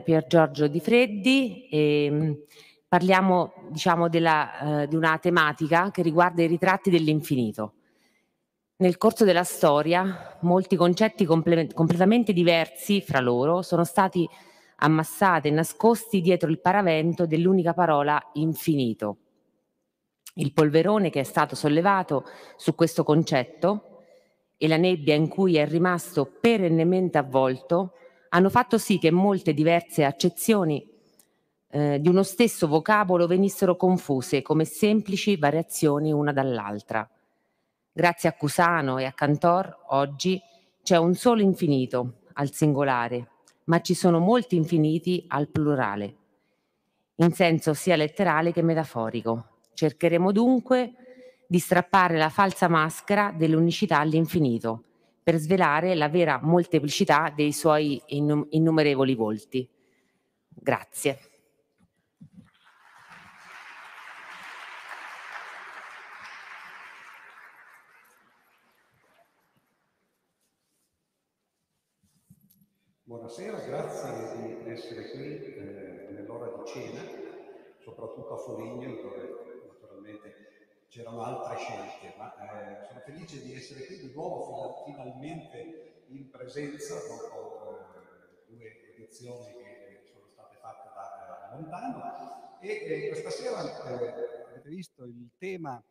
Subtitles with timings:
[0.00, 2.32] Pier Giorgio Di Freddi e mm,
[2.88, 7.74] parliamo diciamo, della, eh, di una tematica che riguarda i ritratti dell'infinito.
[8.76, 14.28] Nel corso della storia molti concetti comple- completamente diversi fra loro sono stati
[14.76, 19.18] ammassati e nascosti dietro il paravento dell'unica parola infinito.
[20.34, 22.24] Il polverone che è stato sollevato
[22.56, 24.04] su questo concetto
[24.56, 27.92] e la nebbia in cui è rimasto perennemente avvolto
[28.34, 30.86] hanno fatto sì che molte diverse accezioni
[31.68, 37.08] eh, di uno stesso vocabolo venissero confuse come semplici variazioni una dall'altra.
[37.92, 40.40] Grazie a Cusano e a Cantor oggi
[40.82, 43.28] c'è un solo infinito al singolare,
[43.64, 46.16] ma ci sono molti infiniti al plurale,
[47.16, 49.60] in senso sia letterale che metaforico.
[49.74, 50.94] Cercheremo dunque
[51.46, 54.84] di strappare la falsa maschera dell'unicità all'infinito
[55.22, 59.68] per svelare la vera molteplicità dei suoi innumerevoli volti.
[60.48, 61.18] Grazie.
[73.04, 74.10] Buonasera, grazie
[74.64, 77.02] di essere qui eh, nell'ora di cena,
[77.78, 79.41] soprattutto a Foligno, dove
[80.92, 86.96] c'erano altre scelte, ma eh, sono felice di essere qui di nuovo finalmente in presenza
[87.08, 93.62] dopo eh, due edizioni che sono state fatte da eh, lontano e eh, questa sera
[93.62, 95.82] eh, avete visto il tema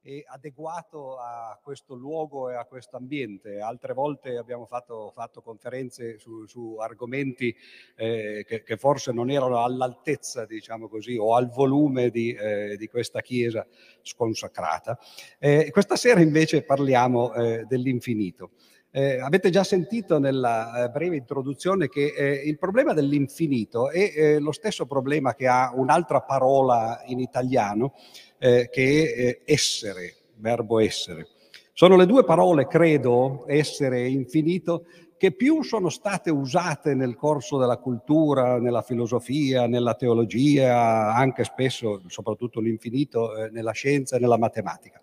[0.00, 3.60] e adeguato a questo luogo e a questo ambiente.
[3.60, 7.54] Altre volte abbiamo fatto, fatto conferenze su, su argomenti
[7.96, 12.86] eh, che, che, forse non erano all'altezza, diciamo così, o al volume di, eh, di
[12.88, 13.66] questa chiesa
[14.02, 14.98] sconsacrata.
[15.38, 18.52] Eh, questa sera invece parliamo eh, dell'infinito.
[18.90, 24.38] Eh, avete già sentito nella eh, breve introduzione che eh, il problema dell'infinito è eh,
[24.38, 27.92] lo stesso problema che ha un'altra parola in italiano,
[28.38, 31.28] eh, che eh, essere, verbo essere.
[31.72, 37.58] Sono le due parole, credo, essere e infinito, che più sono state usate nel corso
[37.58, 44.38] della cultura, nella filosofia, nella teologia, anche spesso, soprattutto l'infinito, eh, nella scienza e nella
[44.38, 45.02] matematica.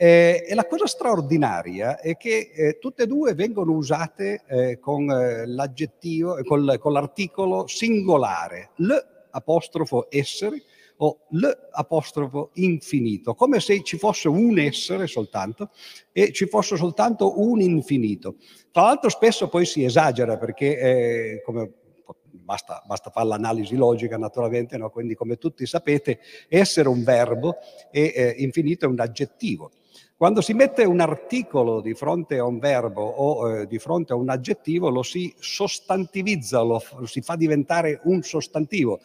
[0.00, 5.10] Eh, e la cosa straordinaria è che eh, tutte e due vengono usate eh, con
[5.10, 10.62] eh, l'aggettivo, con, con l'articolo singolare, l'apostrofo essere,
[10.98, 15.70] o l'apostrofo infinito, come se ci fosse un essere soltanto
[16.12, 18.36] e ci fosse soltanto un infinito.
[18.70, 21.72] Tra l'altro spesso poi si esagera perché, eh, come
[22.48, 24.88] Basta, basta, fare l'analisi logica naturalmente, no?
[24.88, 27.56] quindi come tutti sapete essere un verbo
[27.90, 29.72] e eh, infinito è un aggettivo.
[30.18, 34.16] Quando si mette un articolo di fronte a un verbo o eh, di fronte a
[34.16, 38.98] un aggettivo lo si sostantivizza, lo, lo si fa diventare un sostantivo.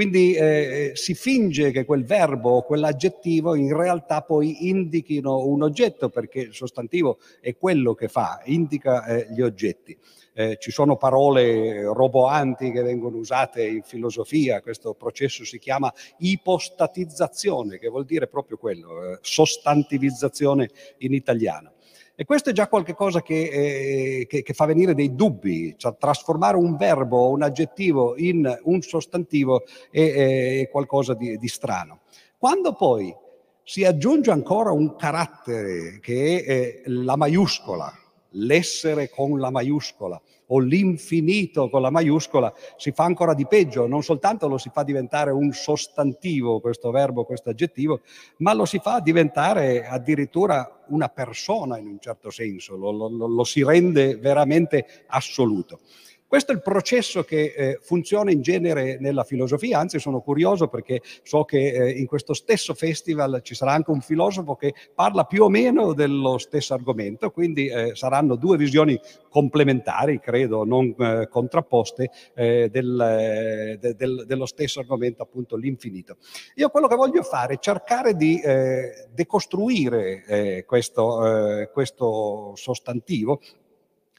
[0.00, 6.08] Quindi eh, si finge che quel verbo o quell'aggettivo in realtà poi indichino un oggetto,
[6.08, 9.94] perché il sostantivo è quello che fa, indica eh, gli oggetti.
[10.32, 17.78] Eh, ci sono parole roboanti che vengono usate in filosofia, questo processo si chiama ipostatizzazione,
[17.78, 21.72] che vuol dire proprio quello, eh, sostantivizzazione in italiano.
[22.20, 23.48] E questo è già qualcosa che,
[24.20, 28.58] eh, che, che fa venire dei dubbi, cioè trasformare un verbo o un aggettivo in
[28.64, 32.00] un sostantivo è, è qualcosa di, di strano.
[32.36, 33.16] Quando poi
[33.62, 37.90] si aggiunge ancora un carattere che è la maiuscola,
[38.30, 40.20] l'essere con la maiuscola
[40.52, 44.82] o l'infinito con la maiuscola, si fa ancora di peggio, non soltanto lo si fa
[44.82, 48.00] diventare un sostantivo questo verbo, questo aggettivo,
[48.38, 53.44] ma lo si fa diventare addirittura una persona in un certo senso, lo, lo, lo
[53.44, 55.80] si rende veramente assoluto.
[56.30, 61.02] Questo è il processo che eh, funziona in genere nella filosofia, anzi sono curioso perché
[61.24, 65.42] so che eh, in questo stesso festival ci sarà anche un filosofo che parla più
[65.42, 68.96] o meno dello stesso argomento, quindi eh, saranno due visioni
[69.28, 76.16] complementari, credo, non eh, contrapposte, eh, del, eh, de, del, dello stesso argomento, appunto l'infinito.
[76.54, 78.40] Io quello che voglio fare è cercare di
[79.12, 83.40] decostruire questo, questo sostantivo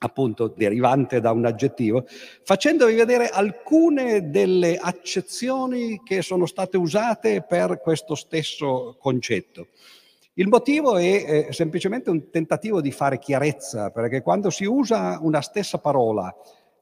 [0.03, 2.05] appunto derivante da un aggettivo,
[2.43, 9.67] facendovi vedere alcune delle accezioni che sono state usate per questo stesso concetto.
[10.35, 15.41] Il motivo è eh, semplicemente un tentativo di fare chiarezza, perché quando si usa una
[15.41, 16.33] stessa parola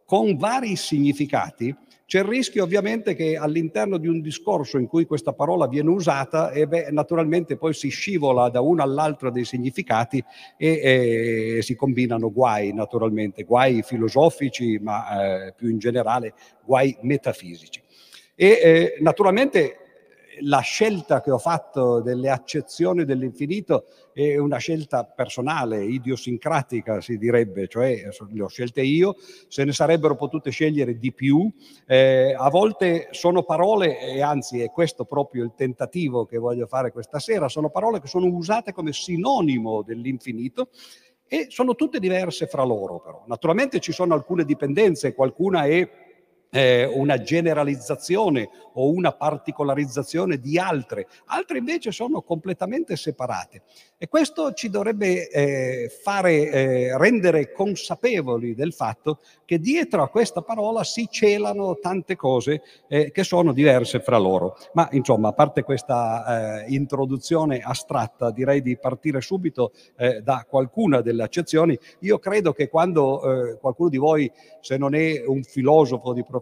[0.06, 1.75] con vari significati,
[2.09, 6.50] c'è il rischio ovviamente che all'interno di un discorso in cui questa parola viene usata,
[6.50, 10.17] e beh, naturalmente poi si scivola da uno all'altro dei significati
[10.57, 16.33] e, e si combinano guai, naturalmente, guai filosofici, ma eh, più in generale
[16.65, 17.79] guai metafisici.
[18.33, 19.88] E eh, naturalmente
[20.41, 27.68] la scelta che ho fatto delle accezioni dell'infinito è una scelta personale, idiosincratica si direbbe,
[27.68, 29.15] cioè le ho scelte io,
[29.47, 31.51] se ne sarebbero potute scegliere di più.
[31.86, 36.92] Eh, a volte sono parole, e anzi è questo proprio il tentativo che voglio fare
[36.92, 40.69] questa sera, sono parole che sono usate come sinonimo dell'infinito
[41.27, 43.24] e sono tutte diverse fra loro però.
[43.27, 45.88] Naturalmente ci sono alcune dipendenze, qualcuna è
[46.51, 53.61] eh, una generalizzazione o una particolarizzazione di altre, altre invece sono completamente separate.
[53.97, 60.41] E questo ci dovrebbe eh, fare eh, rendere consapevoli del fatto che dietro a questa
[60.41, 64.55] parola si celano tante cose eh, che sono diverse fra loro.
[64.73, 71.01] Ma insomma, a parte questa eh, introduzione astratta, direi di partire subito eh, da qualcuna
[71.01, 71.77] delle accezioni.
[71.99, 74.31] Io credo che quando qualcuno di voi,
[74.61, 76.38] se non è un filosofo di professione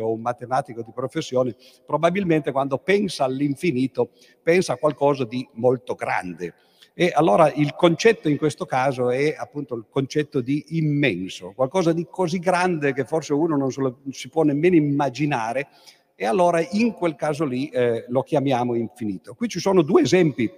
[0.00, 1.54] o un matematico di professione,
[1.84, 4.10] probabilmente quando pensa all'infinito
[4.42, 6.54] pensa a qualcosa di molto grande
[7.00, 12.08] e allora il concetto in questo caso è appunto il concetto di immenso, qualcosa di
[12.10, 13.70] così grande che forse uno non,
[14.10, 15.68] si può nemmeno immaginare
[16.16, 19.34] e allora in quel caso lì eh, lo chiamiamo infinito.
[19.34, 20.50] Qui ci sono due esempi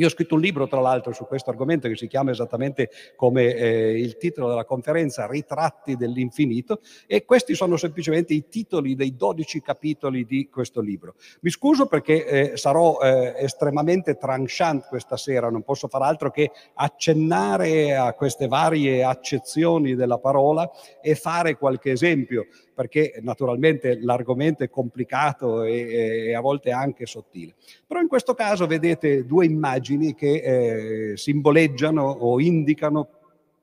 [0.00, 3.54] io ho scritto un libro, tra l'altro, su questo argomento che si chiama esattamente come
[3.54, 9.60] eh, il titolo della conferenza, Ritratti dell'infinito, e questi sono semplicemente i titoli dei 12
[9.60, 11.16] capitoli di questo libro.
[11.42, 16.50] Mi scuso perché eh, sarò eh, estremamente tranchant questa sera, non posso far altro che
[16.74, 20.70] accennare a queste varie accezioni della parola
[21.02, 22.46] e fare qualche esempio
[22.80, 27.54] perché naturalmente l'argomento è complicato e, e, a volte anche sottile.
[27.86, 33.08] Però in questo caso vedete due immagini che eh, simboleggiano o indicano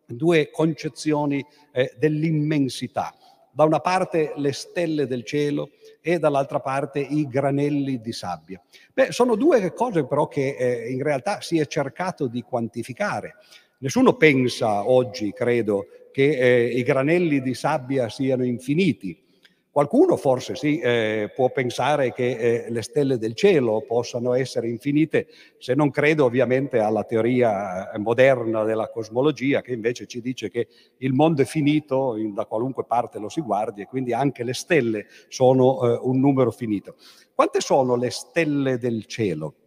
[0.06, 3.12] due concezioni eh, dell'immensità.
[3.50, 8.62] Da una parte le stelle del cielo e dall'altra parte i granelli di sabbia.
[8.94, 13.34] Beh, sono due cose però che eh, in realtà si è cercato di quantificare.
[13.80, 15.88] Nessuno pensa oggi, credo,
[16.18, 19.24] che eh, i granelli di sabbia siano infiniti.
[19.70, 25.28] Qualcuno forse sì, eh, può pensare che eh, le stelle del cielo possano essere infinite,
[25.60, 30.68] se non credo ovviamente alla teoria eh, moderna della cosmologia che invece ci dice che
[30.98, 34.56] il mondo è finito in, da qualunque parte lo si guardi e quindi anche le
[34.56, 36.96] stelle sono eh, un numero finito.
[37.36, 39.67] Quante sono le stelle del cielo?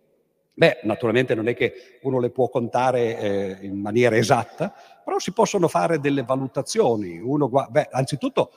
[0.52, 4.74] Beh, naturalmente non è che uno le può contare eh, in maniera esatta,
[5.04, 7.18] però si possono fare delle valutazioni.
[7.18, 8.50] Uno, beh, anzitutto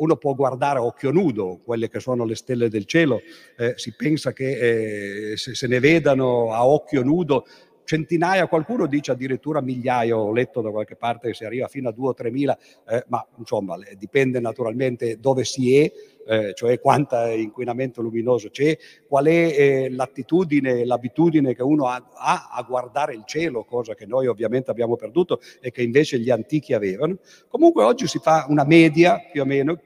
[0.00, 3.20] uno può guardare a occhio nudo quelle che sono le stelle del cielo,
[3.56, 7.46] eh, si pensa che eh, se, se, ne vedano a occhio nudo
[7.90, 11.92] centinaia, qualcuno dice addirittura migliaia, ho letto da qualche parte che si arriva fino a
[11.92, 12.56] 2 o 3 mila,
[12.88, 15.90] eh, ma insomma dipende naturalmente dove si è,
[16.24, 18.78] eh, cioè quanto inquinamento luminoso c'è,
[19.08, 24.06] qual è eh, l'attitudine, l'abitudine che uno ha, ha, a guardare il cielo, cosa che
[24.06, 27.18] noi ovviamente abbiamo perduto e che invece gli antichi avevano.
[27.48, 29.80] Comunque oggi si fa una media più o meno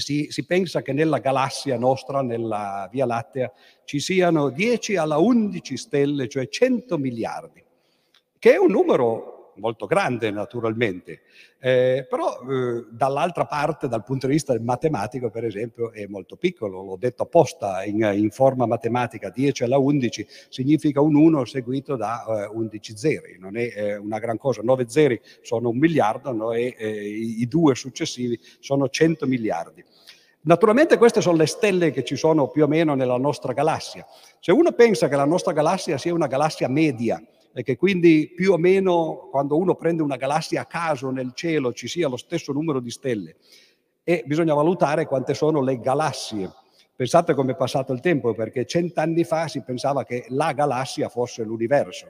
[0.00, 3.52] si, si, pensa che nella galassia nostra, nella Via Lattea,
[3.84, 7.62] ci siano 10 alla 11 stelle, cioè 100 miliardi,
[8.38, 11.22] che è un numero molto grande naturalmente,
[11.58, 16.82] eh, però eh, dall'altra parte, dal punto di vista matematico, per esempio, è molto piccolo,
[16.82, 22.24] l'ho detto apposta in, in forma matematica, 10 alla 11 significa un 1 seguito da
[22.44, 26.52] eh, 11 zeri, non è eh, una gran cosa, 9 zeri sono un miliardo no?
[26.52, 29.84] e eh, i, due successivi sono 100 miliardi.
[30.42, 34.06] Naturalmente queste sono le stelle che ci sono più o meno nella nostra galassia.
[34.38, 37.20] Se uno pensa che la nostra galassia sia una galassia media
[37.58, 41.72] e che quindi più o meno quando uno prende una galassia a caso nel cielo
[41.72, 43.36] ci sia lo stesso numero di stelle,
[44.04, 46.52] e bisogna valutare quante sono le galassie.
[46.94, 51.44] Pensate come è passato il tempo, perché cent'anni fa si pensava che la galassia fosse
[51.44, 52.08] l'universo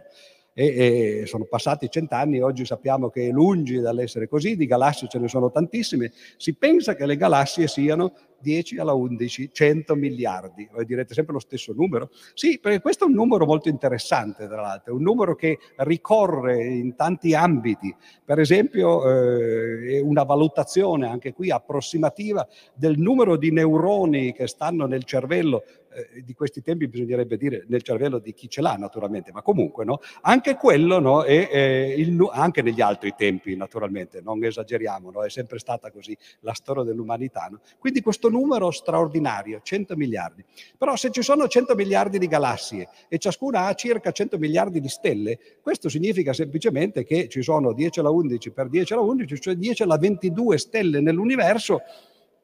[0.59, 5.19] e, e sono passati cent'anni, oggi sappiamo che è lungi dall'essere così, di galassie ce
[5.19, 10.69] ne sono tantissime, si pensa che le galassie siano 10 alla 11, 100 miliardi.
[10.73, 12.11] Voi direte sempre lo stesso numero?
[12.33, 16.65] Sì, perché questo è un numero molto interessante, tra l'altro, è un numero che ricorre
[16.65, 17.95] in tanti ambiti.
[18.25, 25.05] Per esempio, eh, una valutazione anche qui approssimativa del numero di neuroni che stanno nel
[25.05, 25.65] cervello
[25.97, 29.87] eh, di questi tempi bisognerebbe dire nel cervello di chi ce l'ha naturalmente, ma comunque
[29.87, 30.01] no?
[30.23, 31.23] anche quello no?
[31.23, 35.25] è, è il, anche negli altri tempi naturalmente, non esageriamo, no?
[35.25, 37.49] è sempre stata così la storia dell'umanità.
[37.79, 40.45] Quindi questo numero straordinario, 100 miliardi.
[40.77, 44.89] Però se ci sono 100 miliardi di galassie e ciascuna ha circa 100 miliardi di
[44.89, 49.55] stelle, questo significa semplicemente che ci sono 10 alla 11 per 10 alla 11, cioè
[49.55, 51.81] 10 alla 22 stelle nell'universo,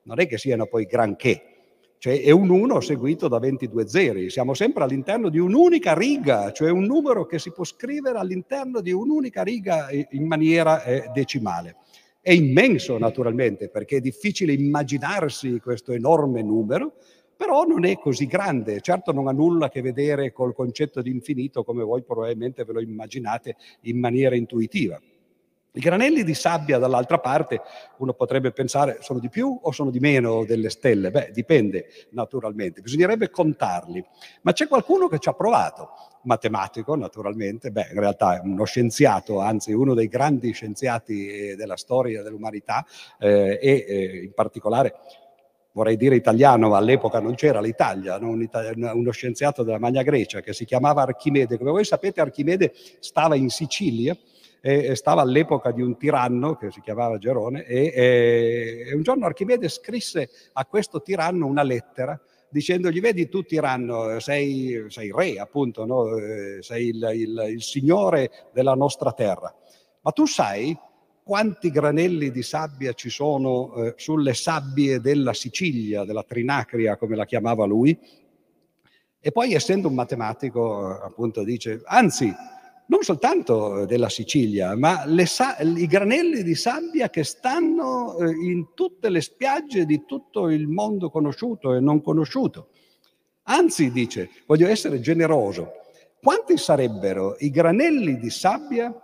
[0.05, 1.52] non è che siano poi granché,
[2.03, 4.29] cioè è un 1 seguito da 22 zeri.
[4.29, 8.91] Siamo sempre all'interno di un'unica riga, cioè un numero che si può scrivere all'interno di
[8.91, 11.77] un'unica riga in maniera eh, decimale.
[12.21, 16.95] È immenso naturalmente perché è difficile immaginarsi questo enorme numero,
[17.37, 18.81] però non è così grande.
[18.81, 22.73] Certo non ha nulla a che vedere col concetto di infinito come voi probabilmente ve
[22.73, 25.01] lo immaginate in maniera intuitiva.
[25.75, 27.63] I granelli di sabbia dall'altra parte,
[27.99, 31.11] uno potrebbe pensare, sono di più o sono di meno delle stelle?
[31.11, 34.05] Beh, dipende naturalmente, bisognerebbe contarli.
[34.43, 35.93] Ma c'è qualcuno che ci ha provato,
[36.25, 41.79] matematico naturalmente, beh, in realtà è uno scienziato, anzi uno dei grandi scienziati eh, della
[41.79, 42.85] storia dell'umanità
[43.19, 44.95] eh, e eh, in particolare
[45.73, 48.29] vorrei dire italiano, ma all'epoca non c'era l'Italia, no?
[48.29, 48.47] Un
[48.93, 51.57] uno scienziato della Magna Grecia che si chiamava Archimede.
[51.57, 54.15] Come voi sapete Archimede stava in Sicilia,
[54.65, 59.69] e stava all'epoca di un tiranno che si chiamava Gerone e, e un giorno Archimede
[59.69, 62.19] scrisse a questo tiranno una lettera
[62.53, 66.17] dicendogli vedi tu tiranno sei, sei re appunto, no?
[66.17, 69.53] Eh, sei il, il, il signore della nostra terra,
[70.03, 70.79] ma tu sai
[71.25, 77.25] quanti granelli di sabbia ci sono eh, sulle sabbie della Sicilia, della Trinacria come la
[77.25, 77.99] chiamava lui?
[79.19, 82.35] E poi essendo un matematico appunto dice, anzi
[82.87, 89.09] non soltanto della Sicilia, ma sa- i granelli di sabbia che stanno eh, in tutte
[89.09, 92.69] le spiagge di tutto il mondo conosciuto e non conosciuto.
[93.45, 95.73] Anzi, dice, voglio essere generoso,
[96.21, 98.95] quanti sarebbero i granelli di sabbia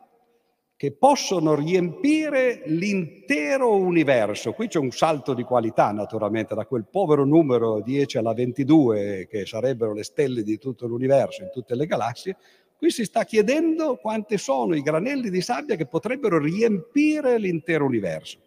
[0.79, 4.53] che possono riempire l'intero universo.
[4.53, 9.45] Qui c'è un salto di qualità, naturalmente, da quel povero numero 10 alla 22, che
[9.45, 12.37] sarebbero le stelle di tutto l'universo, in tutte le galassie,
[12.79, 18.39] Qui si sta chiedendo quanti sono i granelli di sabbia che potrebbero riempire l'intero universo.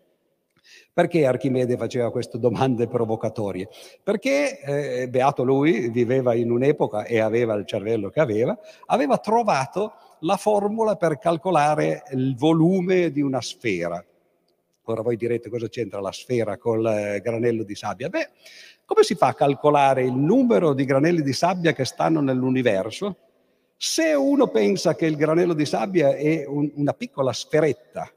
[0.93, 3.67] Perché Archimede faceva queste domande provocatorie?
[4.01, 9.93] Perché, eh, beato lui, viveva in un'epoca e aveva il cervello che aveva, aveva trovato
[10.21, 14.01] la formula per calcolare il volume di una sfera.
[14.83, 18.07] Ora voi direte cosa c'entra la sfera col eh, granello di sabbia?
[18.07, 18.29] Beh,
[18.85, 23.17] come si fa a calcolare il numero di granelli di sabbia che stanno nell'universo?
[23.83, 28.07] Se uno pensa che il granello di sabbia è un, una piccola sferetta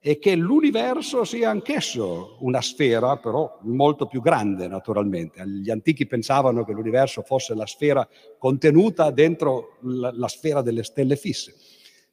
[0.00, 5.46] e che l'universo sia anch'esso una sfera, però molto più grande naturalmente.
[5.46, 11.16] Gli antichi pensavano che l'universo fosse la sfera contenuta dentro la, la sfera delle stelle
[11.16, 11.54] fisse.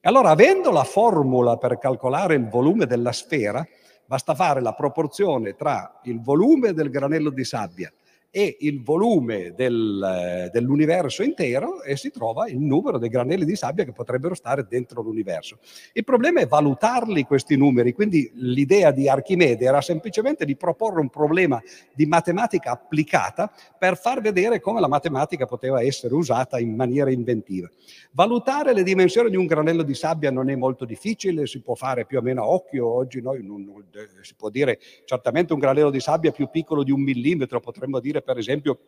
[0.02, 3.66] E allora, avendo la formula per calcolare il volume della sfera,
[4.06, 7.90] basta fare la proporzione tra il volume del granello di sabbia
[8.36, 13.84] e il volume del, dell'universo intero e si trova il numero dei granelli di sabbia
[13.84, 15.60] che potrebbero stare dentro l'universo.
[15.92, 21.10] Il problema è valutarli questi numeri, quindi l'idea di Archimede era semplicemente di proporre un
[21.10, 21.62] problema
[21.94, 27.70] di matematica applicata per far vedere come la matematica poteva essere usata in maniera inventiva.
[28.14, 32.08] Valutare le dimensioni di un granello di sabbia non è molto difficile, si può fare
[32.08, 33.86] più o meno a occhio, oggi noi non, non,
[34.22, 38.22] si può dire certamente un granello di sabbia più piccolo di un millimetro, potremmo dire
[38.24, 38.80] per esempio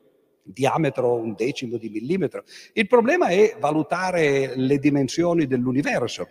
[0.42, 2.44] diametro un decimo di millimetro.
[2.74, 6.27] Il problema è valutare le dimensioni dell'universo.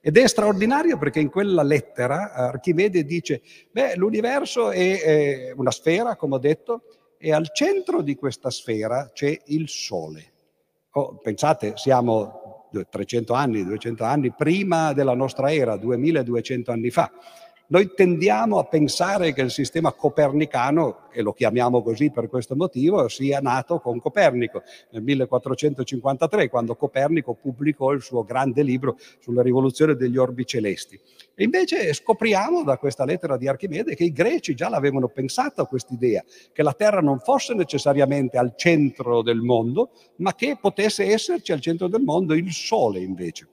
[0.00, 6.14] Ed è straordinario perché in quella lettera Archimede dice, beh, l'universo è, è una sfera,
[6.14, 6.84] come ho detto,
[7.18, 10.32] e al centro di questa sfera c'è il Sole.
[10.92, 17.10] Oh, pensate, siamo 300 anni, 200 anni prima della nostra era, 2200 anni fa.
[17.70, 23.08] Noi tendiamo a pensare che il sistema copernicano, e lo chiamiamo così per questo motivo,
[23.08, 29.96] sia nato con Copernico nel 1453, quando Copernico pubblicò il suo grande libro sulla rivoluzione
[29.96, 30.98] degli orbi celesti.
[31.34, 35.92] E invece scopriamo da questa lettera di Archimede che i greci già l'avevano pensato questa
[35.92, 41.52] idea, che la Terra non fosse necessariamente al centro del mondo, ma che potesse esserci
[41.52, 43.46] al centro del mondo il Sole invece.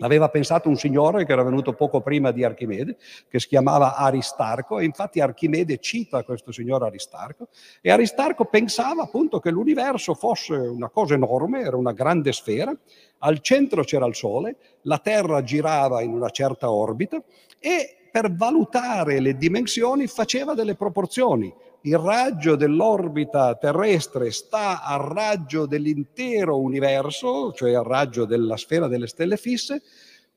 [0.00, 2.96] L'aveva pensato un signore che era venuto poco prima di Archimede,
[3.28, 7.48] che si chiamava Aristarco, e infatti Archimede cita questo signore Aristarco,
[7.80, 12.72] e Aristarco pensava appunto che l'universo fosse una cosa enorme, era una grande sfera,
[13.18, 17.20] al centro c'era il Sole, la Terra girava in una certa orbita
[17.58, 21.52] e per valutare le dimensioni faceva delle proporzioni.
[21.82, 29.06] Il raggio dell'orbita terrestre sta al raggio dell'intero universo, cioè al raggio della sfera delle
[29.06, 29.82] stelle fisse,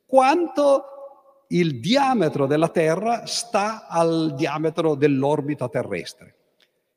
[0.06, 0.84] quanto
[1.48, 6.36] il diametro della Terra sta al diametro dell'orbita terrestre.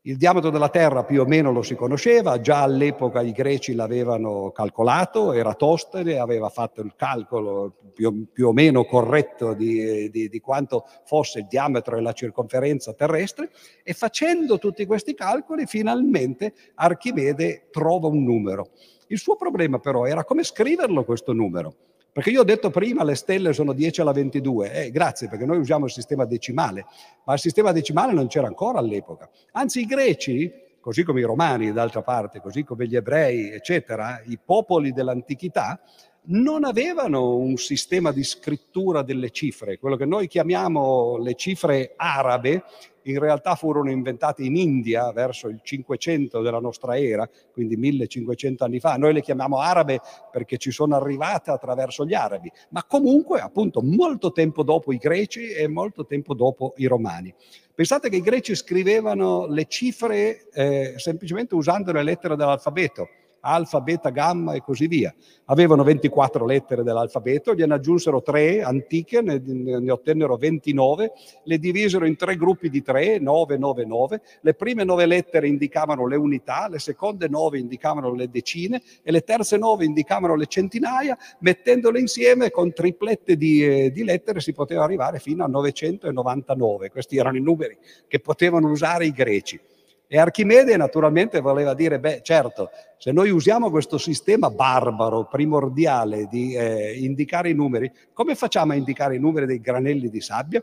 [0.07, 4.51] Il diametro della Terra più o meno lo si conosceva, già all'epoca i greci l'avevano
[4.51, 10.85] calcolato, Eratostene aveva fatto il calcolo più, più o meno corretto di, di, di, quanto
[11.07, 13.51] fosse il diametro e la circonferenza terrestre
[13.83, 18.73] e facendo tutti questi calcoli finalmente Archimede trova un numero.
[19.07, 21.77] Il suo problema però era come scriverlo questo numero.
[22.15, 25.59] Perché io ho detto prima le stelle sono 10 alla 22, eh, grazie perché noi
[25.59, 26.87] usiamo il sistema decimale,
[27.25, 29.29] ma il sistema decimale non c'era ancora all'epoca.
[29.51, 34.39] Anzi i greci, così come i romani d'altra parte, così come gli ebrei, eccetera, i
[34.39, 35.81] popoli dell'antichità,
[36.27, 42.63] non avevano un sistema di scrittura delle cifre, quello che noi chiamiamo le cifre arabe,
[43.05, 48.81] in realtà furono inventate in India verso il 500 della nostra era, quindi 1500 anni
[48.81, 48.97] fa.
[48.97, 54.33] Noi le chiamiamo arabe perché ci sono arrivate attraverso gli arabi, ma comunque appunto molto
[54.33, 57.35] tempo dopo i greci e molto tempo dopo i romani.
[57.75, 63.09] Pensate che i greci scrivevano le cifre eh, semplicemente usando le lettere dell'alfabeto
[63.45, 65.15] alfa, beta, gamma e così via.
[65.47, 71.13] Avevano 24 lettere dell'alfabeto, gliene aggiunsero tre antiche, ne, ne, ottennero 29,
[71.45, 74.23] le divisero in tre gruppi di tre, 9, 9, 9.
[74.41, 79.21] Le prime nove lettere indicavano le unità, le seconde nove indicavano le decine e le
[79.21, 84.85] terze nove indicavano le centinaia, mettendole insieme con triplette di, eh, di lettere si poteva
[84.85, 86.91] arrivare fino a 999.
[86.91, 87.77] Questi erano i numeri
[88.09, 89.61] che potevano usare i greci.
[90.07, 96.55] E Archimede naturalmente voleva dire, beh certo, se noi usiamo questo sistema barbaro, primordiale di
[96.55, 100.63] eh, indicare i numeri, come facciamo a indicare i numeri dei granelli di sabbia?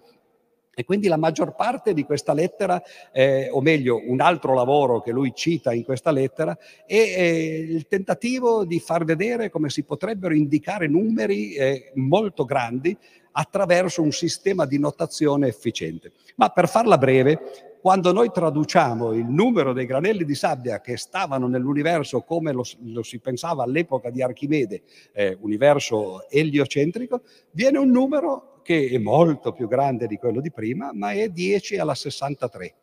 [0.74, 2.82] E quindi la maggior parte di questa lettera,
[3.12, 7.88] eh, o meglio un altro lavoro che lui cita in questa lettera, è eh, il
[7.88, 12.98] tentativo di far vedere come si potrebbero indicare numeri eh, molto grandi
[13.32, 16.12] attraverso un sistema di notazione efficiente.
[16.36, 21.48] Ma per farla breve, quando noi traduciamo il numero dei granelli di sabbia che stavano
[21.48, 24.84] nell'universo come lo, lo si pensava all'epoca di Archimede,
[25.14, 27.22] eh, universo eliocentrico,
[27.52, 31.78] viene un numero che è molto più grande di quello di prima, ma è 10
[31.78, 32.76] alla 63.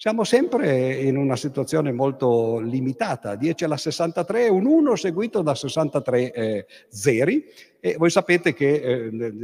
[0.00, 5.56] Siamo sempre in una situazione molto limitata, 10 alla 63 è un 1 seguito da
[5.56, 7.44] 63 eh, zeri
[7.80, 9.34] e voi sapete che eh, nel,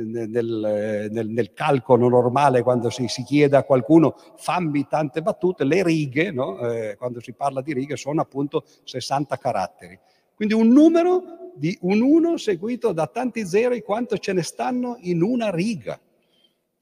[1.10, 6.30] nel, nel, calcolo normale quando si, si, chiede a qualcuno fammi tante battute, le righe,
[6.30, 6.60] no?
[6.60, 9.98] eh, quando si parla di righe, sono appunto 60 caratteri.
[10.36, 15.20] Quindi un numero di un 1 seguito da tanti zeri quanto ce ne stanno in
[15.20, 15.98] una riga.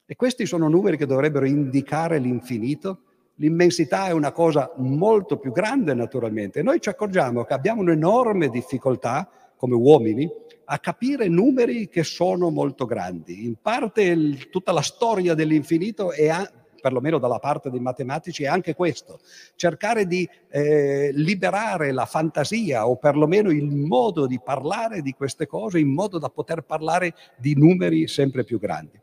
[0.05, 3.02] E questi sono numeri che dovrebbero indicare l'infinito
[3.37, 6.61] L'immensità è una cosa molto più grande naturalmente.
[6.61, 10.29] Noi ci accorgiamo che abbiamo un'enorme difficoltà come uomini
[10.65, 13.45] a capire numeri che sono molto grandi.
[13.45, 18.47] In parte il, tutta la storia dell'infinito è a, perlomeno dalla parte dei matematici, è
[18.47, 19.19] anche questo,
[19.55, 25.79] cercare di eh, liberare la fantasia o perlomeno il modo di parlare di queste cose
[25.79, 29.02] in modo da poter parlare di numeri sempre più grandi.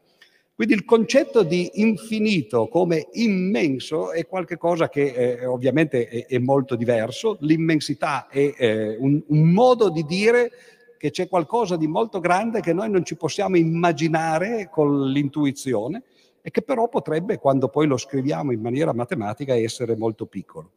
[0.61, 6.77] Quindi il concetto di infinito come immenso è qualcosa che eh, ovviamente è, è, molto
[6.77, 7.39] diverso.
[7.41, 10.51] L'immensità è eh, un, un modo di dire
[10.99, 16.03] che c'è qualcosa di molto grande che noi non ci possiamo immaginare con l'intuizione
[16.43, 20.73] e che però potrebbe, quando poi lo scriviamo in maniera matematica, essere molto piccolo.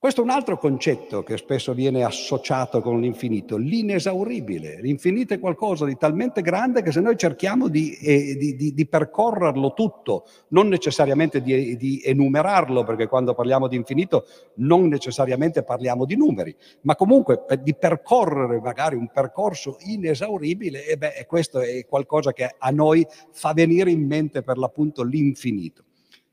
[0.00, 4.80] Questo è un altro concetto che spesso viene associato con l'infinito, l'inesauribile.
[4.80, 8.86] L'infinito è qualcosa di talmente grande che se noi cerchiamo di, eh, di, di, di
[8.86, 16.16] percorrerlo tutto, non necessariamente di, enumerarlo, perché quando parliamo di infinito non necessariamente parliamo di
[16.16, 22.54] numeri, ma comunque di percorrere magari un percorso inesauribile, e beh, questo è qualcosa che
[22.56, 25.84] a noi fa venire in mente per l'appunto l'infinito.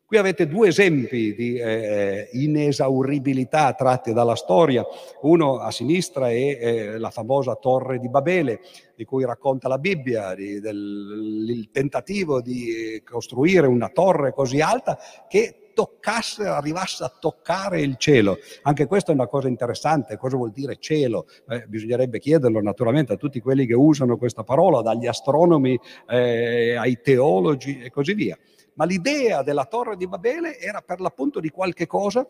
[0.07, 4.85] Qui avete due esempi di eh, inesauribilità tratti dalla storia.
[5.23, 8.61] Uno a sinistra è eh, la famosa Torre di Babele,
[8.95, 14.97] di cui racconta la Bibbia, di, del, il tentativo di costruire una torre così alta
[15.27, 18.37] che toccasse, arrivasse a toccare il cielo.
[18.61, 21.27] Anche questa è una cosa interessante, cosa vuol dire cielo?
[21.49, 27.01] Eh, bisognerebbe chiederlo naturalmente a tutti quelli che usano questa parola, dagli astronomi eh, ai
[27.01, 28.37] teologi e così via.
[28.77, 32.27] Ma l'idea della torre di Babele era per l'appunto di qualche cosa,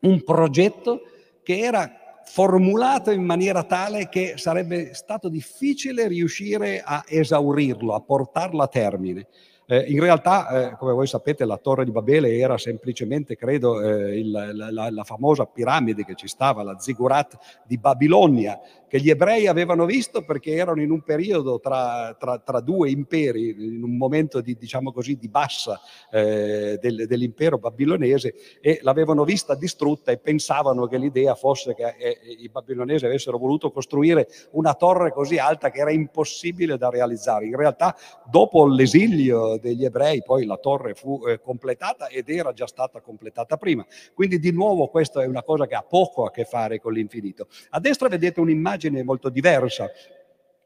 [0.00, 1.00] un progetto
[1.42, 8.62] che era formulato in maniera tale che sarebbe stato difficile riuscire a esaurirlo, a portarlo
[8.62, 9.26] a termine.
[9.72, 14.18] Eh, in realtà, eh, come voi sapete, la Torre di Babele era semplicemente, credo, eh,
[14.18, 19.46] il, la, la, famosa piramide che ci stava, la Zigurat di Babilonia, che gli ebrei
[19.46, 24.40] avevano visto perché erano in un periodo tra, tra, tra due imperi, in un momento
[24.40, 25.80] di, diciamo così, di bassa
[26.10, 32.18] eh, del, dell'impero babilonese e l'avevano vista distrutta e pensavano che l'idea fosse che eh,
[32.40, 37.46] i babilonesi avessero voluto costruire una torre così alta che era impossibile da realizzare.
[37.46, 37.94] In realtà,
[38.28, 43.56] dopo l'esilio degli ebrei, poi la torre fu eh, completata ed era già stata completata
[43.56, 43.86] prima.
[44.14, 47.48] Quindi di nuovo questa è una cosa che ha poco a che fare con l'infinito.
[47.70, 49.90] A destra vedete un'immagine molto diversa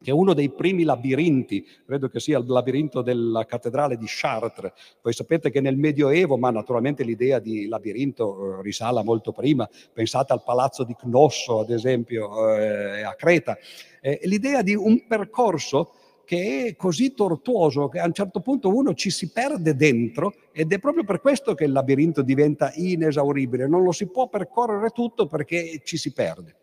[0.05, 4.73] che è uno dei primi labirinti, credo che sia il labirinto della cattedrale di Chartres.
[5.01, 10.35] Voi sapete che nel Medioevo, ma naturalmente l'idea di labirinto eh, risala molto prima, pensate
[10.35, 13.57] al palazzo di Cnosso, ad esempio, eh, a Creta,
[14.03, 15.95] eh, l'idea di un percorso
[16.25, 20.73] che è così tortuoso che a un certo punto uno ci si perde dentro ed
[20.73, 25.27] è proprio per questo che il labirinto diventa inesauribile, non lo si può percorrere tutto
[25.27, 26.57] perché ci si perde.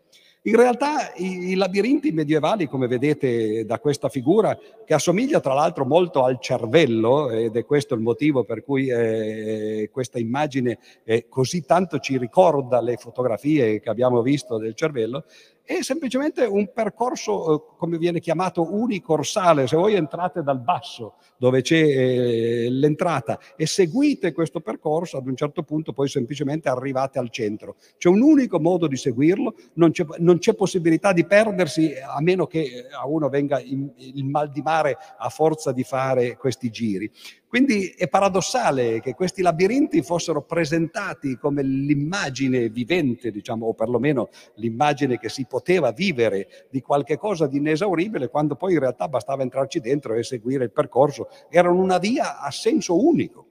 [0.44, 5.84] In realtà i, i, labirinti medievali, come vedete da questa figura, che assomiglia tra l'altro
[5.84, 11.64] molto al cervello, ed è questo il motivo per cui eh, questa immagine eh, così
[11.64, 15.26] tanto ci ricorda le fotografie che abbiamo visto del cervello,
[15.64, 19.66] è semplicemente un percorso, eh, come viene chiamato, unicorsale.
[19.66, 25.36] Se voi entrate dal basso, dove c'è eh, l'entrata, e seguite questo percorso, ad un
[25.36, 27.76] certo punto poi semplicemente arrivate al centro.
[27.96, 32.46] C'è un unico modo di seguirlo, non c'è, non c'è possibilità di perdersi, a meno
[32.46, 37.10] che a uno venga in, il mal di mare a forza di fare questi giri.
[37.52, 45.18] Quindi è paradossale che questi labirinti fossero presentati come l'immagine vivente, diciamo, o perlomeno l'immagine
[45.18, 49.80] che si poteva vivere di qualche cosa di inesauribile, quando poi in realtà bastava entrarci
[49.80, 51.28] dentro e seguire il percorso.
[51.50, 53.44] Erano una via a senso unico.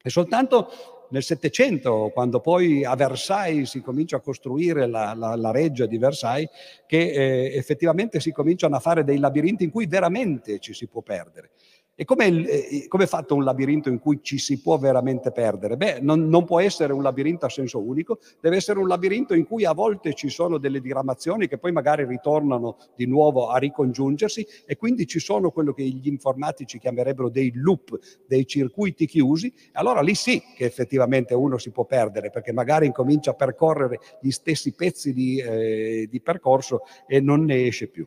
[0.00, 0.68] E soltanto
[1.10, 5.98] nel Settecento, quando poi a Versailles si comincia a costruire la, la, la reggia di
[5.98, 6.50] Versailles,
[6.86, 11.02] che eh, effettivamente si cominciano a fare dei labirinti in cui veramente ci si può
[11.02, 11.50] perdere.
[11.96, 15.76] E come eh, è fatto un labirinto in cui ci si può veramente perdere?
[15.76, 19.46] Beh, non, non, può essere un labirinto a senso unico, deve essere un labirinto in
[19.46, 24.44] cui a volte ci sono delle diramazioni che poi magari ritornano di nuovo a ricongiungersi
[24.66, 29.54] e quindi ci sono quello che gli informatici chiamerebbero dei loop, dei circuiti chiusi.
[29.74, 34.30] Allora lì sì che effettivamente uno si può perdere perché magari incomincia a percorrere gli
[34.30, 38.04] stessi pezzi di, eh, di percorso e non ne esce più.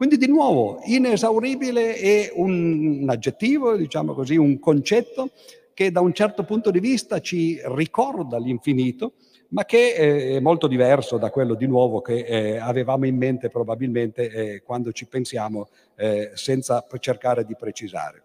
[0.00, 5.28] Quindi di nuovo, inesauribile è un, aggettivo, diciamo così, un concetto
[5.74, 9.12] che da un certo punto di vista ci ricorda l'infinito,
[9.48, 9.92] ma che
[10.36, 14.90] è molto diverso da quello di nuovo che eh, avevamo in mente probabilmente eh, quando
[14.90, 18.22] ci pensiamo eh, senza cercare di precisare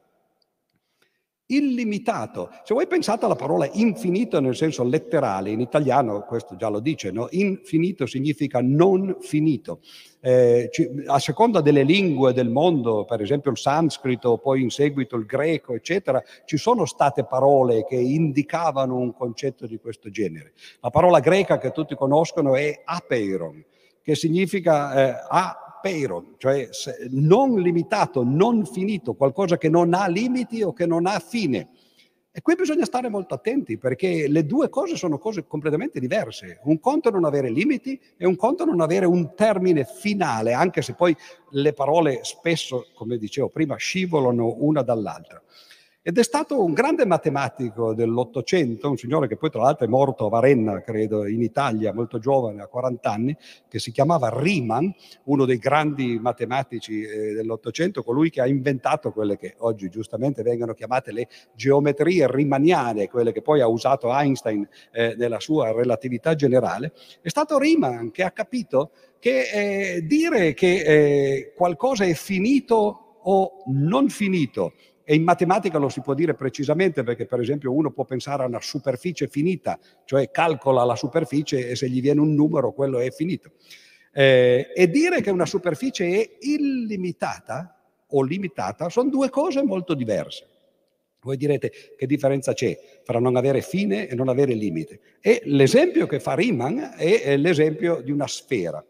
[1.48, 2.50] illimitato.
[2.64, 7.12] Se voi pensate alla parola infinito nel senso letterale, in italiano questo già lo dice,
[7.12, 7.28] no?
[7.32, 9.80] infinito significa non finito.
[10.22, 10.70] Eh,
[11.06, 15.76] a seconda delle lingue del mondo, per esempio il sanscrito, poi in seguito il greco,
[15.76, 20.54] eccetera, ci sono state parole che indicavano un concetto di questo genere.
[20.80, 23.64] La parola greca che tutti conoscono è apeiron,
[24.02, 26.68] che significa eh, a peiron, cioè
[27.12, 31.70] non limitato, non finito, qualcosa che non ha limiti o che non ha fine.
[32.32, 36.60] E qui bisogna stare molto attenti perché le due cose sono cose completamente diverse.
[36.64, 40.54] Un conto è non avere limiti e un conto è non avere un termine finale,
[40.54, 41.16] anche se poi
[41.52, 45.40] le parole spesso, come dicevo prima, scivolano una dall'altra.
[46.08, 50.28] Ed è stato un grande matematico dell'Ottocento, un signore che poi tra l'altro è morto
[50.28, 53.36] a Varenna, credo, in Italia, molto giovane, a 40 anni,
[53.68, 54.88] che si chiamava Riemann,
[55.24, 60.76] uno dei grandi matematici eh, dell'Ottocento, colui che ha inventato quelle che oggi giustamente vengono
[60.76, 66.94] chiamate le geometrie riemanniane, quelle che poi ha usato Einstein eh, nella sua relatività generale.
[67.20, 73.64] È stato Riemann che ha capito che eh, dire che eh, qualcosa è finito o
[73.66, 74.74] non finito
[75.06, 78.48] e in matematica lo si può dire precisamente perché per esempio uno può pensare a
[78.48, 83.12] una superficie finita, cioè calcola la superficie e se gli viene un numero quello è
[83.12, 83.52] finito.
[84.12, 90.48] Eh, e dire che una superficie è illimitata o limitata sono due cose molto diverse.
[91.22, 95.00] Voi direte che differenza c'è fra non avere fine e non avere limite?
[95.22, 98.84] E l'esempio che fa Riemann è l'esempio di una sfera.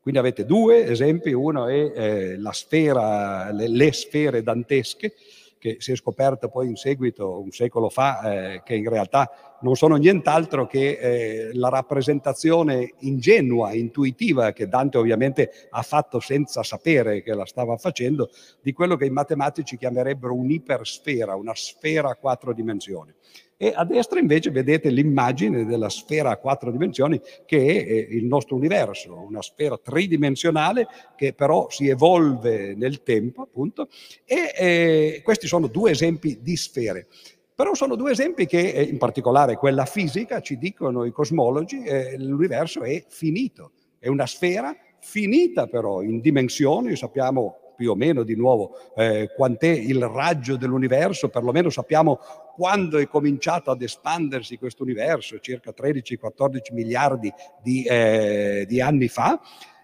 [0.00, 5.14] Quindi avete due esempi, uno è eh, la sfera, le, le, sfere dantesche,
[5.58, 8.20] che si è scoperto poi in seguito, un secolo fa,
[8.54, 14.98] eh, che in realtà non sono nient'altro che eh, la rappresentazione ingenua, intuitiva, che Dante
[14.98, 18.30] ovviamente ha fatto senza sapere che la stava facendo,
[18.62, 23.12] di quello che i matematici chiamerebbero un'ipersfera, una sfera a quattro dimensioni.
[23.60, 28.54] E a destra invece vedete l'immagine della sfera a quattro dimensioni che è il nostro
[28.54, 33.88] universo, una sfera tridimensionale che però si evolve nel tempo, appunto,
[34.24, 37.08] e eh, questi sono due esempi di sfere.
[37.52, 42.16] Però sono due esempi che, eh, in particolare quella fisica, ci dicono i cosmologi, eh,
[42.16, 48.34] l'universo è finito, è una sfera finita però in dimensioni, sappiamo più o meno di
[48.34, 52.18] nuovo eh, quant'è il raggio dell'universo, perlomeno sappiamo
[52.56, 59.40] quando è cominciato ad espandersi questo universo, circa 13-14 miliardi di, eh, di anni fa.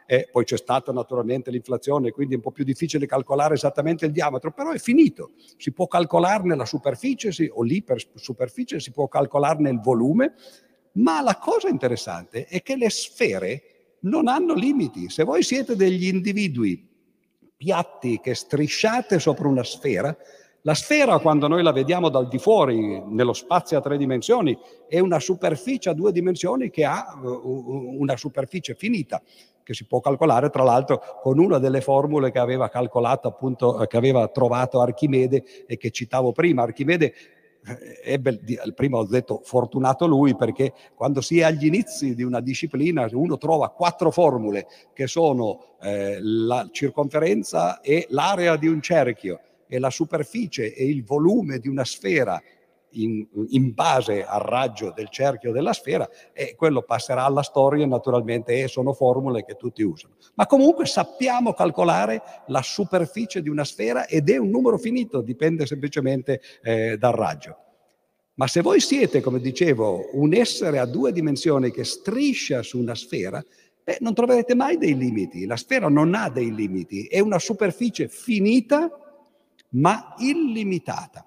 [0.07, 4.11] Eh, poi c'è stata naturalmente l'inflazione, quindi è un po' più difficile calcolare esattamente il
[4.11, 5.31] diametro, però è finito.
[5.57, 10.35] Si può calcolarne la superficie sì, o l'ipersuperficie, si può calcolarne il volume,
[10.95, 13.63] ma la cosa interessante è che le sfere
[14.01, 15.09] non hanno limiti.
[15.11, 16.93] Se voi siete degli individui
[17.65, 20.15] piatti che strisciate sopra una sfera.
[20.67, 24.99] La sfera, quando noi la vediamo dal di fuori, nello spazio a tre dimensioni, è
[24.99, 29.23] una superficie a due dimensioni che ha uh, una superficie finita,
[29.63, 33.97] che si può calcolare tra l'altro con una delle formule che aveva calcolato appunto, che
[33.97, 36.63] aveva trovato Archimede e che citavo prima.
[36.63, 37.15] Archimede eh,
[38.03, 38.41] ebbe,
[38.75, 43.39] prima ho detto fortunato lui perché quando si è agli inizi di una disciplina uno
[43.39, 49.91] trova quattro formule che sono eh, la circonferenza e l'area di un cerchio e la
[49.91, 52.41] superficie e il volume di una sfera
[53.03, 58.63] in, in, base al raggio del cerchio della sfera e quello passerà alla storia naturalmente
[58.63, 60.17] e sono formule che tutti usano.
[60.35, 65.67] Ma comunque sappiamo calcolare la superficie di una sfera ed è un numero finito, dipende
[65.67, 67.59] semplicemente eh, dal raggio.
[68.37, 72.97] Ma se voi siete, come dicevo, un essere a due dimensioni che striscia su una
[72.97, 73.45] sfera,
[73.85, 75.47] beh, non troverete mai dei limiti.
[75.47, 78.91] La sfera non ha dei limiti, è una superficie finita
[79.75, 81.27] ma illimitata.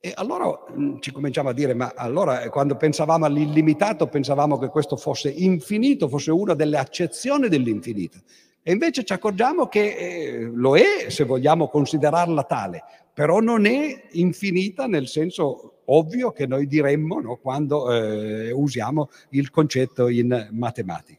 [0.00, 4.68] E allora mm, ci cominciamo a dire, ma allora eh, quando pensavamo all'illimitato pensavamo che
[4.68, 8.18] questo fosse infinito, fosse una delle accezioni dell'infinito.
[8.62, 14.08] E invece ci accorgiamo che eh, lo è se vogliamo considerarla tale, però non è
[14.12, 21.18] infinita nel senso ovvio che noi diremmo no, quando eh, usiamo il concetto in matematica.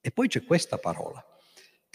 [0.00, 1.24] E poi c'è questa parola,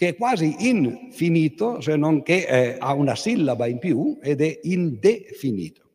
[0.02, 4.58] che è quasi infinito, se non che eh, ha una sillaba in più ed è
[4.62, 5.90] indefinito.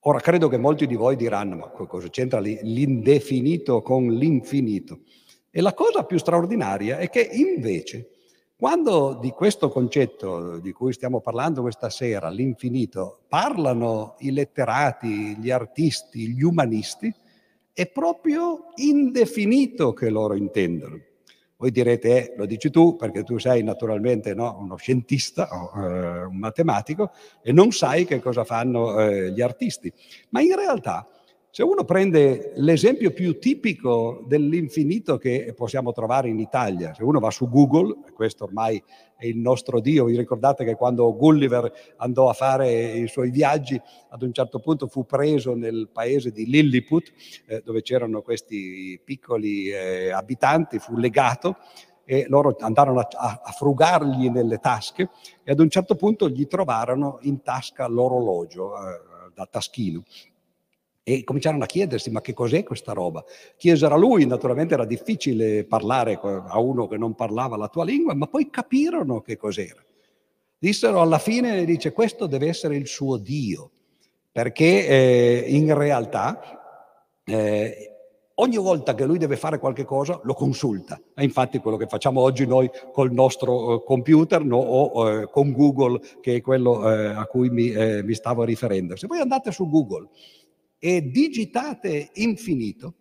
[0.00, 5.02] Ora credo che molti di voi diranno, ma cosa c'entra l'indefinito con l'infinito?
[5.48, 8.10] E la cosa più straordinaria è che invece,
[8.56, 15.52] quando di questo concetto di cui stiamo parlando questa sera, l'infinito, parlano i letterati, gli
[15.52, 17.14] artisti, gli umanisti,
[17.72, 21.10] è proprio indefinito che loro intendono.
[21.62, 26.24] Voi direte, eh, lo dici tu perché tu sei naturalmente no, uno scientista o eh,
[26.24, 29.92] un matematico e non sai che cosa fanno eh, gli artisti.
[30.30, 31.06] Ma in realtà
[31.54, 37.30] se uno prende l'esempio più tipico dell'infinito che possiamo trovare in Italia, se uno va
[37.30, 38.82] su Google, questo ormai
[39.14, 43.78] è il nostro Dio, vi ricordate che quando Gulliver andò a fare i suoi viaggi,
[44.08, 47.12] ad un certo punto fu preso nel paese di Lilliput,
[47.44, 51.58] eh, dove c'erano questi piccoli eh, abitanti, fu legato
[52.06, 55.10] e loro andarono a, a, frugargli nelle tasche
[55.44, 60.02] e ad un certo punto gli trovarono in tasca l'orologio eh, da taschino
[61.04, 63.24] e cominciarono a chiedersi ma che cos'è questa roba?
[63.56, 68.14] Chiesero a lui, naturalmente era difficile parlare a uno che non parlava la tua lingua,
[68.14, 69.82] ma poi capirono che cos'era.
[70.58, 73.70] Dissero alla fine, dice, questo deve essere il suo Dio,
[74.30, 76.62] perché eh, in realtà
[77.24, 77.92] eh,
[78.36, 81.00] ogni volta che lui deve fare qualche cosa lo consulta.
[81.14, 85.52] È infatti quello che facciamo oggi noi col nostro uh, computer no, o uh, con
[85.52, 88.96] Google, che è quello uh, a cui mi, mi stavo riferendo.
[88.96, 90.08] Se voi andate su Google,
[90.84, 92.94] e digitate infinito,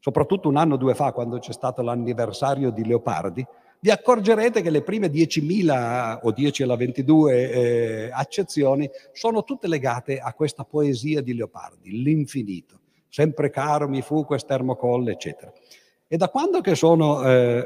[0.00, 3.46] soprattutto un anno o due fa quando c'è stato l'anniversario di Leopardi,
[3.78, 10.18] vi accorgerete che le prime 10.000 o 10 alla 22 eh, accezioni sono tutte legate
[10.18, 12.80] a questa poesia di Leopardi, l'infinito.
[13.08, 15.52] Sempre caro mi fu quest'ermocolle, eccetera.
[16.08, 17.64] E da quando che sono, eh,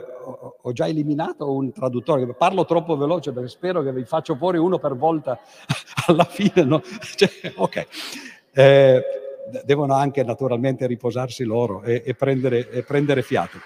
[0.60, 4.78] ho già eliminato un traduttore, parlo troppo veloce perché spero che vi faccio fuori uno
[4.78, 5.38] per volta
[6.08, 6.82] alla fine, no?
[7.16, 7.86] Cioè, ok.
[8.52, 9.02] Eh,
[9.64, 13.58] devono anche naturalmente riposarsi loro e, e, prendere, e prendere fiato.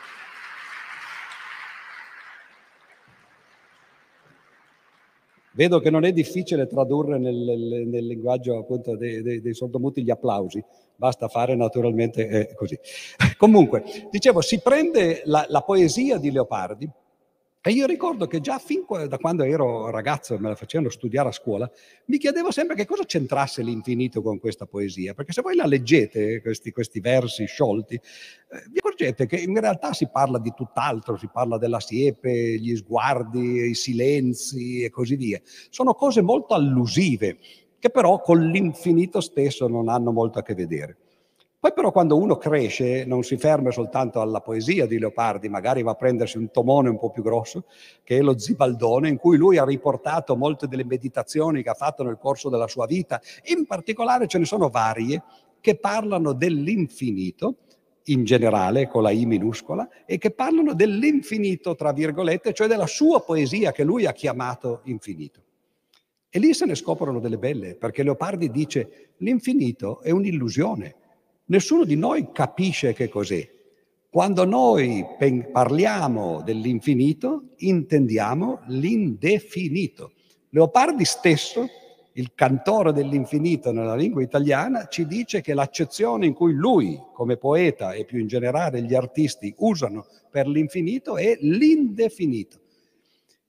[5.56, 7.34] Vedo che non è difficile tradurre nel,
[7.86, 10.62] nel, linguaggio appunto dei, dei, dei, sordomuti gli applausi,
[10.94, 12.78] basta fare naturalmente eh, così.
[13.38, 16.90] Comunque, dicevo, si prende la, la poesia di Leopardi,
[17.66, 21.32] e io ricordo che già fin da quando ero ragazzo me la facevano studiare a
[21.32, 21.68] scuola,
[22.04, 26.40] mi chiedevo sempre che cosa c'entrasse l'infinito con questa poesia, perché se voi la leggete,
[26.42, 28.00] questi, questi versi sciolti, eh,
[28.70, 33.70] vi accorgete che in realtà si parla di tutt'altro, si parla della siepe, gli sguardi,
[33.70, 35.40] i silenzi e così via.
[35.68, 37.38] Sono cose molto allusive,
[37.80, 40.98] che però con l'infinito stesso non hanno molto a che vedere.
[41.66, 45.90] Poi però quando uno cresce non si ferma soltanto alla poesia di Leopardi, magari va
[45.90, 47.64] a prendersi un tomone un po' più grosso,
[48.04, 52.04] che è lo Zibaldone, in cui lui ha riportato molte delle meditazioni che ha fatto
[52.04, 53.20] nel corso della sua vita.
[53.46, 55.24] In particolare ce ne sono varie
[55.60, 57.56] che parlano dell'infinito,
[58.04, 63.22] in generale con la I minuscola, e che parlano dell'infinito, tra virgolette, cioè della sua
[63.22, 65.42] poesia che lui ha chiamato infinito.
[66.28, 70.98] E lì se ne scoprono delle belle, perché Leopardi dice l'infinito è un'illusione
[71.48, 73.48] Nessuno di noi capisce che cos'è.
[74.10, 75.04] Quando noi
[75.52, 80.12] parliamo dell'infinito, intendiamo l'indefinito.
[80.50, 81.68] Leopardi stesso,
[82.14, 87.92] il cantore dell'infinito nella lingua italiana, ci dice che l'accezione in cui lui, come poeta
[87.92, 92.60] e più in generale gli artisti, usano per l'infinito è l'indefinito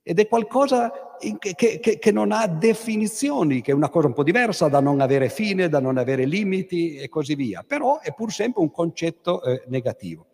[0.08, 4.24] ed è qualcosa che, che, che, non ha definizioni, che è una cosa un po'
[4.24, 8.32] diversa da non avere fine, da non avere limiti e così via, però è pur
[8.32, 10.28] sempre un concetto eh, negativo.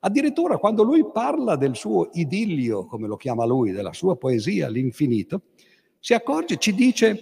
[0.00, 5.42] Addirittura quando lui parla del suo idillio, come lo chiama lui, della sua poesia, l'infinito,
[6.00, 7.20] si accorge, ci dice,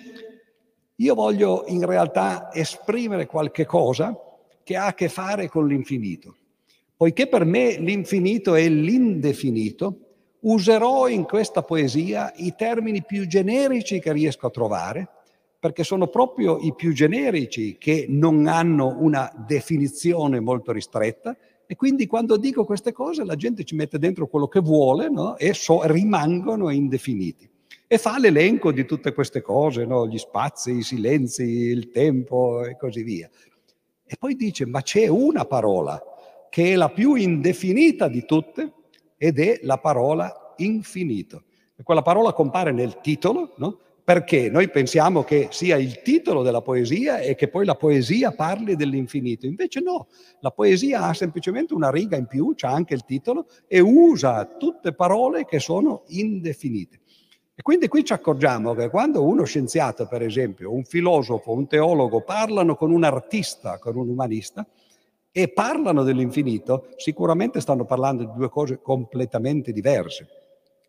[0.95, 4.19] io voglio in realtà esprimere qualche cosa
[4.65, 6.37] che ha a che fare con l'infinito.
[6.97, 10.12] Poiché per me l'infinito è l'indefinito,
[10.43, 15.09] userò in questa poesia i termini più generici che riesco a trovare,
[15.59, 22.07] perché sono proprio i più generici che non hanno una definizione molto ristretta e quindi
[22.07, 25.37] quando dico queste cose la gente ci mette dentro quello che vuole no?
[25.37, 27.49] e so, rimangono indefiniti.
[27.87, 30.09] E fa l'elenco di tutte queste cose, no?
[30.09, 33.31] gli spazi, i silenzi, il tempo e così via.
[34.05, 36.03] E poi dice, ma c'è una parola
[36.51, 38.73] che è la più indefinita di tutte,
[39.23, 41.45] ed è la parola infinito.
[41.85, 43.79] Quella parola compare nel titolo, no?
[44.03, 48.75] Perché noi pensiamo che sia il titolo della poesia e che poi la poesia parli
[48.75, 49.47] dell'infinito.
[49.47, 50.09] Invece no,
[50.41, 54.93] la poesia ha semplicemente una riga in più, c'è anche il titolo, e usa tutte
[54.93, 56.99] parole che sono indefinite.
[57.55, 62.23] E quindi qui ci accorgiamo che quando uno scienziato, per esempio, un filosofo, un teologo
[62.23, 64.67] parlano con un artista, con un umanista,
[65.33, 70.29] e parlano dell'infinito, sicuramente stanno parlando di due cose completamente diverse.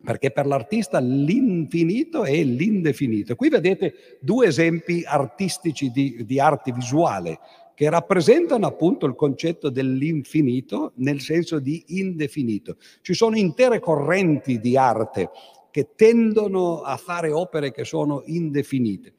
[0.04, 3.34] Perché per l'artista l'infinito è l'indefinito.
[3.36, 7.38] Qui vedete due esempi artistici di, di arte visuale
[7.74, 12.76] che rappresentano appunto il concetto dell'infinito nel senso di indefinito.
[13.00, 15.30] Ci sono intere correnti di arte
[15.70, 19.14] che tendono a fare opere che sono indefinite.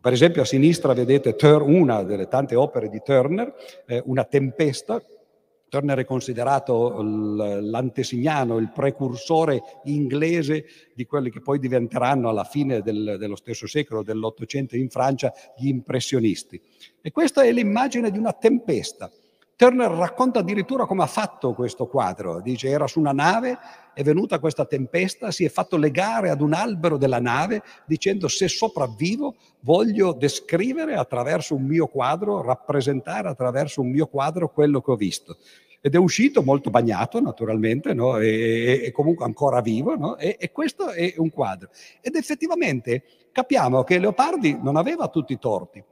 [0.00, 3.52] Per esempio a sinistra vedete una delle tante opere di Turner,
[3.86, 5.02] eh, Una tempesta.
[5.68, 13.16] Turner è considerato l'antesignano, il precursore inglese di quelli che poi diventeranno alla fine del,
[13.18, 16.58] dello stesso secolo, dell'Ottocento in Francia, gli impressionisti.
[17.02, 19.10] E questa è l'immagine di una tempesta.
[19.58, 22.40] Turner racconta addirittura come ha fatto questo quadro.
[22.40, 23.58] Dice era su una nave,
[23.92, 28.46] è venuta questa tempesta, si è fatto legare ad un albero della nave dicendo se
[28.46, 34.96] sopravvivo voglio descrivere attraverso un mio quadro, rappresentare attraverso un mio quadro quello che ho
[34.96, 35.38] visto.
[35.80, 38.16] Ed è uscito molto bagnato naturalmente, no?
[38.18, 40.16] e, e, comunque ancora vivo, no?
[40.18, 41.70] e, e questo è un quadro.
[42.00, 45.82] Ed effettivamente capiamo che Leopardi non aveva tutti i torti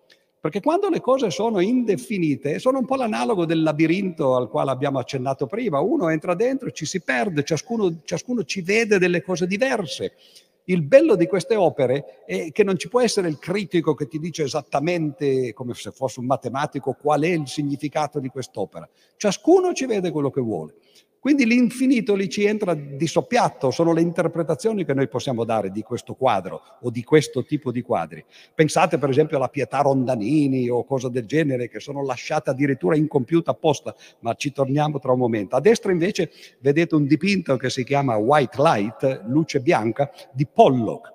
[0.46, 5.00] perché quando le cose sono indefinite, sono un po' l'analogo del labirinto al quale abbiamo
[5.00, 5.80] accennato prima.
[5.80, 10.12] Uno entra dentro, ci si perde, ciascuno, ciascuno ci vede delle cose diverse.
[10.66, 14.20] Il bello di queste opere è che non ci può essere il critico che ti
[14.20, 18.88] dice esattamente, come se fosse un matematico, qual è il significato di quest'opera.
[19.16, 20.74] Ciascuno ci vede quello che vuole.
[21.26, 25.82] Quindi l'infinito lì ci entra di soppiatto, sono le interpretazioni che noi possiamo dare di
[25.82, 28.24] questo quadro o di questo tipo di quadri.
[28.54, 33.50] Pensate per esempio alla Pietà Rondanini o cose del genere che sono lasciate addirittura incompiute
[33.50, 35.56] apposta, ma ci torniamo tra un momento.
[35.56, 41.12] A destra invece vedete un dipinto che si chiama White Light, luce bianca, di Pollock.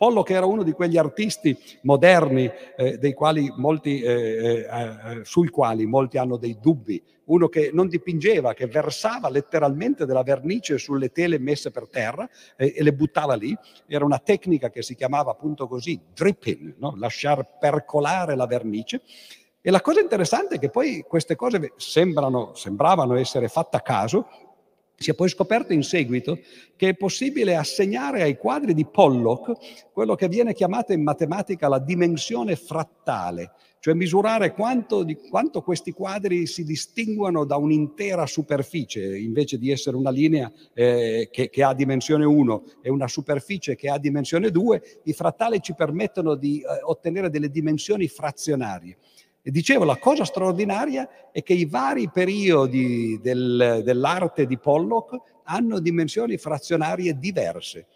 [0.00, 3.14] Pollock era uno di quegli artisti moderni eh,
[3.56, 7.02] molti, eh, eh, eh, sui quali molti hanno dei dubbi.
[7.24, 12.72] Uno che non dipingeva, che versava letteralmente della vernice sulle tele messe per terra eh,
[12.74, 13.54] e le buttava lì.
[13.86, 16.94] Era una tecnica che si chiamava appunto così dripping, no?
[16.96, 19.02] lasciar percolare la vernice.
[19.60, 24.49] E la cosa interessante è che poi queste cose sembrano, sembravano essere fatte a caso,
[25.02, 26.40] si è poi scoperto in seguito
[26.76, 31.78] che è possibile assegnare ai quadri di Pollock quello che viene chiamato in matematica la
[31.78, 39.56] dimensione frattale, cioè misurare quanto, di, quanto questi quadri si distinguono da un'intera superficie, invece
[39.56, 43.98] di essere una linea eh, che, che, ha dimensione 1 e una superficie che ha
[43.98, 48.98] dimensione 2, i frattali ci permettono di eh, ottenere delle dimensioni frazionarie.
[49.42, 55.78] E dicevo, la cosa straordinaria è che i vari periodi del, dell'arte di Pollock hanno
[55.78, 57.86] dimensioni frazionarie diverse.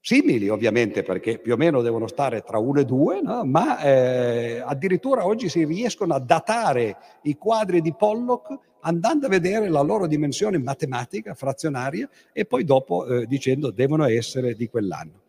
[0.00, 3.44] Simili ovviamente perché più o meno devono stare tra 1 e 2, no?
[3.44, 9.68] ma eh, addirittura oggi si riescono a datare i quadri di Pollock andando a vedere
[9.68, 15.20] la loro dimensione matematica, frazionaria, e poi dopo eh, dicendo devono essere di quell'anno.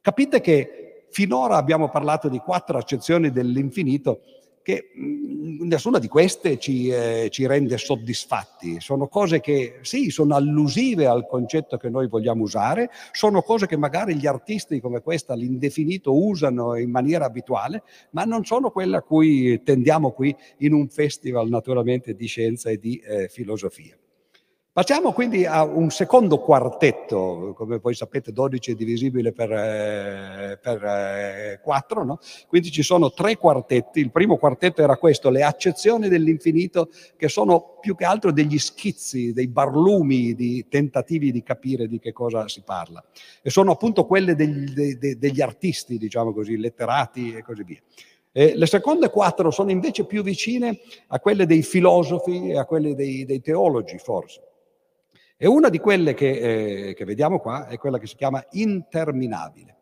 [0.00, 4.20] Capite che finora abbiamo parlato di quattro accezioni dell'infinito
[4.66, 8.80] che mh, nessuna di queste ci, eh, ci, rende soddisfatti.
[8.80, 13.76] Sono cose che sì, sono allusive al concetto che noi vogliamo usare, sono cose che
[13.76, 19.02] magari gli artisti come questa, l'indefinito, usano in maniera abituale, ma non sono quelle a
[19.02, 23.96] cui tendiamo qui in un festival naturalmente di scienza e di eh, filosofia.
[24.76, 30.84] Passiamo quindi a un secondo quartetto, come voi sapete 12 è divisibile per, eh, per
[30.84, 32.18] eh, 4, no?
[32.46, 37.78] quindi ci sono tre quartetti, il primo quartetto era questo, le accezioni dell'infinito che sono
[37.80, 42.60] più che altro degli schizzi, dei barlumi, di tentativi di capire di che cosa si
[42.62, 43.02] parla
[43.40, 47.80] e sono appunto quelle degli, de, degli artisti, diciamo così, letterati e così via.
[48.30, 52.94] Eh, le seconde quattro sono invece più vicine a quelle dei filosofi e a quelle
[52.94, 54.45] dei, dei teologi forse.
[55.38, 59.74] E una di quelle che, eh, che vediamo qua è quella che si chiama interminabile.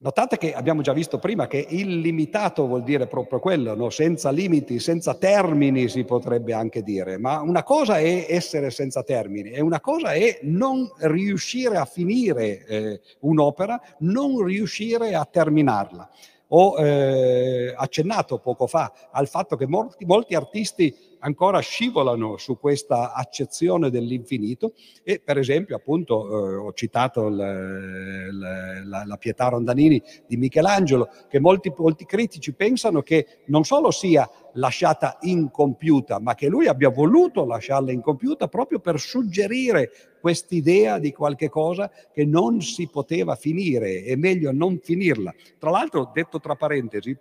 [0.00, 3.90] Notate che abbiamo già visto prima che illimitato vuol dire proprio quello, no?
[3.90, 9.50] senza limiti, senza termini si potrebbe anche dire, ma una cosa è essere senza termini
[9.50, 16.08] e una cosa è non riuscire a finire eh, un'opera, non riuscire a terminarla.
[16.50, 23.12] Ho eh, accennato poco fa al fatto che molti, molti artisti ancora scivolano su questa
[23.12, 30.02] accezione dell'infinito e per esempio appunto eh, ho citato l, l, la, la, Pietà Rondanini
[30.26, 36.48] di Michelangelo che molti, molti critici pensano che non solo sia lasciata incompiuta ma che
[36.48, 39.90] lui abbia voluto lasciarla incompiuta proprio per suggerire
[40.20, 45.32] quest'idea di qualche cosa che non si poteva finire, è meglio non finirla.
[45.58, 47.16] Tra l'altro, detto tra parentesi,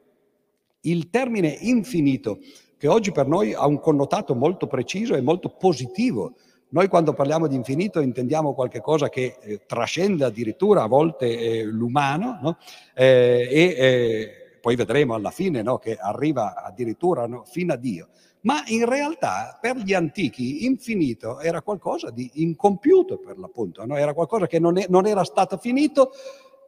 [0.82, 2.39] il termine infinito
[2.78, 6.34] che oggi per noi ha un connotato molto preciso e molto positivo.
[6.69, 12.39] Noi quando parliamo di infinito intendiamo qualcosa che eh, trascende addirittura a volte eh, l'umano
[12.41, 12.57] no?
[12.93, 15.78] eh, e eh, poi vedremo alla fine no?
[15.78, 17.43] che arriva addirittura no?
[17.45, 18.09] fino a Dio.
[18.41, 24.45] Ma in realtà per gli antichi infinito era qualcosa di incompiuto per l'appunto, era qualcosa
[24.45, 26.11] che non, è, non era stato finito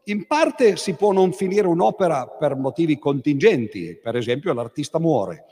[0.05, 5.45] in parte si può non finire un'opera per motivi contingenti, per esempio l'artista muore,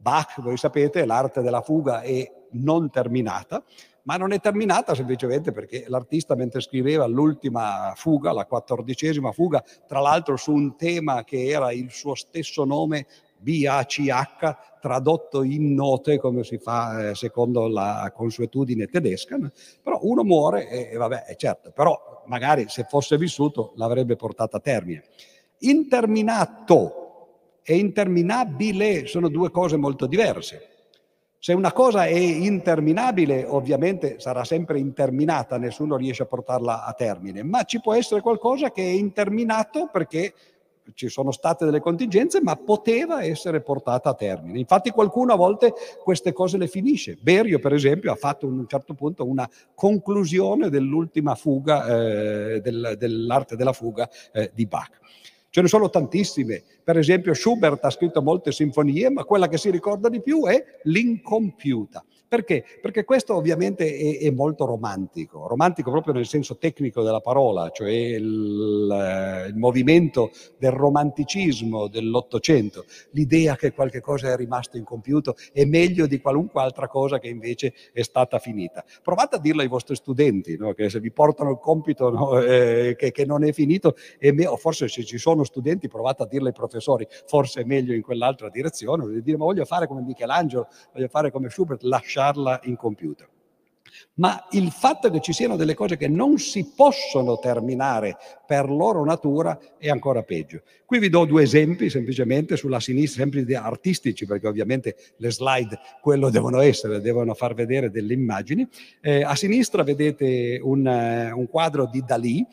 [0.00, 3.62] Bach, voi sapete, l'arte della fuga è non terminata,
[4.04, 10.00] ma non è terminata semplicemente perché l'artista mentre scriveva l'ultima fuga, la quattordicesima fuga, tra
[10.00, 13.06] l'altro su un tema che era il suo stesso nome,
[13.38, 19.50] BACH, tradotto in note come si fa eh, secondo la consuetudine tedesca, no?
[19.82, 24.56] però uno muore e, e vabbè, è certo, però magari se fosse vissuto l'avrebbe portata
[24.56, 25.04] a termine.
[25.58, 27.09] Interminato
[27.62, 30.68] e interminabile sono due cose molto diverse.
[31.38, 37.42] Se una cosa è interminabile, ovviamente sarà sempre interminata, nessuno riesce a portarla a termine,
[37.42, 40.34] ma ci può essere qualcosa che è interminato perché
[40.94, 44.58] ci sono state delle contingenze, ma poteva essere portata a termine.
[44.58, 47.16] Infatti qualcuno a volte queste cose le finisce.
[47.20, 52.96] Berio, per esempio, ha fatto a un certo punto una conclusione dell'ultima fuga, eh, del,
[52.98, 54.98] dell'arte della fuga eh, di Bach.
[55.52, 56.62] Ce ne sono tantissime.
[56.84, 60.64] Per esempio Schubert ha scritto molte sinfonie, ma quella che si ricorda di più è
[60.84, 62.04] l'incompiuta.
[62.30, 62.64] Perché?
[62.80, 67.90] Perché questo ovviamente è, è, molto romantico, romantico proprio nel senso tecnico della parola, cioè
[67.90, 76.06] il, il movimento del romanticismo dell'Ottocento, l'idea che qualche cosa è rimasto incompiuto è meglio
[76.06, 78.84] di qualunque altra cosa che invece è stata finita.
[79.02, 80.72] Provate a dirlo ai vostri studenti, no?
[80.72, 82.38] che se vi portano il compito no?
[82.40, 86.22] eh, che, che, non è finito, è me- o forse se ci sono studenti provate
[86.22, 90.02] a dirlo ai professori, forse è meglio in quell'altra direzione, dire ma voglio fare come
[90.02, 93.26] Michelangelo, voglio fare come Schubert, lasciate lasciarla incompiuta.
[94.14, 98.16] Ma il fatto che ci siano delle cose che non si possono terminare
[98.46, 100.62] per loro natura è ancora peggio.
[100.86, 106.30] Qui vi do due esempi semplicemente sulla sinistra, sempre artistici, perché ovviamente le slide quello
[106.30, 108.66] devono essere, devono far vedere delle immagini.
[109.00, 112.46] Eh, a sinistra vedete un, uh, un quadro di Dalì,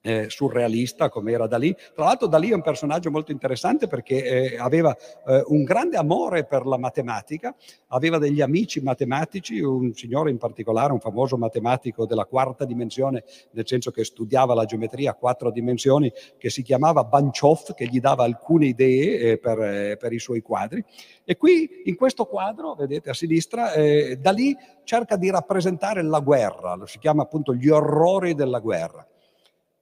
[0.00, 1.74] eh, surrealista come era Dalì.
[1.94, 4.96] Tra l'altro Dalì è un personaggio molto interessante perché eh, aveva
[5.26, 7.54] eh, un grande amore per la matematica,
[7.88, 13.66] aveva degli amici matematici, un signore in particolare, un famoso matematico della quarta dimensione, nel
[13.66, 18.24] senso che studiava la geometria a quattro dimensioni, che si chiamava Banchoff, che gli dava
[18.24, 20.84] alcune idee eh, per, eh, per, i suoi quadri.
[21.24, 26.78] E qui in questo quadro, vedete a sinistra, eh, Dalì cerca di rappresentare la guerra,
[26.86, 29.06] si chiama appunto gli orrori della guerra.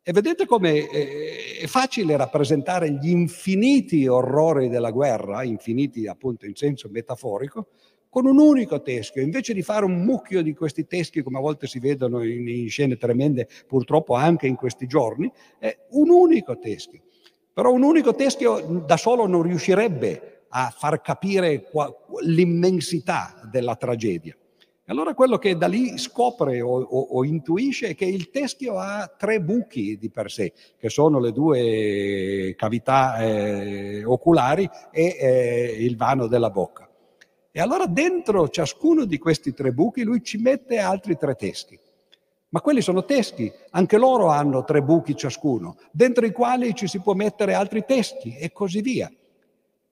[0.08, 6.54] E vedete come eh, è facile rappresentare gli infiniti orrori della guerra, infiniti appunto in
[6.54, 7.70] senso metaforico,
[8.08, 9.20] con un unico teschio.
[9.20, 12.68] Invece di fare un mucchio di questi teschi, come a volte si vedono in, in
[12.68, 15.28] scene tremende, purtroppo anche in questi giorni,
[15.58, 17.02] è un unico teschio.
[17.52, 24.36] Però un unico teschio da solo non riuscirebbe a far capire qua, l'immensità della tragedia.
[24.88, 29.12] Allora quello che da lì scopre o, o, o, intuisce è che il teschio ha
[29.18, 35.96] tre buchi di per sé, che sono le due cavità eh, oculari e eh, il
[35.96, 36.88] vano della bocca.
[37.50, 41.76] E allora dentro ciascuno di questi tre buchi lui ci mette altri tre teschi.
[42.50, 47.00] Ma quelli sono teschi, anche loro hanno tre buchi ciascuno, dentro i quali ci si
[47.00, 49.10] può mettere altri teschi e così via.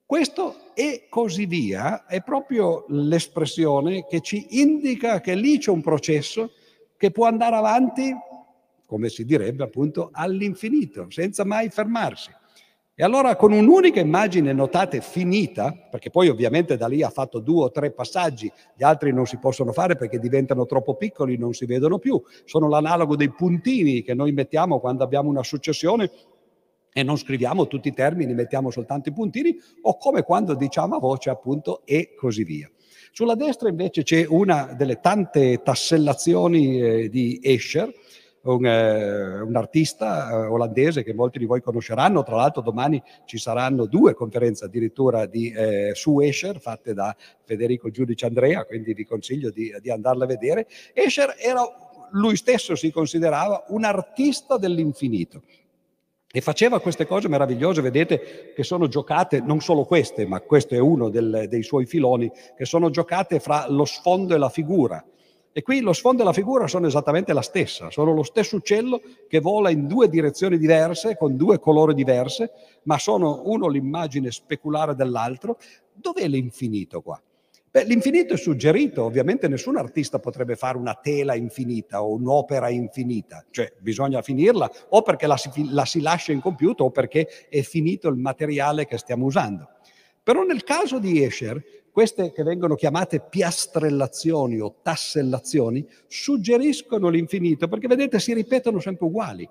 [0.07, 6.51] Questo e così via è proprio l'espressione che ci indica che lì c'è un processo
[6.95, 8.13] che può andare avanti,
[8.85, 12.29] come si direbbe appunto, all'infinito, senza mai fermarsi.
[12.93, 17.63] E allora con un'unica immagine, notate, finita, perché poi ovviamente da lì ha fatto due
[17.63, 21.65] o tre passaggi, gli altri non si possono fare perché diventano troppo piccoli, non si
[21.65, 26.11] vedono più, sono l'analogo dei puntini che noi mettiamo quando abbiamo una successione
[26.97, 30.99] e non scriviamo tutti i termini, mettiamo soltanto i puntini, o come quando diciamo a
[30.99, 32.71] voce appunto e così via.
[33.11, 37.93] Sulla destra invece c'è una delle tante tassellazioni eh, di Escher,
[38.43, 43.39] un, eh, un artista eh, olandese che molti di voi conosceranno, tra l'altro domani ci
[43.39, 49.03] saranno due conferenze addirittura di, eh, su Escher fatte da Federico Giudice Andrea, quindi vi
[49.03, 50.65] consiglio di, di andarle a vedere.
[50.93, 51.61] Escher era,
[52.11, 55.41] lui stesso si considerava un artista dell'infinito
[56.35, 60.79] e faceva queste cose meravigliose, vedete, che sono giocate, non solo queste, ma questo è
[60.79, 65.01] uno del, dei suoi filoni, che sono giocate fra lo sfondo e la figura.
[65.53, 68.99] E qui lo sfondo e la figura sono esattamente la stessa, sono lo stesso uccello
[69.29, 72.51] che vola in due direzioni diverse, con due colori diverse,
[72.83, 75.55] ma sono uno l'immagine speculare dell'altro.
[75.93, 77.17] Dov'è l'infinito qua?
[77.75, 83.43] Beh, l'infinito è suggerito, ovviamente nessun artista potrebbe fare una tela infinita o un'opera infinita,
[83.51, 88.07] cioè bisogna finirla o perché la si, la si lascia incompiuta o perché è finito
[88.07, 89.67] il materiale che stiamo usando.
[90.23, 91.61] Però nel caso di Escher,
[91.91, 99.49] queste che vengono chiamate piastrellazioni o tassellazioni suggeriscono l'infinito perché vedete si ripetono sempre uguali.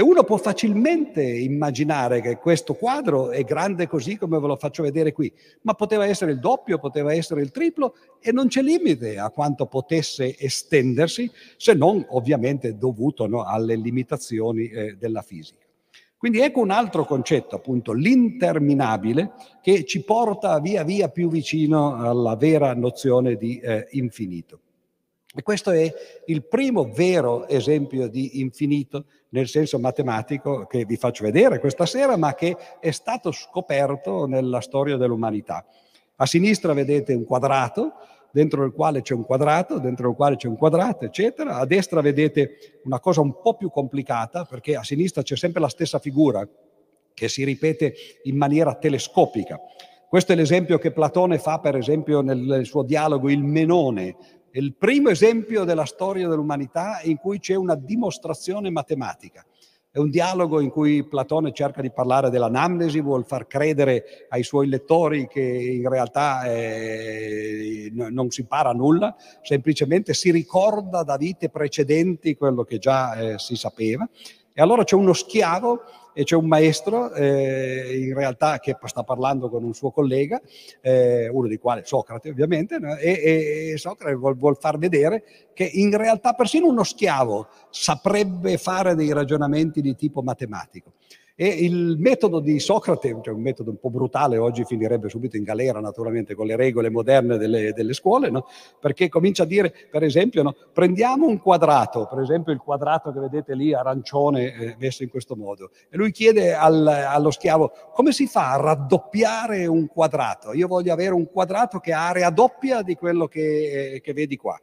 [0.00, 4.82] E uno può facilmente immaginare che questo quadro è grande così come ve lo faccio
[4.82, 5.30] vedere qui,
[5.60, 9.66] ma poteva essere il doppio, poteva essere il triplo e non c'è limite a quanto
[9.66, 15.66] potesse estendersi, se non ovviamente dovuto no, alle limitazioni eh, della fisica.
[16.16, 22.36] Quindi ecco un altro concetto, appunto, l'interminabile, che ci porta via via più vicino alla
[22.36, 24.60] vera nozione di eh, infinito.
[25.32, 25.92] E questo è
[26.26, 32.16] il primo vero esempio di infinito nel senso matematico che vi faccio vedere questa sera,
[32.16, 35.64] ma che è stato scoperto nella storia dell'umanità.
[36.16, 37.92] A sinistra vedete un quadrato,
[38.32, 41.56] dentro il quale c'è un quadrato, dentro il quale c'è un quadrato, eccetera.
[41.56, 45.68] A destra vedete una cosa un po' più complicata, perché a sinistra c'è sempre la
[45.68, 46.46] stessa figura
[47.14, 49.60] che si ripete in maniera telescopica.
[50.08, 54.16] Questo è l'esempio che Platone fa, per esempio, nel suo dialogo Il Menone,
[54.50, 59.44] è il primo esempio della storia dell'umanità in cui c'è una dimostrazione matematica.
[59.92, 64.68] È un dialogo in cui Platone cerca di parlare dell'anamnesi, vuol far credere ai suoi
[64.68, 72.36] lettori che in realtà eh, non si impara nulla, semplicemente si ricorda da vite precedenti
[72.36, 74.08] quello che già eh, si sapeva.
[74.52, 75.80] E allora c'è uno schiavo
[76.12, 80.40] e c'è un maestro, eh, in realtà, che sta parlando con un suo collega,
[80.80, 82.96] eh, uno dei quali Socrate ovviamente, no?
[82.96, 85.22] e, e, Socrate vuol, vuol, far vedere
[85.54, 90.92] che in realtà persino uno schiavo saprebbe fare dei ragionamenti di tipo matematico.
[91.42, 95.42] E il metodo di Socrate, cioè un metodo un po' brutale, oggi finirebbe subito in
[95.42, 98.46] galera naturalmente con le regole moderne delle, delle scuole, no?
[98.78, 100.54] perché comincia a dire, per esempio, no?
[100.70, 105.34] prendiamo un quadrato, per esempio il quadrato che vedete lì arancione eh, messo in questo
[105.34, 110.52] modo, e lui chiede al, allo schiavo come si fa a raddoppiare un quadrato?
[110.52, 114.36] Io voglio avere un quadrato che ha area doppia di quello che, eh, che vedi
[114.36, 114.60] qua.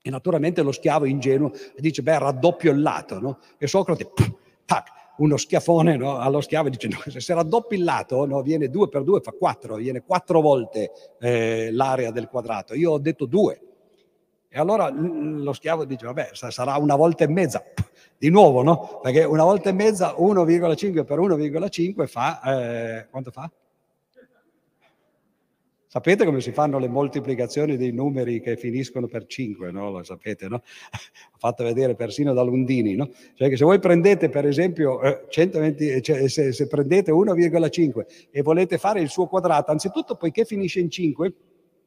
[0.00, 3.38] E naturalmente lo schiavo ingenuo dice, beh, raddoppio il lato, no?
[3.58, 4.32] E Socrate, pff,
[4.64, 8.88] tac, uno schiafone no, allo schiavo dice no, se raddoppi il lato no, viene 2
[8.88, 10.90] per 2 fa 4, viene 4 volte
[11.20, 12.74] eh, l'area del quadrato.
[12.74, 13.62] Io ho detto 2.
[14.50, 17.62] E allora lo schiavo dice vabbè sarà una volta e mezza.
[18.16, 18.98] Di nuovo, no?
[19.00, 22.40] Perché una volta e mezza 1,5 per 1,5 fa...
[22.42, 23.48] Eh, quanto fa?
[25.90, 29.90] Sapete come si fanno le moltiplicazioni dei numeri che finiscono per 5, no?
[29.90, 30.56] Lo sapete, no?
[31.32, 33.08] Ho fatto vedere persino da Lundini, no?
[33.32, 38.42] Cioè che se voi prendete per esempio eh, 120, cioè se, se prendete 1,5 e
[38.42, 41.34] volete fare il suo quadrato, anzitutto poiché finisce in 5,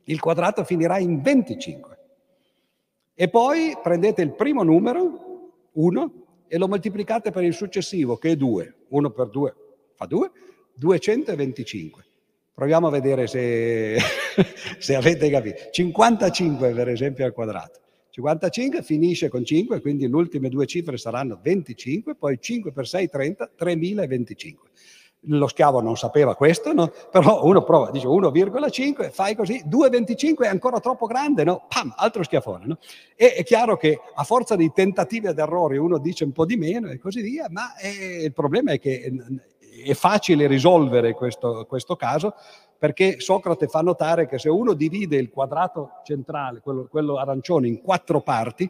[0.05, 1.99] il quadrato finirà in 25.
[3.13, 6.13] E poi prendete il primo numero, 1,
[6.47, 8.75] e lo moltiplicate per il successivo, che è 2.
[8.89, 9.55] 1 per 2
[9.93, 10.31] fa 2,
[10.73, 12.05] 225.
[12.53, 13.97] Proviamo a vedere se,
[14.77, 15.69] se avete capito.
[15.71, 17.79] 55 per esempio al quadrato.
[18.11, 23.09] 55 finisce con 5, quindi le ultime due cifre saranno 25, poi 5 per 6,
[23.09, 24.69] 30, 3025.
[25.25, 26.91] Lo schiavo non sapeva questo, no?
[27.11, 31.67] però uno prova, dice 1,5, fai così, 2,25 è ancora troppo grande, no?
[31.69, 32.65] Pam, altro schiafone.
[32.65, 32.79] No?
[33.15, 36.57] E è chiaro che a forza di tentativi ed errori uno dice un po' di
[36.57, 39.09] meno e così via, ma eh, il problema è che
[39.85, 42.33] è facile risolvere questo, questo, caso
[42.77, 47.81] perché Socrate fa notare che se uno divide il quadrato centrale, quello, quello arancione, in
[47.81, 48.69] quattro parti,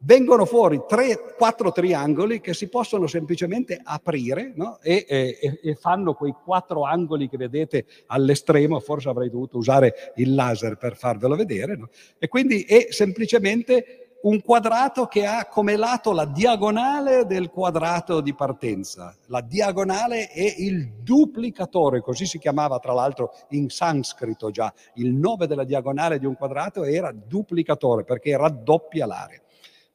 [0.00, 4.78] vengono fuori tre, quattro triangoli che si possono semplicemente aprire no?
[4.82, 10.34] e, e, e, fanno quei quattro angoli che vedete all'estremo, forse avrei dovuto usare il
[10.34, 11.88] laser per farvelo vedere, no?
[12.18, 18.34] e quindi è semplicemente un quadrato che ha come lato la diagonale del quadrato di
[18.34, 19.14] partenza.
[19.26, 24.72] La diagonale è il duplicatore, così si chiamava tra l'altro in sanscrito già.
[24.94, 29.40] Il nome della diagonale di un quadrato era duplicatore perché raddoppia l'area.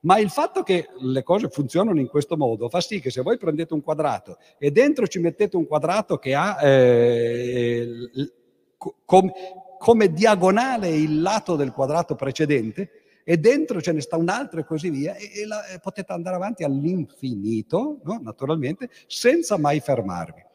[0.04, 3.38] Ma il fatto che le cose funzionano in questo modo fa sì che se voi
[3.38, 7.86] prendete un quadrato e dentro ci mettete un quadrato che ha eh,
[9.06, 9.32] com,
[9.78, 14.66] come diagonale il lato del quadrato precedente, e dentro ce ne sta un altro e
[14.66, 18.20] così via, e, e, la, e potete andare avanti all'infinito, no?
[18.22, 20.50] naturalmente, senza mai fermarvi.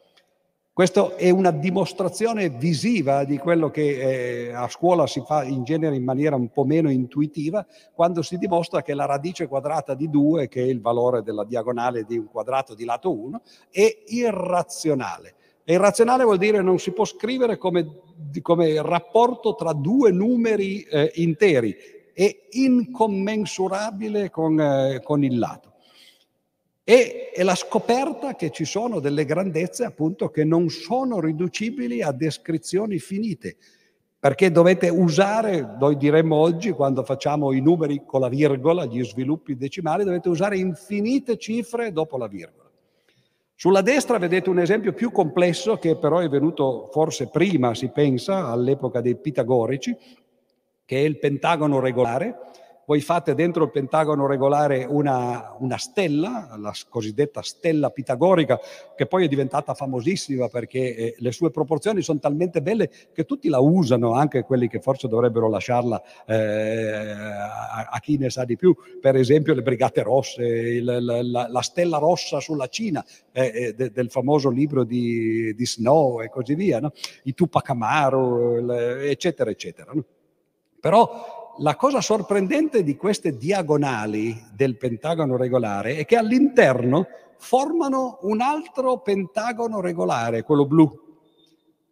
[0.77, 5.95] Questa è una dimostrazione visiva di quello che eh, a scuola si fa in genere
[5.95, 7.65] in maniera un po' meno intuitiva,
[7.95, 12.03] quando si dimostra che la radice quadrata di 2, che è il valore della diagonale
[12.03, 13.41] di un quadrato di lato 1,
[13.71, 15.33] è irrazionale.
[15.63, 18.01] E irrazionale vuol dire non si può scrivere come,
[18.43, 21.75] come rapporto tra due numeri eh, interi,
[22.17, 25.73] è incommensurabile con, eh, con il lato.
[26.83, 32.11] E è la scoperta che ci sono delle grandezze appunto che non sono riducibili a
[32.11, 33.57] descrizioni finite,
[34.17, 39.55] perché dovete usare, noi diremmo oggi quando facciamo i numeri con la virgola, gli sviluppi
[39.55, 42.71] decimali, dovete usare infinite cifre dopo la virgola.
[43.53, 48.47] Sulla destra vedete un esempio più complesso che però è venuto forse prima, si pensa,
[48.47, 49.95] all'epoca dei pitagorici,
[50.87, 52.37] che è il pentagono regolare.
[52.85, 58.57] Voi fate dentro il pentagono regolare una, una, stella, la cosiddetta stella pitagorica,
[58.95, 63.49] che poi è diventata famosissima perché eh, le sue proporzioni sono talmente belle che tutti
[63.49, 68.55] la usano, anche quelli che forse dovrebbero lasciarla eh, a, a, chi ne sa di
[68.55, 68.73] più.
[69.01, 73.91] Per esempio le Brigate Rosse, il, la, la, stella rossa sulla Cina eh, eh, de,
[73.91, 76.93] del famoso libro di, di, Snow e così via, no?
[77.23, 79.91] i Tupac Amaru, eccetera, eccetera.
[79.93, 80.05] No?
[80.79, 87.07] Però la cosa sorprendente di queste diagonali del pentagono regolare è che all'interno
[87.37, 91.06] formano un altro pentagono regolare, quello blu.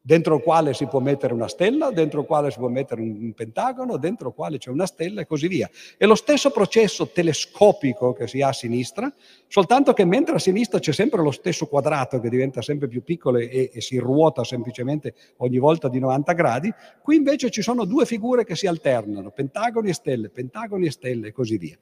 [0.06, 3.34] Dentro il quale si può mettere una stella, dentro il quale si può mettere un
[3.34, 5.68] pentagono, dentro il quale c'è una stella e così via.
[5.98, 9.12] È lo stesso processo telescopico che si ha a sinistra,
[9.48, 13.40] soltanto che mentre a sinistra c'è sempre lo stesso quadrato che diventa sempre più piccolo
[13.40, 18.06] e, e si ruota semplicemente ogni volta di 90 gradi, qui invece ci sono due
[18.06, 21.76] figure che si alternano, pentagoni e stelle, pentagoni e stelle e così via.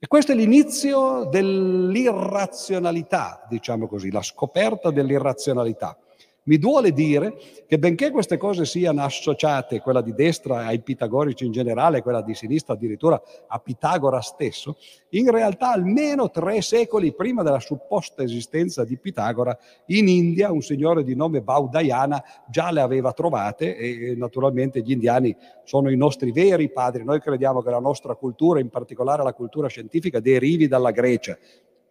[0.00, 5.96] E questo è l'inizio dell'irrazionalità, diciamo così, la scoperta dell'irrazionalità.
[6.44, 7.38] Mi duole dire
[7.68, 12.34] che benché queste cose siano associate, quella di destra ai pitagorici in generale, quella di
[12.34, 14.76] sinistra addirittura a Pitagora stesso,
[15.10, 21.04] in realtà almeno tre secoli prima della supposta esistenza di Pitagora, in India un signore
[21.04, 26.72] di nome Baudayana già le aveva trovate e naturalmente gli indiani sono i nostri veri
[26.72, 27.04] padri.
[27.04, 31.38] Noi crediamo che la nostra cultura, in particolare la cultura scientifica, derivi dalla Grecia.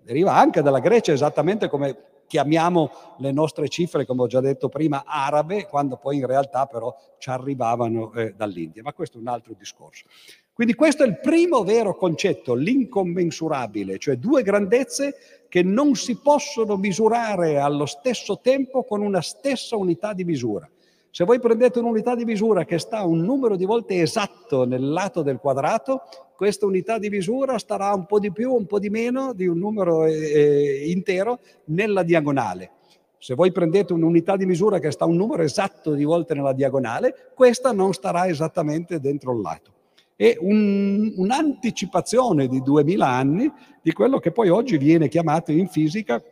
[0.03, 1.95] Deriva anche dalla Grecia esattamente come
[2.31, 6.95] chiamiamo le nostre cifre, come ho già detto prima, arabe, quando poi in realtà però
[7.17, 8.83] ci arrivavano eh, dall'India.
[8.83, 10.05] Ma questo è un altro discorso.
[10.53, 16.77] Quindi questo è il primo vero concetto, l'incommensurabile, cioè due grandezze che non si possono
[16.77, 20.69] misurare allo stesso tempo con una stessa unità di misura.
[21.09, 25.21] Se voi prendete un'unità di misura che sta un numero di volte esatto nel lato
[25.21, 26.03] del quadrato,
[26.41, 29.59] questa unità di misura starà un po' di più, un po' di meno di un
[29.59, 32.71] numero eh, eh, intero nella diagonale.
[33.19, 37.29] Se voi prendete un'unità di misura che sta un numero esatto di volte nella diagonale,
[37.35, 39.71] questa non starà esattamente dentro il lato.
[40.15, 46.23] È un, un'anticipazione di 2000 anni di quello che poi oggi viene chiamato in fisica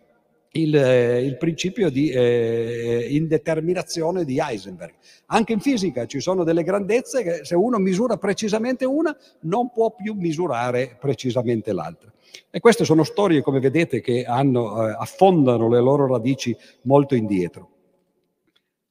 [0.51, 4.93] il, eh, il, principio di eh, indeterminazione di Heisenberg.
[5.27, 9.93] Anche in fisica ci sono delle grandezze che se uno misura precisamente una non può
[9.93, 12.11] più misurare precisamente l'altra.
[12.49, 17.69] E queste sono storie, come vedete, che hanno, eh, affondano le loro radici molto indietro.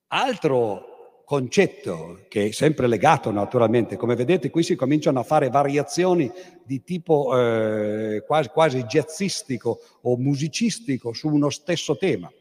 [0.09, 0.98] Altro
[1.29, 6.33] concetto che è sempre legato naturalmente, come vedete qui si cominciano a fare variazioni
[6.65, 12.33] di tipo eh, quasi, quasi jazzistico o musicistico su uno stesso tema.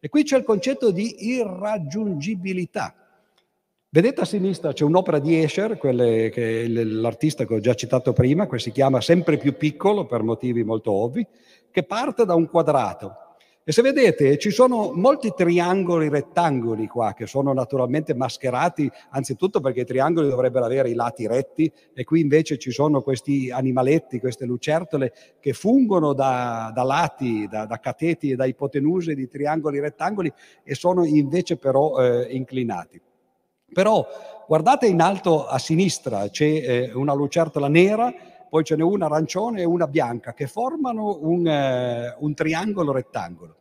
[0.00, 2.94] E qui c'è il concetto di irraggiungibilità.
[3.90, 8.58] Vedete a sinistra c'è un'opera di Escher, che l'artista che ho già citato prima, che
[8.58, 11.26] si chiama Sempre più piccolo per motivi molto ovvi,
[11.70, 13.29] che parte da un quadrato
[13.70, 19.82] e se vedete ci sono molti triangoli rettangoli qua che sono naturalmente mascherati, anzitutto perché
[19.82, 24.44] i triangoli dovrebbero avere i lati retti e qui invece ci sono questi animaletti, queste
[24.44, 30.32] lucertole che fungono da, da lati, da, da, cateti e da ipotenuse di triangoli rettangoli
[30.64, 33.00] e sono invece però eh, inclinati.
[33.72, 34.04] Però
[34.48, 38.12] guardate in alto a sinistra c'è eh, una lucertola nera
[38.50, 43.58] poi ce n'è una arancione e una bianca che formano un, eh, un triangolo rettangolo.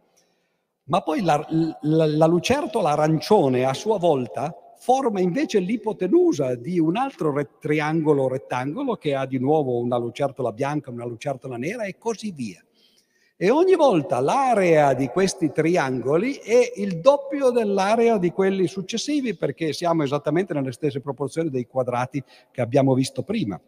[0.89, 1.45] Ma poi la,
[1.81, 8.27] la, la lucertola arancione a sua volta forma invece l'ipotenusa di un altro re- triangolo
[8.27, 12.63] rettangolo che ha di nuovo una lucertola bianca, una lucertola nera e così via.
[13.37, 19.73] E ogni volta l'area di questi triangoli è il doppio dell'area di quelli successivi perché
[19.73, 23.61] siamo esattamente nelle stesse proporzioni dei quadrati che abbiamo visto prima.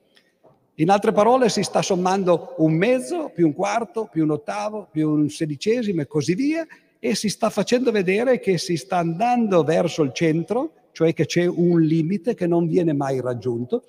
[0.76, 5.08] In altre parole si sta sommando un mezzo più un quarto più un ottavo più
[5.08, 6.66] un sedicesimo e così via
[7.04, 11.48] e si sta facendo vedere che si sta andando verso il centro, cioè che c'è
[11.48, 13.84] un limite che non viene mai raggiunto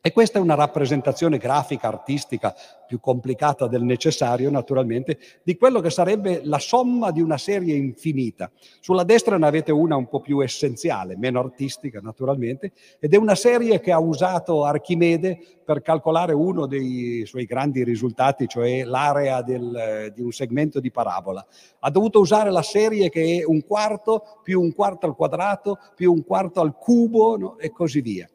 [0.00, 2.54] e questa è una rappresentazione grafica, artistica,
[2.86, 8.50] più complicata del necessario, naturalmente, di quello che sarebbe la somma di una serie infinita.
[8.80, 13.34] Sulla destra ne avete una un po' più essenziale, meno artistica, naturalmente, ed è una
[13.34, 20.12] serie che ha usato Archimede per calcolare uno dei suoi grandi risultati, cioè l'area del,
[20.14, 21.44] di un segmento di parabola.
[21.80, 26.12] Ha dovuto usare la serie che è un quarto più un quarto al quadrato più
[26.12, 27.58] un quarto al cubo no?
[27.58, 28.28] e così via.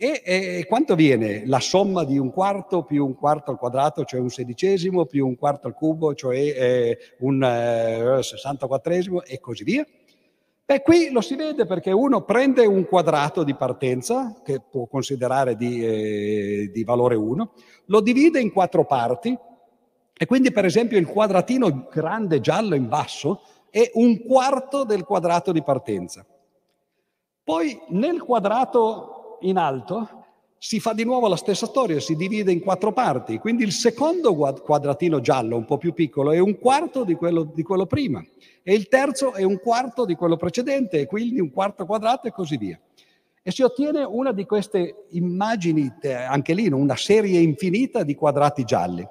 [0.00, 4.20] E, e, quanto viene la somma di un quarto più un quarto al quadrato, cioè
[4.20, 8.20] un sedicesimo, più un quarto al cubo, cioè eh, un eh,
[9.26, 9.84] e così via?
[10.64, 15.56] Beh, qui lo si vede perché uno prende un quadrato di partenza, che può considerare
[15.56, 17.52] di, eh, di valore 1,
[17.86, 19.36] lo divide in quattro parti
[20.16, 25.50] e quindi per esempio il quadratino grande giallo in basso è un quarto del quadrato
[25.50, 26.24] di partenza.
[27.42, 30.24] Poi nel quadrato in alto
[30.60, 34.34] si fa di nuovo la stessa storia, si divide in quattro parti, quindi il secondo
[34.34, 38.20] quadratino giallo, un po' più piccolo, è un quarto di quello, di quello prima,
[38.64, 42.32] e il terzo è un quarto di quello precedente, e quindi un quarto quadrato e
[42.32, 42.78] così via.
[43.40, 45.90] E si ottiene una di queste immagini,
[46.28, 49.06] anche lì, una serie infinita di quadrati gialli.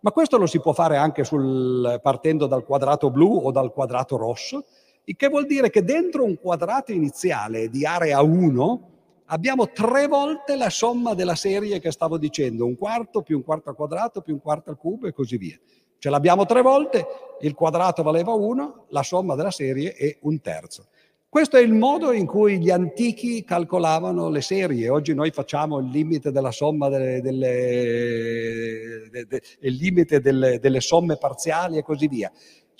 [0.00, 4.16] Ma questo lo si può fare anche sul, partendo dal quadrato blu o dal quadrato
[4.16, 4.64] rosso,
[5.04, 8.90] il che vuol dire che dentro un quadrato iniziale di area 1
[9.32, 13.70] abbiamo tre volte la somma della serie che stavo dicendo, un quarto più un quarto
[13.70, 15.58] al quadrato più un quarto al cubo e così via.
[15.98, 17.06] Ce l'abbiamo tre volte,
[17.40, 20.88] il quadrato valeva 1, la somma della serie è un terzo.
[21.28, 24.90] Questo è il modo in cui gli antichi calcolavano le serie.
[24.90, 30.80] Oggi noi facciamo il limite della somma delle, delle, de, de, il limite delle, delle
[30.80, 32.30] somme parziali e così via.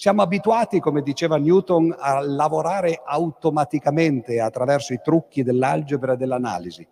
[0.03, 6.85] Siamo abituati, come diceva Newton, a lavorare automaticamente attraverso i trucchi dell'algebra e dell'analisi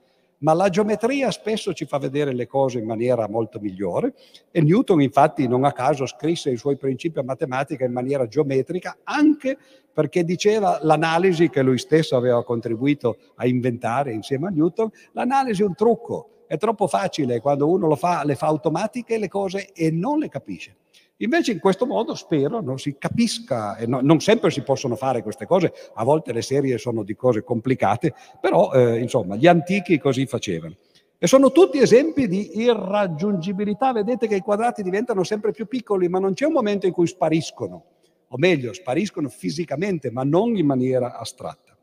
[0.42, 4.14] ma la geometria spesso ci fa vedere le cose in maniera molto migliore
[4.52, 8.98] e Newton infatti non a caso scrisse i suoi principi a matematica in maniera geometrica
[9.02, 9.58] anche
[9.92, 15.66] perché diceva l'analisi che lui stesso aveva contribuito a inventare insieme a Newton, l'analisi è
[15.66, 19.90] un trucco, è troppo facile quando uno lo fa, le fa automatiche le cose e
[19.90, 20.76] non le capisce.
[21.22, 25.44] Invece in questo modo spero non si capisca, no, non sempre si possono fare queste
[25.44, 30.24] cose, a volte le serie sono di cose complicate, però eh, insomma gli antichi così
[30.26, 30.76] facevano.
[31.18, 36.18] E sono tutti esempi di irraggiungibilità, vedete che i quadrati diventano sempre più piccoli, ma
[36.18, 37.84] non c'è un momento in cui spariscono,
[38.28, 41.76] o meglio, spariscono fisicamente, ma non in maniera astratta.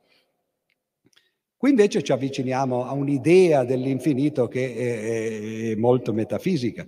[1.55, 6.87] Qui invece ci avviciniamo a un'idea dell'infinito che è, è molto metafisica.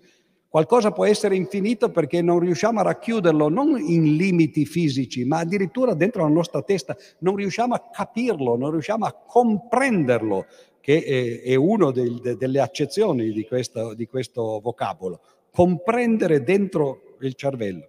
[0.50, 5.94] Qualcosa può essere infinito perché non riusciamo a racchiuderlo non in limiti fisici, ma addirittura
[5.94, 6.98] dentro la nostra testa.
[7.20, 10.48] Non riusciamo a capirlo, non riusciamo a comprenderlo,
[10.82, 15.20] che è, una delle accezioni di questo, di questo vocabolo.
[15.52, 17.88] Comprendere dentro il cervello.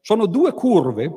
[0.00, 1.12] Sono due curve,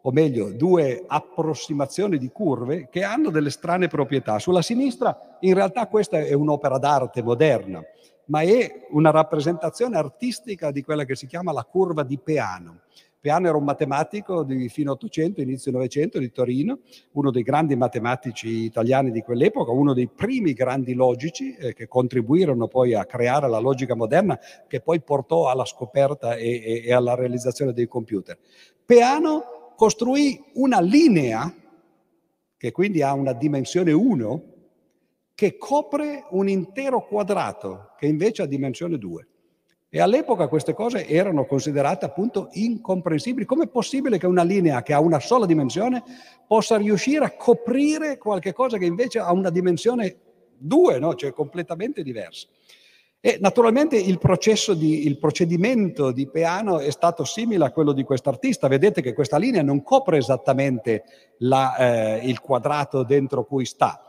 [0.00, 4.38] o meglio, due approssimazioni di curve che hanno delle strane proprietà.
[4.38, 7.84] Sulla sinistra, in realtà, questa è un'opera d'arte moderna
[8.26, 12.80] ma è una rappresentazione artistica di quella che si chiama la curva di Peano.
[13.26, 16.78] Peano era un matematico di fine 800, inizio 900 di Torino,
[17.12, 22.68] uno dei grandi matematici italiani di quell'epoca, uno dei primi grandi logici eh, che contribuirono
[22.68, 27.16] poi a creare la logica moderna che poi portò alla scoperta e, e, e alla
[27.16, 28.38] realizzazione dei computer.
[28.84, 31.52] Peano costruì una linea
[32.56, 34.42] che quindi ha una dimensione 1
[35.36, 39.28] che copre un intero quadrato che invece ha dimensione 2.
[39.90, 43.44] E all'epoca queste cose erano considerate appunto incomprensibili.
[43.44, 46.02] Com'è possibile che una linea che ha una sola dimensione
[46.46, 50.16] possa riuscire a coprire qualche cosa che invece ha una dimensione
[50.56, 51.14] 2, no?
[51.14, 52.48] cioè completamente diversa?
[53.20, 54.18] E naturalmente il,
[54.78, 58.68] di, il procedimento di Peano è stato simile a quello di quest'artista.
[58.68, 61.04] Vedete che questa linea non copre esattamente
[61.38, 64.05] la, eh, il quadrato dentro cui sta,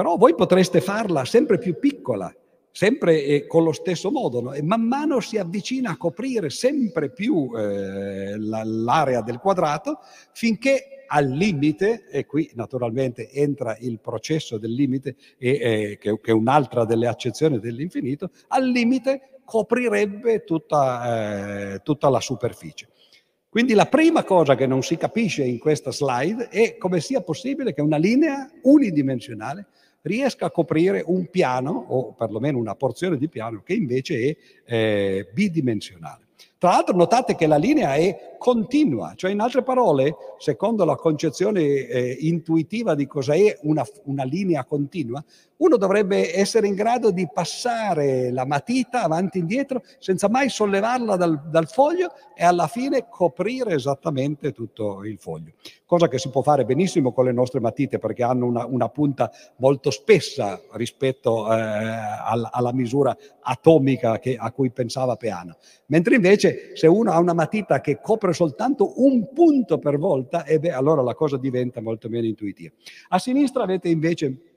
[0.00, 2.34] però voi potreste farla sempre più piccola,
[2.70, 4.52] sempre eh, con lo stesso modo, no?
[4.54, 9.98] e man mano si avvicina a coprire sempre più eh, l'area del quadrato
[10.32, 16.30] finché al limite, e qui naturalmente entra il processo del limite, e, eh, che, che,
[16.30, 22.88] è un'altra delle accezioni dell'infinito, al limite coprirebbe tutta, eh, tutta la superficie.
[23.50, 27.74] Quindi la prima cosa che non si capisce in questa slide è come sia possibile
[27.74, 29.66] che una linea unidimensionale
[30.02, 35.28] riesca a coprire un piano o perlomeno una porzione di piano che invece è eh,
[35.32, 36.28] bidimensionale.
[36.60, 41.62] Tra l'altro notate che la linea è continua, cioè in altre parole, secondo la concezione
[41.62, 45.24] eh, intuitiva di cos'è una, una linea continua,
[45.60, 51.16] uno dovrebbe essere in grado di passare la matita avanti e indietro senza mai sollevarla
[51.16, 55.52] dal, dal, foglio e alla fine coprire esattamente tutto il foglio.
[55.84, 59.30] Cosa che si può fare benissimo con le nostre matite perché hanno una, una punta
[59.56, 65.56] molto spessa rispetto eh, alla, alla, misura atomica che, a cui pensava Peano.
[65.86, 70.58] Mentre invece se uno ha una matita che copre soltanto un punto per volta, eh
[70.58, 72.72] beh, allora la cosa diventa molto meno intuitiva.
[73.08, 74.49] A sinistra avete invece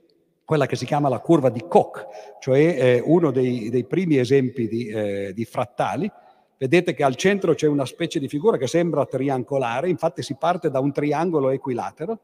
[0.44, 2.06] quella che si chiama la curva di Koch,
[2.38, 6.10] cioè eh, uno dei, dei, primi esempi di, eh, di, frattali.
[6.56, 10.70] Vedete che al centro c'è una specie di figura che sembra triangolare, infatti si parte
[10.70, 12.18] da un triangolo equilatero,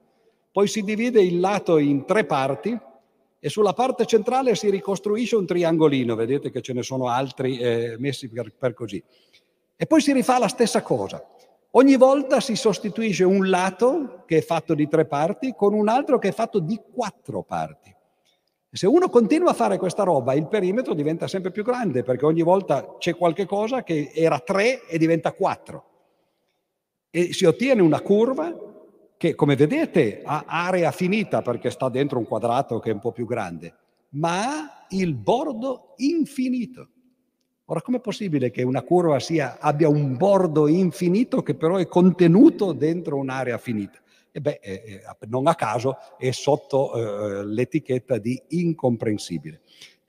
[0.53, 2.79] poi si divide il lato in tre parti
[3.43, 7.97] e sulla parte centrale si ricostruisce un triangolino, vedete che ce ne sono altri eh,
[7.99, 9.03] messi per, per così.
[9.77, 11.25] E poi si rifà la stessa cosa.
[11.71, 16.19] Ogni volta si sostituisce un lato che è fatto di tre parti con un altro
[16.19, 17.95] che è fatto di quattro parti.
[18.73, 22.43] Se uno continua a fare questa roba, il perimetro diventa sempre più grande perché ogni
[22.43, 25.85] volta c'è qualche cosa che era 3 e diventa 4.
[27.11, 28.55] E si ottiene una curva
[29.17, 33.11] che, come vedete, ha area finita perché sta dentro un quadrato che è un po'
[33.11, 33.75] più grande,
[34.11, 36.89] ma ha il bordo infinito.
[37.65, 42.73] Ora, com'è possibile che una curva sia, abbia un bordo infinito che però è contenuto
[42.73, 43.99] dentro un'area finita?
[44.33, 49.61] E beh, eh, non a caso è sotto eh, l'etichetta di incomprensibile.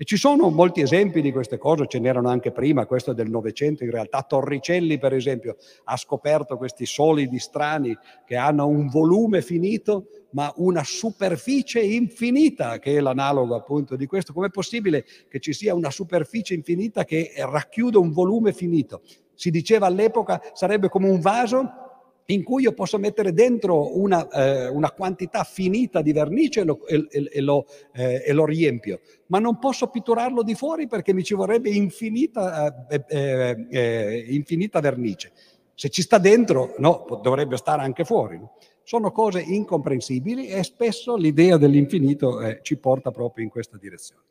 [0.01, 3.29] E ci sono molti esempi di queste cose, ce n'erano anche prima, questo è del
[3.29, 4.23] Novecento in realtà.
[4.23, 7.95] Torricelli, per esempio, ha scoperto questi solidi strani
[8.25, 14.33] che hanno un volume finito ma una superficie infinita, che è l'analogo appunto di questo.
[14.33, 19.01] Com'è possibile che ci sia una superficie infinita che racchiude un volume finito?
[19.35, 21.90] Si diceva all'epoca sarebbe come un vaso
[22.33, 26.85] in cui io posso mettere dentro una, eh, una quantità finita di vernice e lo,
[26.85, 31.23] e, e, lo, eh, e, lo, riempio, ma non posso pitturarlo di fuori perché mi
[31.23, 35.31] ci vorrebbe infinita, eh, eh, eh infinita vernice.
[35.73, 38.37] Se ci sta dentro, no, dovrebbe stare anche fuori.
[38.37, 38.53] No?
[38.83, 44.23] Sono cose incomprensibili e spesso l'idea dell'infinito eh, ci porta proprio in questa direzione.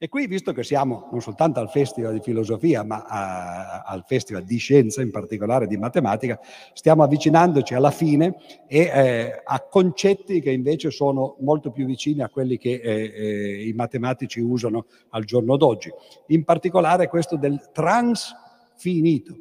[0.00, 4.44] E qui, visto che siamo non soltanto al Festival di Filosofia, ma a, al Festival
[4.44, 6.38] di Scienza, in particolare di Matematica,
[6.72, 8.36] stiamo avvicinandoci alla fine
[8.68, 13.66] e eh, a concetti che invece sono molto più vicini a quelli che eh, eh,
[13.66, 15.90] i matematici usano al giorno d'oggi.
[16.28, 19.36] In particolare questo del transfinito.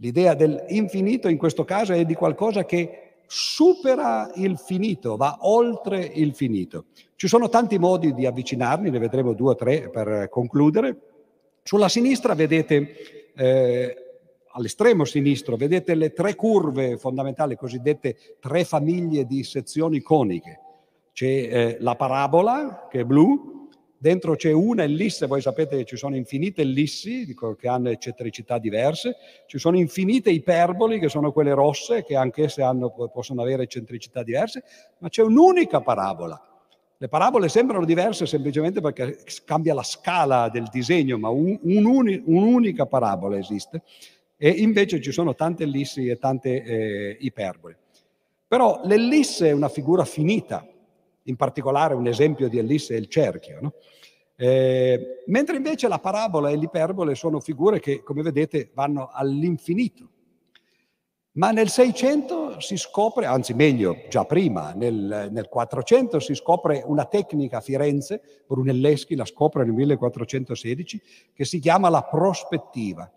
[0.00, 6.34] L'idea dell'infinito in questo caso è di qualcosa che supera il finito, va oltre il
[6.34, 6.86] finito.
[7.16, 10.96] Ci sono tanti modi di avvicinarli, ne vedremo due o tre per concludere.
[11.62, 13.96] Sulla sinistra vedete, eh,
[14.52, 20.60] all'estremo sinistro, vedete le tre curve fondamentali, cosiddette tre famiglie di sezioni coniche.
[21.12, 23.55] C'è eh, la parabola, che è blu,
[24.06, 29.16] Dentro c'è una ellisse, voi sapete che ci sono infinite ellissi che hanno eccentricità diverse,
[29.46, 34.62] ci sono infinite iperboli che sono quelle rosse che anch'esse hanno, possono avere eccentricità diverse,
[34.98, 36.40] ma c'è un'unica parabola.
[36.96, 42.86] Le parabole sembrano diverse semplicemente perché cambia la scala del disegno, ma un, un, un'unica
[42.86, 43.82] parabola esiste
[44.36, 47.74] e invece ci sono tante ellissi e tante eh, iperboli.
[48.46, 50.64] Però l'ellisse è una figura finita,
[51.26, 53.58] in particolare un esempio di ellisse è il cerchio.
[53.60, 53.72] No?
[54.38, 60.10] Eh, mentre invece la parabola e l'iperbole sono figure che, come vedete, vanno all'infinito.
[61.36, 67.04] Ma nel 600 si scopre, anzi meglio, già prima, nel, nel 400 si scopre una
[67.04, 71.02] tecnica a Firenze, Brunelleschi la scopre nel 1416,
[71.34, 73.10] che si chiama la prospettiva.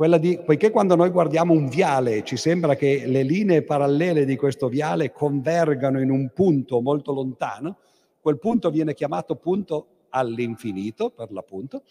[0.00, 4.34] Quella di, poiché quando noi guardiamo un viale ci sembra che le linee parallele di
[4.34, 7.76] questo viale convergano in un punto molto lontano,
[8.18, 11.82] quel punto viene chiamato punto all'infinito, per l'appunto,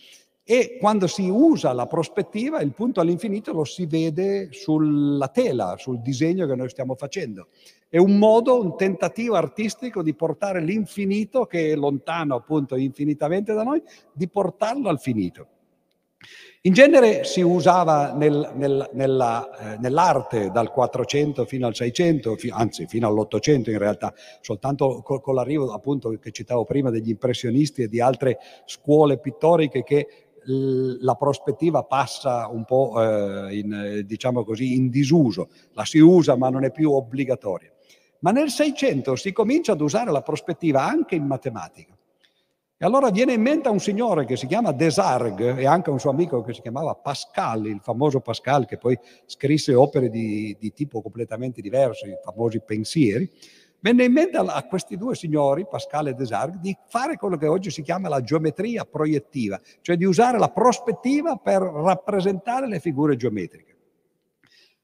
[0.44, 6.02] e quando si usa la prospettiva, il punto all'infinito lo si vede sulla tela, sul
[6.02, 7.50] disegno che noi stiamo facendo.
[7.88, 13.62] È un modo, un tentativo artistico di portare l'infinito, che è lontano appunto infinitamente da
[13.62, 13.80] noi,
[14.12, 15.46] di portarlo al finito.
[16.64, 22.50] In genere si usava nel, nel, nella, eh, nell'arte dal 400 fino al 600, fi,
[22.50, 27.84] anzi fino all'800 in realtà, soltanto con, con l'arrivo appunto che citavo prima degli impressionisti
[27.84, 30.08] e di altre scuole pittoriche che
[30.46, 36.50] la prospettiva passa un po' eh, in, diciamo così, in disuso, la si usa ma
[36.50, 37.72] non è più obbligatoria.
[38.20, 41.98] Ma nel 600 si comincia ad usare la prospettiva anche in matematica.
[42.82, 46.12] E allora viene in mente un signore che si chiama Desargues e anche un suo
[46.12, 51.02] amico che si chiamava Pascal, il famoso Pascal che poi scrisse opere di, di tipo
[51.02, 53.30] completamente diverso, i famosi pensieri.
[53.82, 57.48] Venne in mente a, a questi due signori, Pascal e Desargues, di fare quello che
[57.48, 63.18] oggi si chiama la geometria proiettiva, cioè di usare la prospettiva per rappresentare le figure
[63.18, 63.76] geometriche.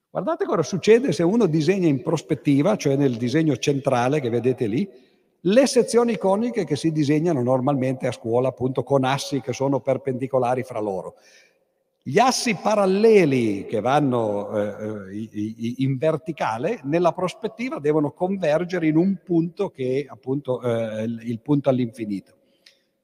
[0.09, 4.89] Guardate cosa succede se uno disegna in prospettiva, cioè nel disegno centrale che vedete lì,
[5.47, 10.63] le sezioni coniche che si disegnano normalmente a scuola appunto con assi che sono perpendicolari
[10.63, 11.15] fra loro.
[12.01, 19.17] Gli assi paralleli che vanno eh, eh in verticale nella prospettiva devono convergere in un
[19.23, 22.33] punto che è appunto eh, il punto all'infinito.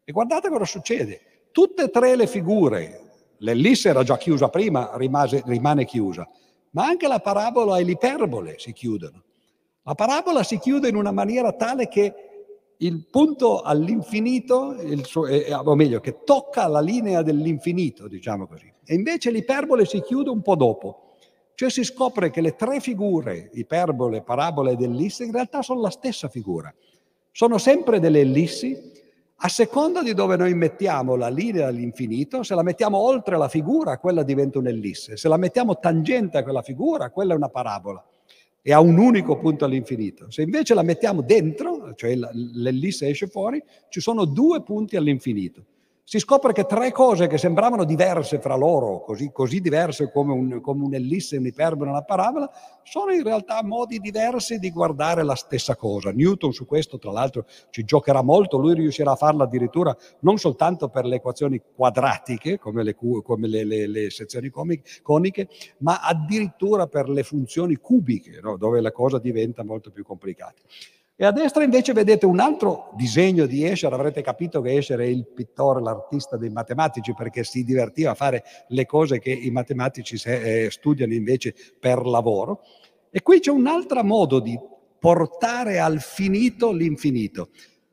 [0.04, 1.22] E guardate cosa succede.
[1.52, 3.02] Tutte e tre le figure,
[3.38, 6.28] l'ellisse era già chiusa prima, rimase, rimane chiusa,
[6.72, 9.24] ma anche la parabola e l'iperbole si chiudono.
[9.84, 12.31] La parabola si chiude in una maniera tale che
[12.82, 18.72] il punto all'infinito, suo, eh, o meglio, che tocca la linea dell'infinito, diciamo così.
[18.84, 21.16] E invece l'iperbole si chiude un po' dopo.
[21.54, 25.92] Cioè si scopre che le tre figure, iperbole, parabola ed ellisse, in realtà sono la
[25.92, 26.74] stessa figura.
[27.32, 28.90] Sono sempre delle ellissi,
[29.44, 34.00] a seconda di dove noi mettiamo la linea all'infinito, se la mettiamo oltre la figura,
[34.00, 35.18] quella diventa un'ellisse.
[35.18, 38.04] Se la mettiamo tangente a quella figura, quella è una parabola
[38.62, 40.30] e ha un unico punto all'infinito.
[40.30, 45.66] Se invece la mettiamo dentro, cioè l'ellisse esce fuori, ci sono due punti all'infinito.
[46.04, 50.62] Si scopre che tre cose che sembravano diverse fra loro, così, così diverse come, un,
[50.62, 52.50] come un'ellisse, un'iperbole, una parabola,
[52.84, 56.12] sono in realtà modi diversi di guardare la stessa cosa.
[56.12, 60.90] Newton su questo, tra l'altro, ci giocherà molto, lui riuscirà a farlo addirittura non soltanto
[60.90, 65.48] per le equazioni quadratiche, come le, come le, le, le sezioni coniche,
[65.78, 68.58] ma addirittura per le funzioni cubiche, no?
[68.58, 70.62] dove la cosa diventa molto più complicata.
[71.22, 75.06] E a destra invece vedete un altro disegno di Escher, avrete capito che Escher è
[75.06, 80.20] il pittore, l'artista dei matematici perché si divertiva a fare le cose che i matematici
[80.26, 82.64] eh, studiano invece per lavoro.
[83.12, 84.60] E qui c'è un altro modo di
[84.98, 87.50] portare al finito l'infinito.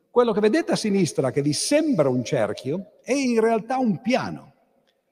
[0.09, 4.55] Quello che vedete a sinistra, che vi sembra un cerchio, è in realtà un piano.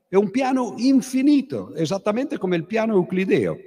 [0.08, 3.58] È un piano infinito, esattamente come il piano euclideo.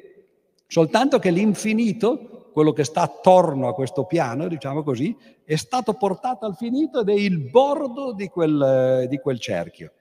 [0.66, 6.46] Soltanto che l'infinito quello che sta attorno a questo piano, diciamo così, è stato portato
[6.46, 9.94] al finito ed è il bordo di quel, di quel cerchio.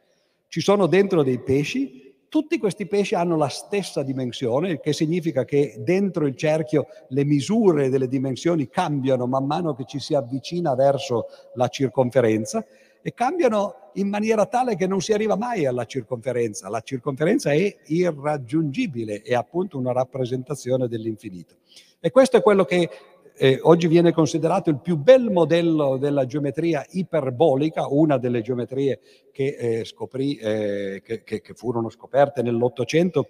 [0.48, 5.44] Ci sono dentro dei pesci, tutti questi pesci hanno la stessa dimensione, il che significa
[5.44, 10.74] che dentro il cerchio le misure delle dimensioni cambiano man mano che ci si avvicina
[10.74, 12.66] verso la circonferenza
[13.00, 16.68] e cambiano in maniera tale che non si arriva mai alla circonferenza.
[16.68, 21.54] La circonferenza è irraggiungibile, è appunto una rappresentazione dell'infinito.
[22.00, 22.88] E questo è quello che
[23.36, 29.00] eh, oggi viene considerato il più bel modello della geometria iperbolica, una delle geometrie
[29.32, 33.28] che, eh, scoprì, eh, che, che, che furono scoperte nell'Ottocento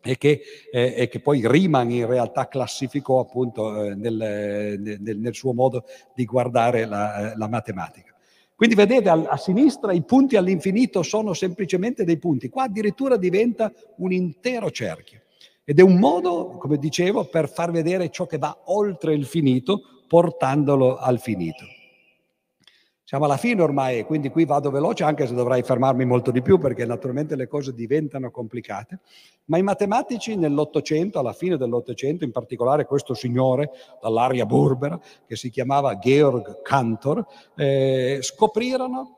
[0.00, 0.40] e che,
[0.72, 5.84] eh, e che, poi Riemann in realtà classificò appunto eh, nel, nel, nel, suo modo
[6.12, 8.14] di guardare la, la matematica.
[8.54, 13.72] Quindi vedete a, a, sinistra i punti all'infinito sono semplicemente dei punti, qua addirittura diventa
[13.98, 15.22] un intero cerchio.
[15.70, 19.82] Ed è un modo, come dicevo, per far vedere ciò che va oltre il finito,
[20.08, 21.66] portandolo al finito.
[23.04, 26.56] Siamo alla fine ormai, quindi qui vado veloce, anche se dovrei fermarmi molto di più,
[26.56, 29.00] perché naturalmente le cose diventano complicate.
[29.44, 33.68] Ma i matematici nell'Ottocento, alla fine dell'Ottocento, in particolare questo signore
[34.00, 39.16] dall'aria burbera, che si chiamava Georg Cantor, eh, scoprirono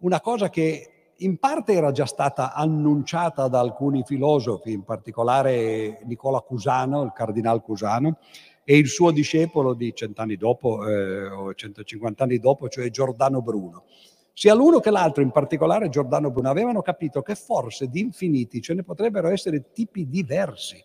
[0.00, 6.40] una cosa che in parte era già stata annunciata da alcuni filosofi, in particolare Nicola
[6.40, 8.18] Cusano, il cardinal Cusano,
[8.64, 13.84] e il suo discepolo di cent'anni dopo, eh, o 150 anni dopo, cioè Giordano Bruno.
[14.32, 18.74] Sia l'uno che l'altro, in particolare Giordano Bruno, avevano capito che forse di infiniti ce
[18.74, 20.82] ne potrebbero essere tipi diversi.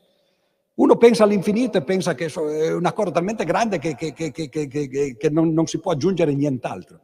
[0.75, 5.29] Uno pensa all'infinito e pensa che è una cosa talmente grande che, che, che, che
[5.29, 7.01] non, non si può aggiungere nient'altro.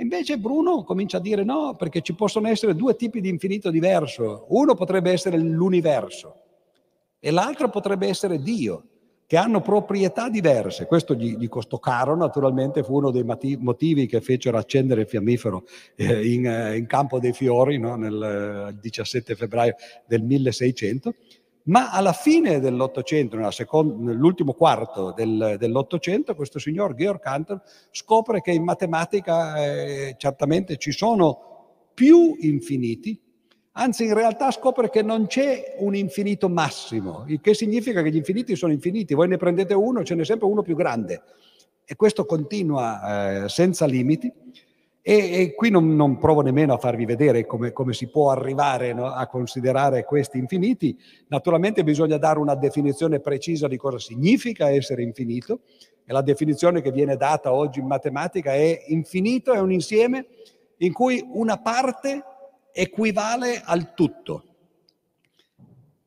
[0.00, 3.68] E invece Bruno comincia a dire no, perché ci possono essere due tipi di infinito
[3.68, 4.46] diverso.
[4.48, 6.36] Uno potrebbe essere l'universo
[7.18, 8.84] e l'altro potrebbe essere Dio,
[9.26, 10.86] che hanno proprietà diverse.
[10.86, 13.26] Questo gli, gli costò caro, naturalmente, fu uno dei
[13.58, 15.64] motivi che fecero accendere il fiammifero
[15.96, 17.96] eh, in, eh, in, Campo dei Fiori no?
[17.96, 19.74] nel 17 eh, febbraio
[20.06, 21.14] del 1600
[21.64, 28.64] ma alla fine dell'Ottocento, nell'ultimo quarto del, dell'Ottocento, questo signor Georg Cantor scopre che in
[28.64, 33.20] matematica eh, certamente ci sono più infiniti,
[33.72, 38.16] anzi in realtà scopre che non c'è un infinito massimo, il che significa che gli
[38.16, 41.22] infiniti sono infiniti, voi ne prendete uno, ce n'è sempre uno più grande.
[41.84, 44.32] E questo continua eh, senza limiti
[45.10, 48.92] e, e qui non, non, provo nemmeno a farvi vedere come, come si può arrivare
[48.92, 50.96] no, a considerare questi infiniti.
[51.26, 55.62] Naturalmente bisogna dare una definizione precisa di cosa significa essere infinito
[56.04, 60.28] e la definizione che viene data oggi in matematica è infinito è un insieme
[60.76, 62.22] in cui una parte
[62.72, 64.44] equivale al tutto.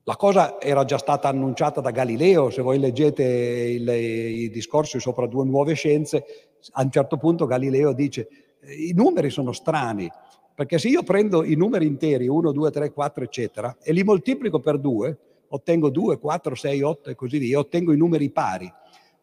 [0.04, 5.28] La cosa era già stata annunciata da Galileo, se voi leggete il, i discorsi sopra
[5.28, 6.24] due nuove scienze,
[6.72, 8.30] a un certo punto Galileo dice
[8.68, 10.10] i numeri sono strani,
[10.56, 14.60] perché se io prendo i numeri interi, 1, 2, 3, 4, eccetera, e li moltiplico
[14.60, 15.18] per 2,
[15.50, 18.72] ottengo 2, 4, 6, 8 e così via, ottengo i numeri pari.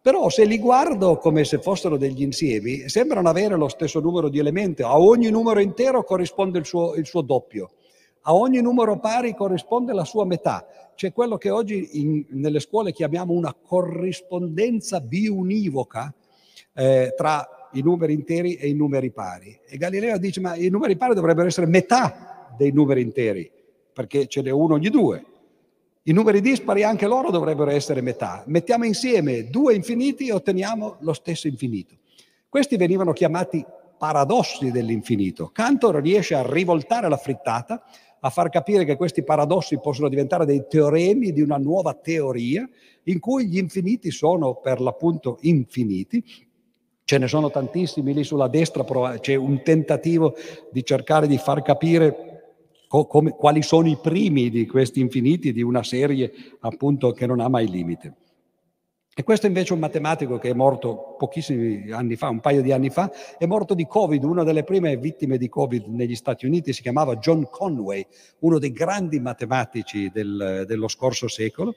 [0.02, 4.38] Però se li guardo come se fossero degli insiemi, sembrano avere lo stesso numero di
[4.38, 4.82] elementi.
[4.82, 7.72] A ogni numero intero corrisponde il suo, il suo doppio.
[8.22, 10.66] A ogni numero pari corrisponde la sua metà.
[10.94, 16.12] C'è quello che oggi in, nelle scuole chiamiamo una corrispondenza biunivoca
[16.74, 19.58] eh, tra i numeri interi e i numeri pari.
[19.68, 23.50] E Galileo dice, ma i numeri pari dovrebbero essere metà dei numeri interi,
[23.92, 25.24] perché ce n'è uno ogni due.
[26.04, 28.42] I numeri dispari anche loro dovrebbero essere metà.
[28.46, 31.96] Mettiamo insieme due infiniti e otteniamo lo stesso infinito.
[32.48, 33.64] Questi venivano chiamati
[33.98, 35.50] paradossi dell'infinito.
[35.52, 37.82] Cantor riesce a rivoltare la frittata,
[38.20, 42.68] a far capire che questi paradossi possono diventare dei teoremi di una nuova teoria
[43.04, 46.24] in cui gli infiniti sono per l'appunto infiniti
[47.10, 48.84] Ce ne sono tantissimi lì sulla destra,
[49.18, 50.36] c'è un tentativo
[50.70, 52.52] di cercare di far capire
[52.86, 56.30] co- come, quali sono i primi di questi infiniti di una serie
[56.60, 58.14] appunto che non ha mai limite.
[59.12, 62.70] E questo invece è un matematico che è morto pochissimi anni fa, un paio di
[62.70, 66.72] anni fa, è morto di Covid, una delle prime vittime di Covid negli Stati Uniti,
[66.72, 68.06] si chiamava John Conway,
[68.38, 71.74] uno dei grandi matematici del, dello scorso secolo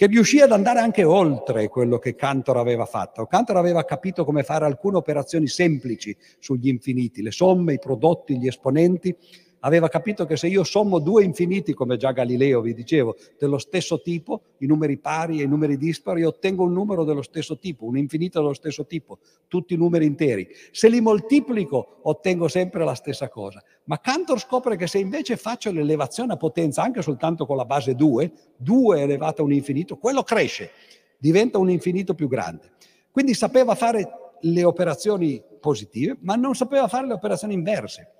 [0.00, 3.26] che riuscì ad andare anche oltre quello che Cantor aveva fatto.
[3.26, 8.46] Cantor aveva capito come fare alcune operazioni semplici sugli infiniti, le somme, i prodotti, gli
[8.46, 9.14] esponenti,
[9.60, 14.00] aveva capito che se io sommo due infiniti, come già Galileo vi dicevo, dello stesso
[14.00, 17.96] tipo, i numeri pari e i numeri dispari, ottengo un numero dello stesso tipo, un
[17.96, 19.18] infinito dello stesso tipo,
[19.48, 20.48] tutti i numeri interi.
[20.70, 23.62] Se li moltiplico ottengo sempre la stessa cosa.
[23.84, 27.94] Ma Cantor scopre che se invece faccio l'elevazione a potenza anche soltanto con la base
[27.94, 30.70] 2, 2 elevata a un infinito, quello cresce,
[31.18, 32.72] diventa un infinito più grande.
[33.10, 34.08] Quindi sapeva fare
[34.40, 38.19] le operazioni positive, ma non sapeva fare le operazioni inverse.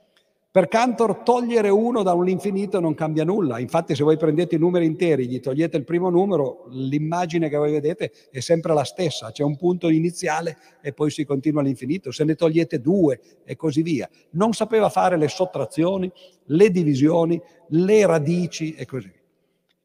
[0.53, 4.59] Per Cantor togliere uno da un infinito non cambia nulla, infatti se voi prendete i
[4.59, 9.31] numeri interi, gli togliete il primo numero, l'immagine che voi vedete è sempre la stessa,
[9.31, 13.83] c'è un punto iniziale e poi si continua all'infinito, se ne togliete due e così
[13.83, 14.11] via.
[14.31, 16.11] Non sapeva fare le sottrazioni,
[16.47, 19.19] le divisioni, le radici e così via.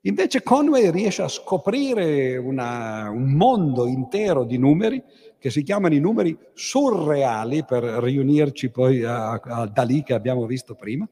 [0.02, 5.02] Invece Conway riesce a scoprire una, un mondo intero di numeri
[5.46, 10.48] che si chiamano i numeri surreali, per riunirci poi a, a, da lì che abbiamo
[10.48, 11.08] visto prima,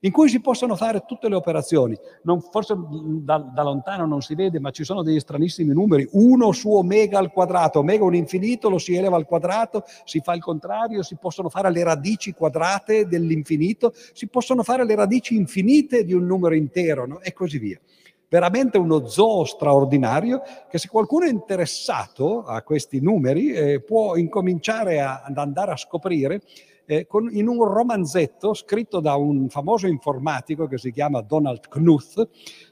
[0.00, 1.96] in cui si possono fare tutte le operazioni.
[2.24, 6.04] Non, forse da, da, lontano non si vede, ma ci sono degli stranissimi numeri.
[6.14, 10.34] Uno su omega al quadrato, omega un infinito, lo si eleva al quadrato, si fa
[10.34, 16.04] il contrario, si possono fare le radici quadrate dell'infinito, si possono fare le radici infinite
[16.04, 17.20] di un numero intero, no?
[17.20, 17.78] e così via
[18.28, 25.00] veramente uno zoo straordinario che se qualcuno è interessato a questi numeri eh, può incominciare
[25.00, 26.40] a, ad andare a scoprire
[26.86, 32.28] eh, con, in un romanzetto scritto da un famoso informatico che si chiama Donald Knuth,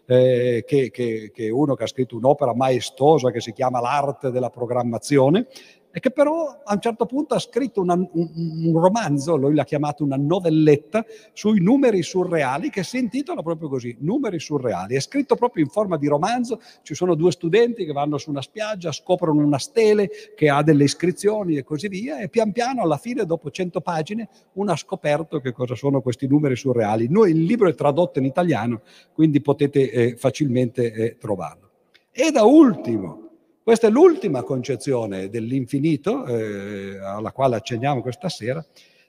[0.06, 4.30] eh, che, che, che, è uno che ha scritto un'opera maestosa che si chiama L'arte
[4.30, 5.48] della programmazione
[5.96, 9.62] e che però a un certo punto ha scritto una, un, un, romanzo, lui l'ha
[9.62, 14.96] chiamato una novelletta, sui numeri surreali che si intitola proprio così, Numeri surreali.
[14.96, 18.42] È scritto proprio in forma di romanzo, ci sono due studenti che vanno su una
[18.42, 22.96] spiaggia, scoprono una stele che ha delle iscrizioni e così via e pian piano alla
[22.96, 27.06] fine, dopo 100 pagine, uno ha scoperto che cosa sono questi numeri surreali.
[27.08, 31.70] Noi il libro è tradotto in italiano, quindi potete eh, facilmente eh, trovarlo.
[32.10, 33.23] E da ultimo,
[33.64, 38.62] questa è l'ultima concezione dell'infinito eh, alla quale accenniamo questa sera,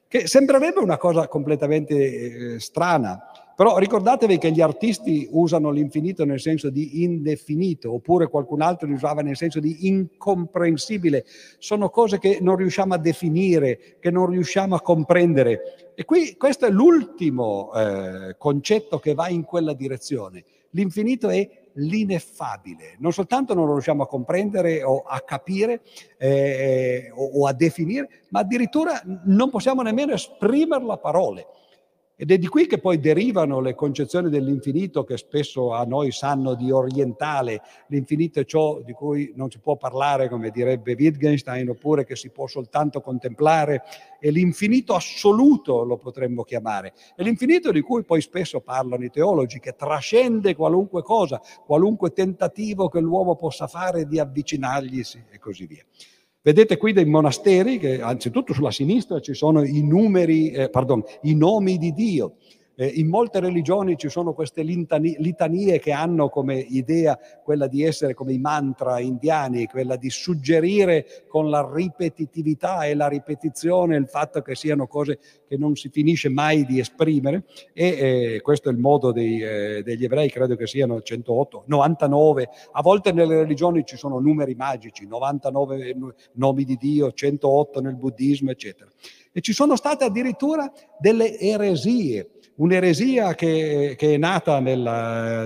[0.07, 3.19] che sembrerebbe una cosa completamente eh, strana,
[3.53, 8.93] però ricordatevi che gli artisti usano l'infinito nel senso di indefinito, oppure qualcun altro li
[8.93, 11.25] usava nel senso di incomprensibile.
[11.57, 15.93] Sono cose che non riusciamo a definire, che non riusciamo a comprendere.
[15.95, 20.45] E qui questo è l'ultimo eh, concetto che va in quella direzione.
[20.69, 22.95] L'infinito è l'ineffabile.
[22.99, 25.81] Non soltanto non lo riusciamo a comprendere o a capire
[26.17, 31.47] eh, o, o a definire, ma addirittura non possiamo nemmeno esprimerlo a parole.
[32.17, 36.55] Ed è di qui che poi derivano le concezioni dell'infinito che spesso a noi sanno
[36.55, 37.61] di orientale.
[37.87, 42.29] L'infinito è ciò di cui non si può parlare, come direbbe Wittgenstein, oppure che si
[42.29, 43.83] può soltanto contemplare.
[44.17, 46.93] E l'infinito assoluto lo potremmo chiamare.
[47.17, 52.87] E l'infinito di cui poi spesso parlano i teologi, che trascende qualunque cosa, qualunque tentativo
[52.87, 55.01] che l'uomo possa fare di avvicinargli
[55.31, 55.83] e così via.
[56.45, 61.33] Vedete qui dei monasteri che anzitutto sulla sinistra ci sono i numeri, eh, pardon, i
[61.33, 62.35] nomi di Dio.
[62.77, 67.83] Eh, in molte religioni ci sono queste litanie, litanie che hanno come idea quella di
[67.83, 74.07] essere come i mantra indiani, quella di suggerire con la ripetitività e la ripetizione il
[74.07, 77.45] fatto che siano cose che non si finisce mai di esprimere.
[77.73, 82.49] E eh, questo è il modo dei, eh, degli ebrei, credo che siano 108, 99,
[82.73, 85.95] a volte nelle religioni ci sono numeri magici, 99
[86.33, 88.89] nomi di Dio, 108 nel buddismo, eccetera.
[89.31, 94.79] E ci sono state addirittura delle eresie un'eresia che, che, è nata nel,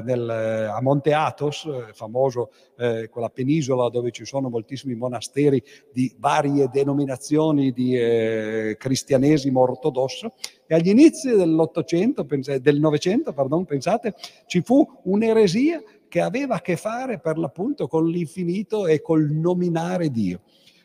[0.06, 6.14] nel, a Monte Athos, eh, famoso eh, quella penisola dove ci sono moltissimi monasteri di
[6.18, 10.34] varie denominazioni di eh, cristianesimo ortodosso,
[10.68, 12.26] e agli inizi dell'Ottocento,
[12.61, 14.14] del Novecento, pardon, pensate,
[14.45, 20.10] ci fu un'eresia che aveva a che fare per l'appunto con l'infinito e col nominare
[20.10, 20.41] Dio.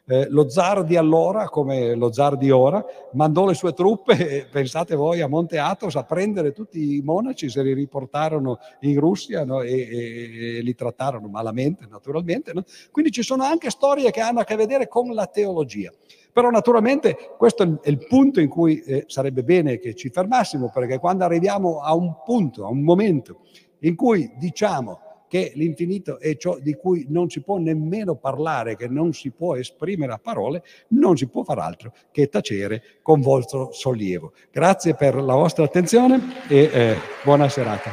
[0.06, 4.94] Eh, lo zar di allora, come lo zar di ora, mandò le sue truppe, pensate
[4.94, 9.62] voi, a Monte Athos a prendere tutti i monaci, se li riportarono in Russia no?
[9.62, 12.52] e, e, e, li trattarono malamente, naturalmente.
[12.52, 12.64] No?
[12.90, 15.90] Quindi ci sono anche storie che hanno a che vedere con la teologia.
[16.30, 20.98] Però naturalmente questo è il punto in cui eh, sarebbe bene che ci fermassimo, perché
[20.98, 23.38] quando arriviamo a un punto, a un momento
[23.78, 25.00] in cui diciamo
[25.34, 29.56] che l'infinito è ciò di cui non si può nemmeno parlare, che non si può
[29.56, 34.32] esprimere a parole, non si può far altro che tacere con vostro sollievo.
[34.52, 37.90] Grazie per la vostra attenzione e eh, buona serata.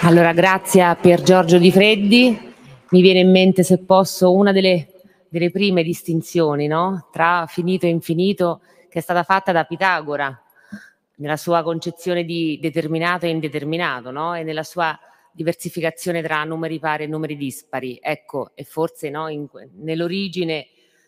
[0.00, 2.38] Allora, grazie a Pier Giorgio Di Freddi.
[2.88, 4.97] Mi viene in mente, se posso, una delle,
[5.28, 7.08] delle prime distinzioni no?
[7.12, 10.42] tra finito e infinito che è stata fatta da Pitagora
[11.16, 14.34] nella sua concezione di determinato e indeterminato no?
[14.34, 14.98] e nella sua
[15.32, 17.98] diversificazione tra numeri pari e numeri dispari.
[18.02, 20.66] Ecco, e forse no, in, nell'origine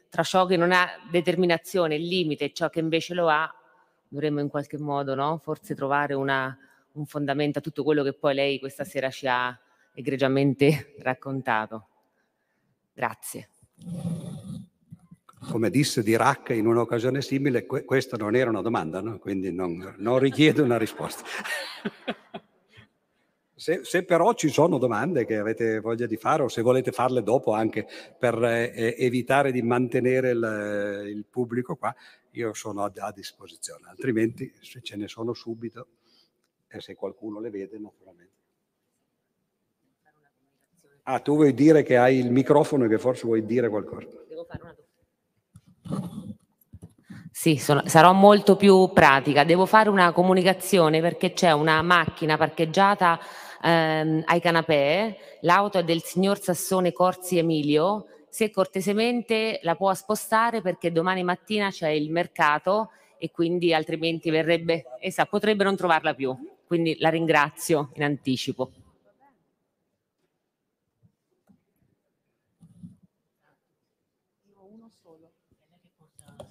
[0.09, 3.53] tra ciò che non ha determinazione, il limite, e ciò che invece lo ha,
[4.09, 5.41] dovremmo in qualche modo no?
[5.43, 6.57] forse trovare una,
[6.93, 9.59] un fondamento a tutto quello che poi lei questa sera ci ha
[9.95, 11.87] egregiamente raccontato.
[12.93, 13.49] Grazie.
[15.51, 19.19] Come disse Dirac in un'occasione simile, que- questa non era una domanda, no?
[19.19, 21.25] quindi non, non richiede una risposta.
[23.61, 27.23] Se, se, però ci sono domande che avete voglia di fare o se volete farle
[27.23, 27.87] dopo anche
[28.19, 31.95] per eh, evitare di mantenere il, il, pubblico qua,
[32.31, 35.89] io sono a, a disposizione, altrimenti se ce ne sono subito
[36.69, 38.40] e se qualcuno le vede naturalmente.
[41.13, 44.07] Ah, tu vuoi dire che hai il microfono e che forse vuoi dire qualcosa.
[44.29, 44.77] Devo fare una
[47.33, 49.43] sì, sono, sarò molto più pratica.
[49.43, 53.19] Devo fare una comunicazione perché c'è una macchina parcheggiata
[53.61, 60.61] ehm, ai canapè, l'auto è del signor Sassone Corsi Emilio, se cortesemente la può spostare
[60.61, 66.37] perché domani mattina c'è il mercato e quindi altrimenti verrebbe, esa, potrebbe non trovarla più
[66.71, 68.71] quindi la ringrazio in anticipo.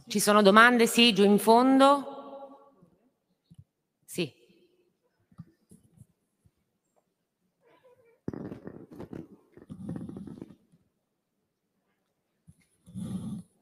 [0.08, 0.88] Ci sono domande?
[0.88, 2.74] Sì, giù in fondo.
[4.06, 4.34] Sì.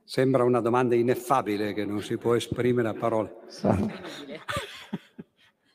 [0.06, 3.42] Sembra una domanda ineffabile che non si può esprimere a parole.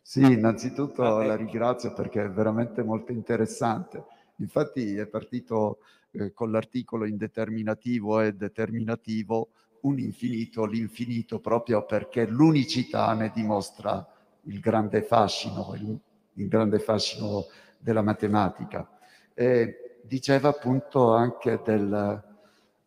[0.01, 4.05] Sì, innanzitutto la ringrazio perché è veramente molto interessante.
[4.37, 5.79] Infatti è partito
[6.13, 9.49] eh, con l'articolo indeterminativo e determinativo
[9.83, 14.07] un infinito, l'infinito, proprio perché l'unicità ne dimostra
[14.43, 15.99] il grande fascino, il,
[16.35, 17.47] il grande fascino
[17.79, 18.89] della matematica.
[19.35, 22.23] E diceva appunto anche del,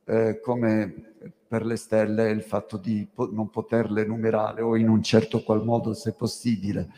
[0.06, 1.14] eh, come
[1.48, 5.64] per le stelle il fatto di po- non poterle numerare o in un certo qual
[5.64, 6.90] modo se possibile.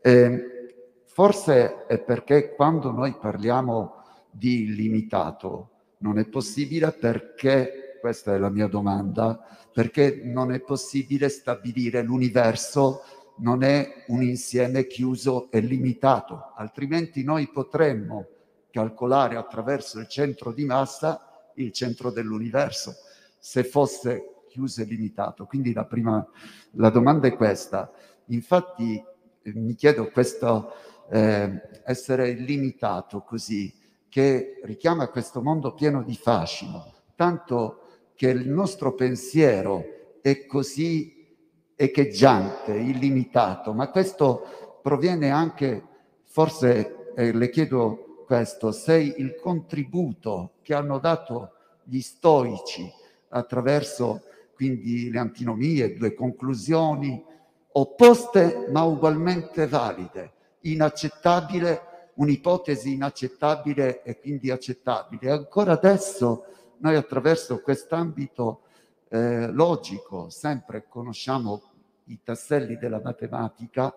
[0.00, 0.74] Eh,
[1.06, 4.01] forse è perché quando noi parliamo
[4.32, 9.38] di illimitato non è possibile perché, questa è la mia domanda,
[9.72, 13.02] perché non è possibile stabilire l'universo
[13.38, 18.26] non è un insieme chiuso e limitato, altrimenti noi potremmo
[18.70, 21.26] calcolare attraverso il centro di massa
[21.56, 22.94] il centro dell'universo,
[23.38, 25.44] se fosse chiuso e limitato.
[25.46, 26.26] Quindi la prima
[26.72, 27.92] la domanda è questa.
[28.26, 29.02] Infatti
[29.44, 30.72] mi chiedo questo
[31.10, 33.72] eh, essere limitato così,
[34.12, 36.84] che richiama questo mondo pieno di fascino,
[37.16, 41.34] tanto che il nostro pensiero è così
[41.74, 45.82] echeggiante, illimitato, ma questo proviene anche,
[46.24, 51.52] forse eh, le chiedo questo, se il contributo che hanno dato
[51.82, 52.86] gli stoici
[53.30, 54.24] attraverso
[54.54, 57.24] quindi le antinomie, due conclusioni,
[57.72, 61.91] opposte ma ugualmente valide, inaccettabile,
[62.22, 65.30] un'ipotesi inaccettabile e quindi accettabile.
[65.30, 66.44] Ancora adesso
[66.78, 68.62] noi attraverso quest'ambito
[69.08, 71.62] eh, logico sempre conosciamo
[72.04, 73.92] i tasselli della matematica,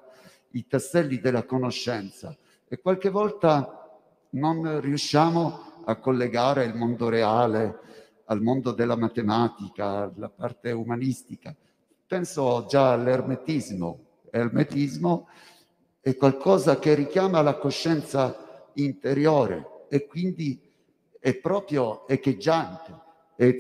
[0.52, 2.36] i tasselli della conoscenza
[2.68, 4.00] e qualche volta
[4.32, 7.80] non riusciamo a collegare il mondo reale
[8.26, 11.56] al mondo della matematica, alla parte umanistica.
[12.08, 14.00] Penso già all'ermetismo.
[14.32, 15.28] L'ermetismo
[16.06, 20.62] è qualcosa che richiama la coscienza interiore e quindi
[21.20, 22.94] è proprio echeggiante,
[23.36, 23.58] è,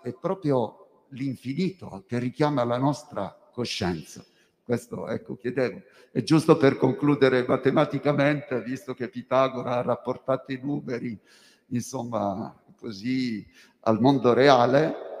[0.00, 4.24] è proprio l'infinito che richiama la nostra coscienza.
[4.64, 5.82] Questo, ecco, chiedevo.
[6.12, 11.18] E giusto per concludere matematicamente, visto che Pitagora ha rapportato i numeri,
[11.66, 13.46] insomma, così
[13.80, 15.11] al mondo reale,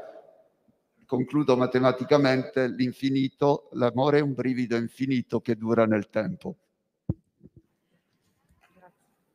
[1.12, 6.56] concludo matematicamente, l'infinito, l'amore è un brivido infinito che dura nel tempo.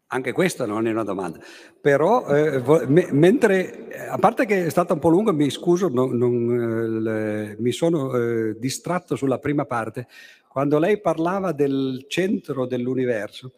[0.07, 1.37] Anche questa non è una domanda.
[1.79, 6.17] Però, eh, me, mentre, a parte che è stata un po' lunga, mi scuso, non,
[6.17, 10.07] non, eh, mi sono eh, distratto sulla prima parte,
[10.47, 13.53] quando lei parlava del centro dell'universo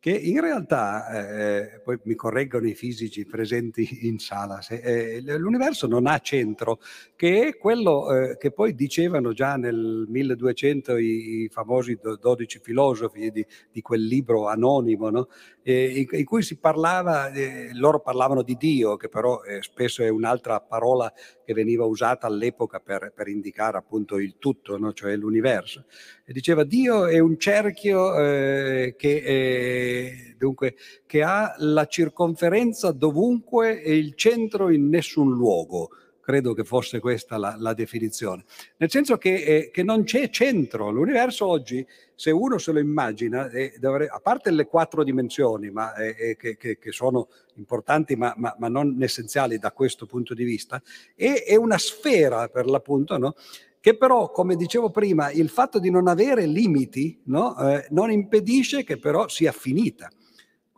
[0.00, 5.88] che in realtà, eh, poi mi correggono i fisici presenti in sala, se, eh, l'universo
[5.88, 6.78] non ha centro,
[7.16, 13.30] che è quello eh, che poi dicevano già nel 1200 i, i famosi 12 filosofi
[13.30, 15.28] di, di, quel libro anonimo, no?
[15.64, 20.08] in, in, cui si parlava, eh, loro parlavano di Dio, che però eh, spesso è
[20.08, 21.12] un'altra parola
[21.48, 24.92] che veniva usata all'epoca per, per indicare appunto il tutto, no?
[24.92, 25.86] cioè l'universo.
[26.26, 30.74] E diceva Dio è un cerchio eh, che, dunque,
[31.06, 35.88] che ha la circonferenza dovunque e il centro in nessun luogo
[36.28, 38.44] credo che fosse questa la, la definizione.
[38.76, 40.90] Nel senso che, eh, che, non c'è centro.
[40.90, 45.94] L'universo oggi, se uno se lo immagina, eh, dovrebbe, a parte le quattro dimensioni, ma,
[45.94, 50.34] eh, eh, che, che, che, sono importanti ma, ma, ma, non essenziali da questo punto
[50.34, 50.82] di vista,
[51.14, 53.34] è, è una sfera per l'appunto, no?
[53.80, 57.56] che però, come dicevo prima, il fatto di non avere limiti no?
[57.56, 60.10] Eh, non impedisce che però sia finita.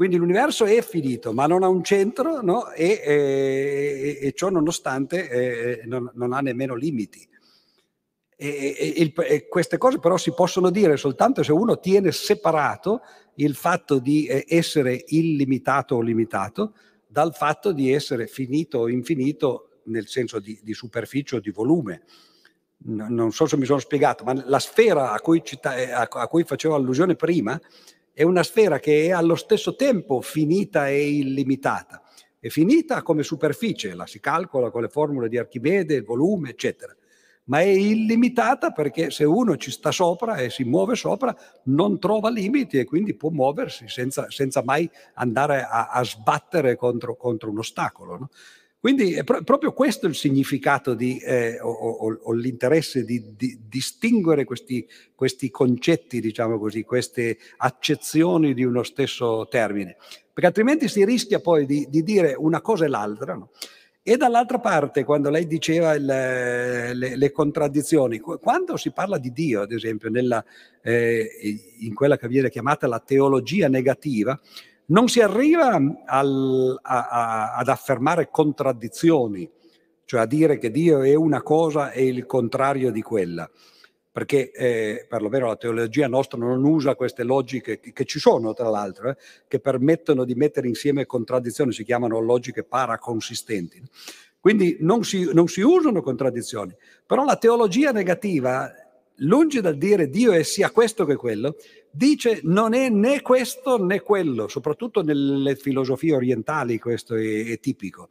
[0.00, 2.70] Quindi l'universo è finito, ma non ha un centro no?
[2.70, 7.28] e, e, e, ciò nonostante eh, non, non, ha nemmeno limiti.
[8.34, 9.12] E, il,
[9.46, 13.02] queste cose però si possono dire soltanto se uno tiene separato
[13.34, 16.72] il fatto di eh, essere illimitato o limitato
[17.06, 22.04] dal fatto di essere finito o infinito nel senso di, di superficie o di volume.
[22.84, 25.74] non so se mi sono spiegato, ma la sfera a cui, cita,
[26.08, 27.60] a cui facevo allusione prima
[28.12, 32.02] è una sfera che è allo stesso tempo finita e illimitata.
[32.38, 36.94] È finita come superficie, la si calcola con le formule di Archimede, il volume, eccetera.
[37.44, 42.30] Ma è illimitata perché se uno ci sta sopra e si muove sopra, non trova
[42.30, 47.58] limiti e quindi può muoversi senza, senza mai andare a, a sbattere contro, contro, un
[47.58, 48.16] ostacolo.
[48.16, 48.30] No?
[48.80, 53.60] Quindi è pro- proprio questo il significato di, eh, o, o, o, l'interesse di, di
[53.68, 59.98] distinguere questi, questi, concetti, diciamo così, queste accezioni di uno stesso termine,
[60.32, 63.34] perché altrimenti si rischia poi di, di dire una cosa e l'altra.
[63.34, 63.50] No?
[64.02, 69.60] E dall'altra parte, quando lei diceva il, le, le, contraddizioni, quando si parla di Dio,
[69.60, 70.42] ad esempio, nella,
[70.80, 71.28] eh,
[71.80, 74.40] in quella che viene chiamata la teologia negativa,
[74.90, 79.50] non si arriva al, a, a, ad affermare contraddizioni,
[80.04, 83.48] cioè a dire che Dio è una cosa e il contrario di quella,
[84.10, 88.68] perché eh, perlomeno la teologia nostra non usa queste logiche che, che ci sono, tra
[88.68, 93.82] l'altro, eh, che permettono di mettere insieme contraddizioni, si chiamano logiche paraconsistenti.
[94.40, 96.74] Quindi non si, non si usano contraddizioni,
[97.06, 98.72] però la teologia negativa,
[99.16, 101.56] lungi dal dire Dio è sia questo che quello,
[101.90, 108.08] dice non è né questo né quello, soprattutto nelle filosofie orientali questo è, è tipico.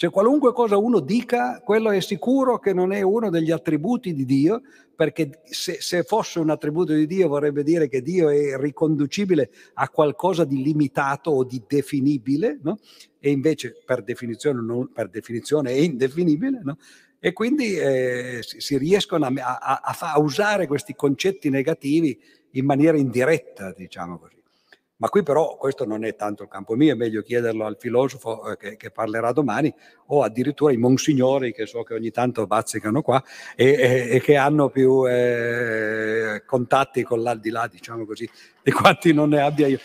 [0.00, 4.24] Cioè qualunque cosa uno dica, quello è sicuro che non è uno degli attributi di
[4.24, 4.62] Dio,
[4.96, 9.90] perché se, se, fosse un attributo di Dio vorrebbe dire che Dio è riconducibile a
[9.90, 12.78] qualcosa di limitato o di definibile, no?
[13.18, 16.78] e invece per definizione, non, per definizione è indefinibile, no?
[17.18, 22.18] e quindi eh, si, riescono a, a, a, a usare questi concetti negativi
[22.52, 24.38] in maniera indiretta, diciamo così.
[25.00, 28.50] Ma qui però questo non è tanto il campo mio, è meglio chiederlo al filosofo
[28.50, 29.72] eh, che, che, parlerà domani
[30.08, 33.22] o addirittura ai monsignori che so che ogni tanto bazzicano qua
[33.56, 38.28] e, e, e che hanno più eh, contatti con l'aldilà, diciamo così,
[38.62, 39.78] di quanti non ne abbia io.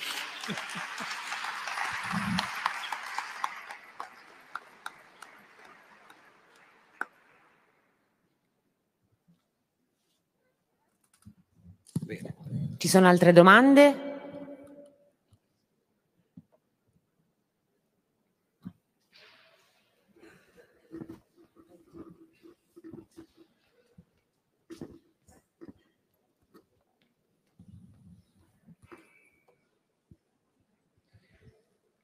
[12.86, 13.96] Ci sono altre domande?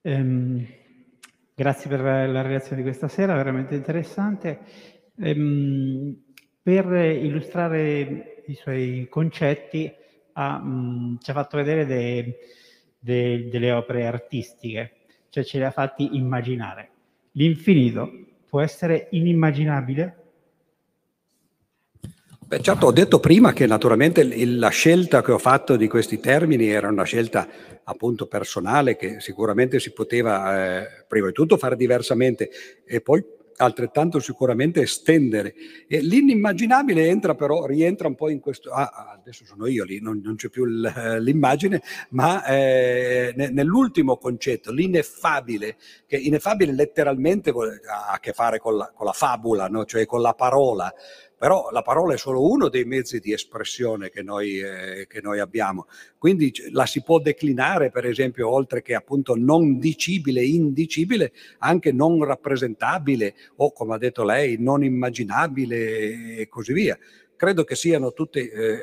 [0.02, 0.66] Um,
[1.54, 4.62] grazie per la relazione di questa sera, veramente interessante.
[5.18, 6.20] Um,
[6.60, 10.00] per illustrare i suoi concetti,
[10.34, 12.38] ha, mh, ci ha fatto vedere de,
[13.00, 14.94] de, delle opere artistiche,
[15.30, 16.90] cioè ce le ha fatti immaginare.
[17.34, 18.10] L'infinito
[18.48, 20.16] può essere inimmaginabile?
[22.52, 26.68] Beh, certo, ho detto prima che naturalmente la scelta che ho fatto di questi termini
[26.68, 27.48] era una scelta
[27.86, 32.50] appunto personale che sicuramente si poteva eh, prima di tutto fare diversamente
[32.86, 33.24] e poi
[33.62, 35.54] altrettanto sicuramente estendere.
[35.88, 40.02] E l'inimmaginabile entra però, rientra un po' in questo, ah, ah adesso sono io lì,
[40.02, 45.78] non, non c'è più l'immagine, ma eh, nell'ultimo concetto, l'ineffabile,
[46.08, 49.86] che ineffabile letteralmente ha a che fare con la, con la fabula, no?
[49.86, 50.94] cioè con la parola,
[51.42, 55.40] però la parola è solo uno dei mezzi di espressione che noi, eh, che noi,
[55.40, 55.88] abbiamo.
[56.20, 62.24] Quindi la si può declinare, per esempio, oltre che appunto non dicibile, indicibile, anche non
[62.24, 66.96] rappresentabile o, come ha detto lei, non immaginabile e così via
[67.42, 68.82] credo che siano tutte eh, eh,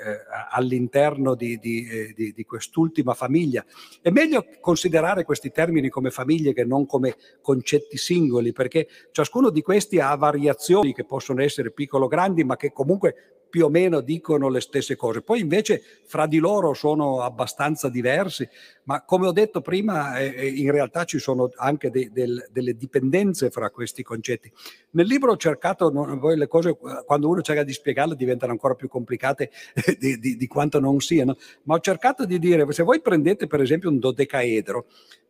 [0.51, 3.65] all'interno di, di, eh, di, di, quest'ultima famiglia.
[4.03, 9.63] È meglio considerare questi termini come famiglie che non come concetti singoli, perché ciascuno di
[9.63, 14.61] questi ha variazioni che possono essere piccolo-grandi, ma che comunque più o meno dicono le
[14.61, 15.23] stesse cose.
[15.23, 18.49] Poi invece fra di loro sono abbastanza diversi,
[18.85, 22.77] ma come ho detto prima, eh, eh in realtà ci sono anche de, de, delle
[22.77, 24.51] dipendenze fra questi concetti.
[24.91, 28.89] Nel libro ho cercato, poi le cose quando uno cerca di spiegarle diventano ancora più
[28.89, 29.51] complicate
[29.99, 33.61] di, di, di quanto non siano, ma ho cercato di dire, se voi prendete per
[33.61, 34.87] esempio un dodecaedro,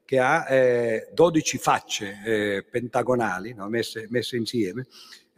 [0.09, 4.86] che ha eh, 12 facce eh, pentagonali no, messe, messe insieme,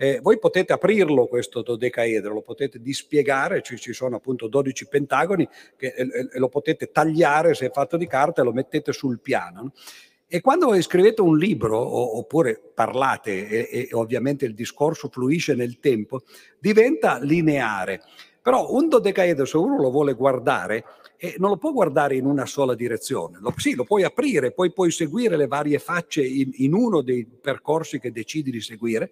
[0.03, 5.47] eh, voi potete aprirlo questo dodecaedro, lo potete dispiegare, ci, ci sono appunto 12 pentagoni
[5.77, 9.21] che, e, e, lo potete tagliare se è fatto di carta e lo mettete sul
[9.21, 9.61] piano.
[9.61, 9.73] No?
[10.27, 15.55] E quando voi scrivete un libro o, oppure parlate e, e ovviamente il discorso fluisce
[15.55, 16.23] nel tempo,
[16.59, 18.01] diventa lineare.
[18.41, 20.83] Però un dodecaedro, se uno lo vuole guardare,
[21.19, 23.39] eh, non lo può guardare in una sola direzione.
[23.41, 27.27] Lo, sì, lo puoi aprire, poi puoi seguire le varie facce in, in, uno dei
[27.27, 29.11] percorsi che decidi di seguire,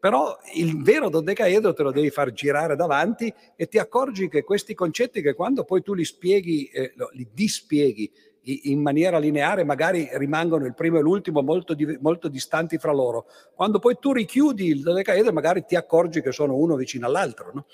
[0.00, 4.74] però il vero dodecaedro te lo devi far girare davanti e ti accorgi che questi
[4.74, 8.10] concetti che quando poi tu li spieghi, eh, li dispieghi
[8.42, 13.26] in maniera lineare, magari rimangono il primo e l'ultimo molto, molto distanti fra loro.
[13.54, 17.50] Quando poi tu richiudi il dodecaedro, magari ti accorgi che sono uno vicino all'altro.
[17.52, 17.66] No?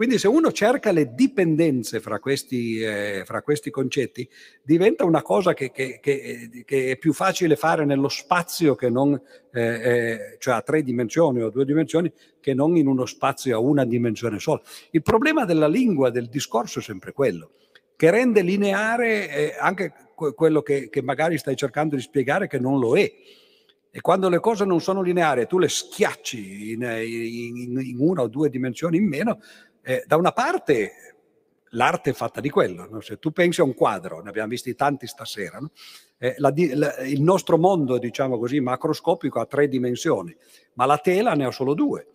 [0.00, 4.26] Quindi se uno cerca le dipendenze fra questi, eh, fra questi concetti,
[4.62, 9.12] diventa una cosa che, che, che, che, è più facile fare nello spazio che non,
[9.52, 12.10] eh, eh, cioè a tre dimensioni o a due dimensioni,
[12.40, 14.62] che non in uno spazio a una dimensione sola.
[14.92, 17.50] Il problema della lingua, del discorso è sempre quello,
[17.94, 22.96] che rende lineare eh, anche quello che, magari stai cercando di spiegare che non lo
[22.96, 23.12] è.
[23.92, 28.28] E quando le cose non sono lineari, tu le schiacci in, in, in una o
[28.28, 29.40] due dimensioni in meno,
[29.82, 30.92] eh, da una parte
[31.70, 33.00] l'arte è fatta di quello, no?
[33.00, 35.70] se tu pensi a un quadro, ne abbiamo visti tanti stasera, no?
[36.18, 40.36] eh, la, la, il nostro mondo, diciamo così, macroscopico ha tre dimensioni,
[40.74, 42.06] ma la tela ne ha solo due.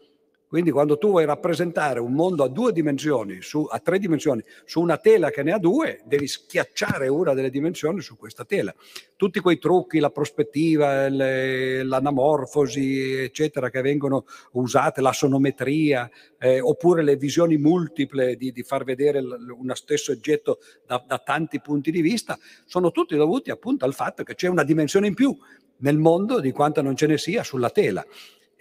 [0.55, 4.79] Quindi quando tu vuoi rappresentare un mondo a due dimensioni, su, a tre dimensioni, su
[4.79, 8.73] una tela che ne ha due, devi schiacciare una delle dimensioni su questa tela.
[9.17, 14.23] Tutti quei trucchi, la prospettiva, le, l'anamorfosi, eccetera, che vengono
[14.53, 16.09] usate, la sonometria,
[16.39, 21.59] eh, oppure le visioni multiple di, di far vedere uno stesso oggetto da, da tanti
[21.59, 25.35] punti di vista, sono tutti dovuti appunto al fatto che c'è una dimensione in più
[25.79, 28.05] nel mondo di quanto non ce ne sia sulla tela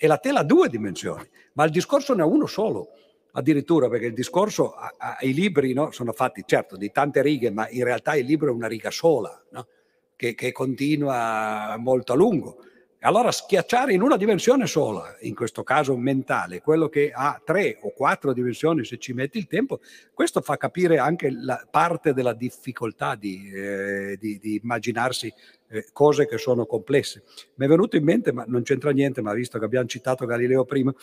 [0.05, 2.89] e la tela ha due dimensioni, ma il discorso ne ha uno solo.
[3.33, 4.75] Addirittura perché il discorso,
[5.21, 8.55] i libri no, sono fatti certo di tante righe, ma in realtà il libro è
[8.55, 9.67] una riga sola, no?
[10.15, 12.59] che, che continua molto a lungo.
[13.07, 17.93] Allora schiacciare in una dimensione sola, in questo caso mentale, quello che ha tre o
[17.93, 19.81] quattro dimensioni se ci metti il tempo,
[20.15, 25.31] questo fa capire anche la parte della difficoltà di, eh, di, di immaginarsi
[25.69, 27.25] eh, cose che sono complesse.
[27.57, 30.65] Mi è venuto in mente, ma non c'entra niente, ma visto che abbiamo citato Galileo
[30.65, 30.95] prima,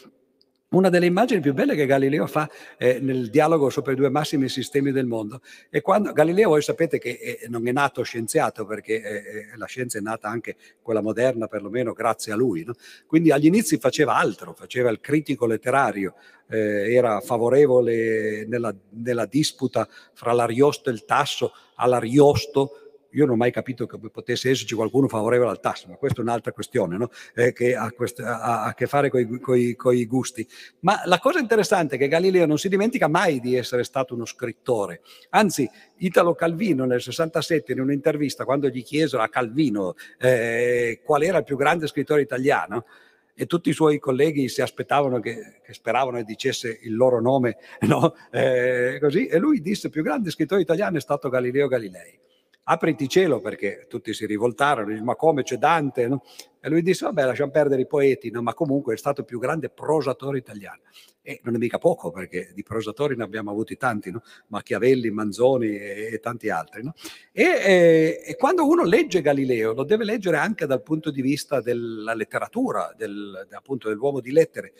[0.71, 4.47] una delle immagini più belle che Galileo fa eh, nel dialogo sopra i due massimi
[4.47, 7.09] sistemi del mondo è quando Galileo, voi sapete che
[7.41, 11.47] eh, non è nato scienziato perché eh, eh, la scienza è nata anche quella moderna
[11.47, 12.73] perlomeno grazie a lui, no?
[13.05, 16.15] quindi agli inizi faceva altro, faceva il critico letterario,
[16.47, 22.80] eh, era favorevole nella, nella disputa fra l'Ariosto e il Tasso all'Ariosto
[23.11, 26.23] io non ho mai capito come potesse esserci qualcuno favorevole al tasso, ma questa è
[26.23, 27.09] un'altra questione no?
[27.35, 30.47] eh, che ha, quest- ha, a che fare con i gusti.
[30.81, 34.25] Ma la cosa interessante è che Galileo non si dimentica mai di essere stato uno
[34.25, 35.01] scrittore,
[35.31, 41.39] anzi Italo Calvino nel 67 in un'intervista quando gli chiesero a Calvino eh, qual era
[41.39, 42.85] il più grande scrittore italiano,
[43.33, 47.57] e tutti i suoi colleghi si aspettavano che, che speravano che dicesse il loro nome,
[47.87, 48.13] no?
[48.29, 52.19] eh, così, e lui disse il più grande scrittore italiano è stato Galileo Galilei
[52.63, 56.07] apriti cielo perché tutti si rivoltarono, ma come c'è Dante?
[56.07, 56.21] No?
[56.63, 58.43] E lui disse, vabbè, lasciamo perdere i poeti, no?
[58.43, 60.81] ma comunque è stato il più grande prosatore italiano.
[61.23, 64.23] E non è mica poco, perché di prosatori ne abbiamo avuti tanti, no?
[64.47, 66.83] Machiavelli, Manzoni e, e tanti altri.
[66.83, 66.93] No?
[67.31, 71.61] E, e, e, quando uno legge Galileo, lo deve leggere anche dal punto di vista
[71.61, 74.73] della letteratura, del, appunto dell'uomo di lettere.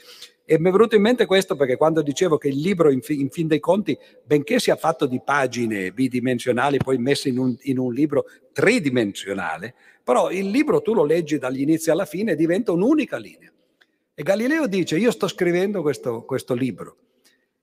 [0.44, 3.20] E mi è venuto in mente questo perché quando dicevo che il libro, in, fi,
[3.20, 7.78] in fin dei conti, benché sia fatto di pagine bidimensionali, poi messe in un, in
[7.78, 9.74] un libro tridimensionale,
[10.04, 13.52] però il libro tu lo leggi dagli inizi alla fine e diventa un'unica linea.
[14.14, 16.98] E Galileo dice, io sto scrivendo questo, questo libro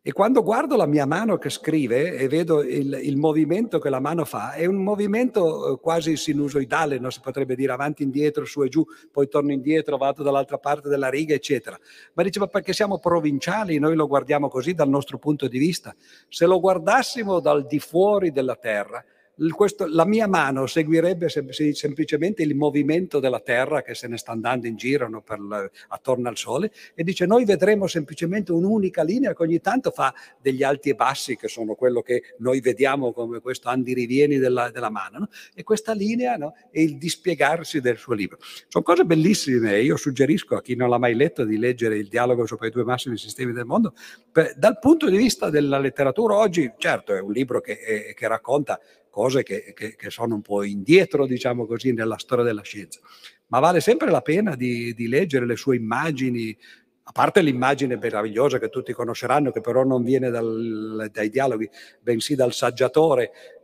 [0.09, 4.01] e quando guardo la mia mano che scrive e vedo il, il, movimento che la
[4.01, 8.63] mano fa, è un movimento eh, quasi sinusoidale, non si potrebbe dire avanti, indietro, su
[8.63, 8.83] e giù,
[9.13, 11.79] poi torno indietro, vado dall'altra parte della riga, eccetera.
[12.15, 15.95] Ma diceva perché siamo provinciali, noi lo guardiamo così dal nostro punto di vista.
[16.29, 19.05] Se lo guardassimo dal di fuori della terra,
[19.51, 24.33] questo, la mia mano seguirebbe sem- semplicemente il movimento della Terra che se ne sta
[24.33, 29.35] andando in giro no, la, attorno al Sole e dice noi vedremo semplicemente un'unica linea
[29.35, 33.41] che ogni tanto fa degli alti e bassi che sono quello che noi vediamo come
[33.41, 35.29] questo andirivieni della, della mano no?
[35.55, 38.39] e questa linea no, è il dispiegarsi del suo libro.
[38.67, 42.45] Sono cose bellissime io suggerisco a chi non l'ha mai letto di leggere il dialogo
[42.47, 43.95] sopra i due massimi sistemi del mondo.
[44.33, 48.27] Per, dal punto di vista della letteratura oggi, certo è un libro che, è, che
[48.27, 48.81] racconta
[49.19, 53.01] cose che, che, che, sono un po' indietro, diciamo così, nella storia della scienza.
[53.49, 56.57] Ma vale sempre la pena di, di leggere le sue immagini,
[57.03, 61.69] a parte l'immagine meravigliosa che tutti conosceranno, che però non viene dal, dai dialoghi,
[62.01, 63.58] bensì dal saggiatore,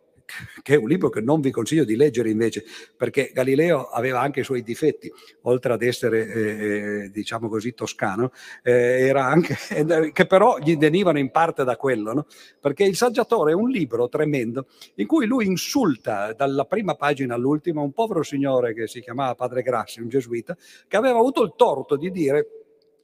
[0.62, 2.64] che è un libro che non vi consiglio di leggere invece,
[2.96, 8.32] perché Galileo aveva anche i suoi difetti, oltre ad essere, eh, eh diciamo così, toscano,
[8.62, 9.56] eh, anche,
[10.12, 12.26] che però gli venivano in parte da quello, no?
[12.60, 17.80] perché Il Saggiatore è un libro tremendo in cui lui insulta dalla prima pagina all'ultima
[17.80, 20.56] un povero signore che si chiamava Padre Grassi, un gesuita,
[20.88, 22.48] che aveva avuto il torto di dire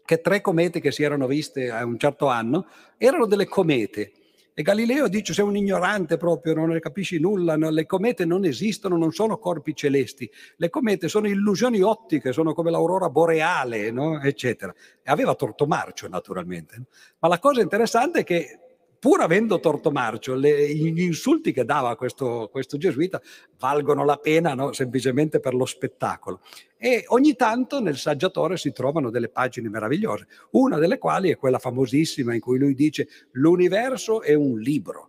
[0.05, 2.67] che tre comete che si erano viste a un certo anno
[2.99, 4.11] erano delle comete
[4.55, 7.71] e Galileo dice sei un ignorante proprio, non ne capisci nulla, no?
[7.71, 12.71] le comete non esistono, non sono corpi celesti, le comete sono illusioni ottiche, sono come
[12.71, 14.21] l'aurora boreale, no?
[14.21, 14.75] eccetera.
[15.03, 16.83] E aveva torto marcio naturalmente.
[17.19, 18.59] Ma la cosa interessante è che
[19.01, 23.21] pur avendo torto marcio, le, gli insulti che dava questo, questo gesuita
[23.59, 24.75] valgono la pena no?
[24.75, 26.41] semplicemente per lo spettacolo.
[26.77, 31.59] E ogni tanto nel saggiatore si trovano delle pagine meravigliose, una delle quali è quella
[31.59, 35.09] famosissima in cui lui dice l'universo è un libro.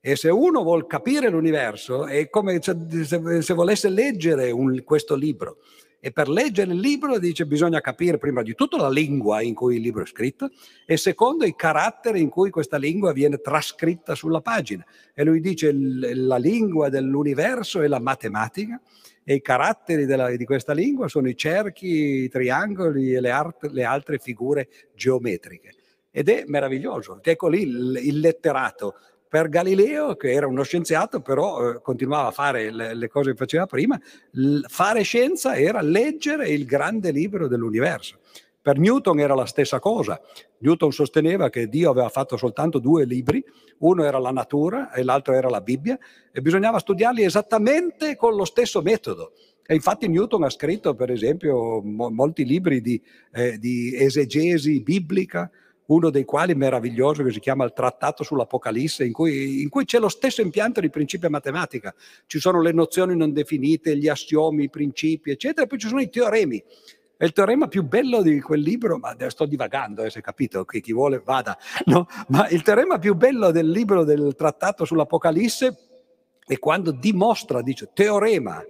[0.00, 5.58] E se uno vuol capire l'universo, è come se, se volesse leggere un, questo libro
[6.00, 9.76] e per leggere il libro dice bisogna capire prima di tutto la lingua in cui
[9.76, 10.50] il libro è scritto
[10.86, 14.84] e secondo i caratteri in cui questa lingua viene trascritta sulla pagina.
[15.12, 18.80] E lui dice la lingua dell'universo è la matematica
[19.24, 23.64] e i caratteri della, di questa lingua sono i cerchi, i triangoli e le, art,
[23.64, 25.74] le altre figure geometriche.
[26.10, 27.20] Ed è meraviglioso.
[27.22, 28.94] Ecco lì il letterato
[29.28, 33.36] per Galileo, che era uno scienziato, però eh, continuava a fare le, le, cose che
[33.36, 34.00] faceva prima,
[34.32, 38.18] l- fare scienza era leggere il grande libro dell'universo.
[38.60, 40.20] Per Newton era la stessa cosa.
[40.58, 43.42] Newton sosteneva che Dio aveva fatto soltanto due libri,
[43.78, 45.98] uno era la natura e l'altro era la Bibbia,
[46.32, 49.32] e bisognava studiarli esattamente con lo stesso metodo.
[49.64, 53.00] E infatti Newton ha scritto, per esempio, mo- molti libri di,
[53.32, 55.50] eh, di esegesi biblica,
[55.88, 59.98] uno dei quali meraviglioso che si chiama il Trattato sull'Apocalisse, in cui, in cui c'è
[59.98, 61.94] lo stesso impianto di principio matematica.
[62.26, 66.00] Ci sono le nozioni non definite, gli assiomi, i principi, eccetera, e poi ci sono
[66.00, 66.62] i teoremi.
[67.20, 70.80] E il teorema più bello di quel libro, ma sto divagando, eh, se capito, che
[70.80, 71.56] chi vuole vada,
[71.86, 72.06] no?
[72.28, 75.76] ma il teorema più bello del libro del trattato sull'Apocalisse
[76.46, 78.62] è quando dimostra, dice, teorema,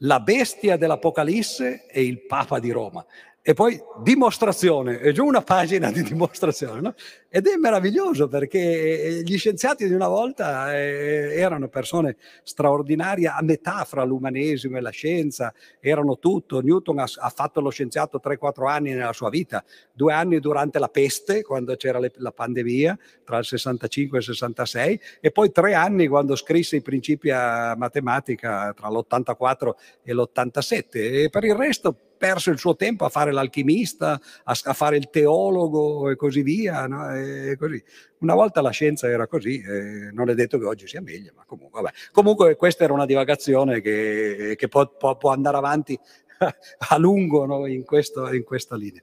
[0.00, 3.04] la bestia dell'Apocalisse è il Papa di Roma
[3.48, 6.94] e poi dimostrazione, è giù una pagina di dimostrazione, no?
[7.28, 13.40] Ed è meraviglioso perché eh, gli scienziati di una volta eh, erano persone straordinarie a
[13.42, 16.60] metà fra l'umanesimo e la scienza, erano tutto.
[16.60, 19.62] Newton ha, ha fatto lo scienziato 3-4 anni nella sua vita,
[19.92, 24.26] due anni durante la peste, quando c'era le, la pandemia, tra il 65 e il
[24.26, 29.70] 66, e poi tre anni quando scrisse i principi a matematica tra l'84
[30.02, 30.82] e l'87.
[30.90, 35.10] E per il resto perso il suo tempo a fare l'alchimista, a, a fare il
[35.10, 36.86] teologo e così via.
[36.86, 37.14] No?
[37.14, 37.82] E così.
[38.18, 39.62] Una volta la scienza era così,
[40.12, 41.94] non è detto che oggi sia meglio, ma comunque, vabbè.
[42.12, 45.98] comunque questa era una divagazione che, che può, può, può, andare avanti
[46.88, 47.66] a lungo no?
[47.66, 49.02] in, questo, in questa linea.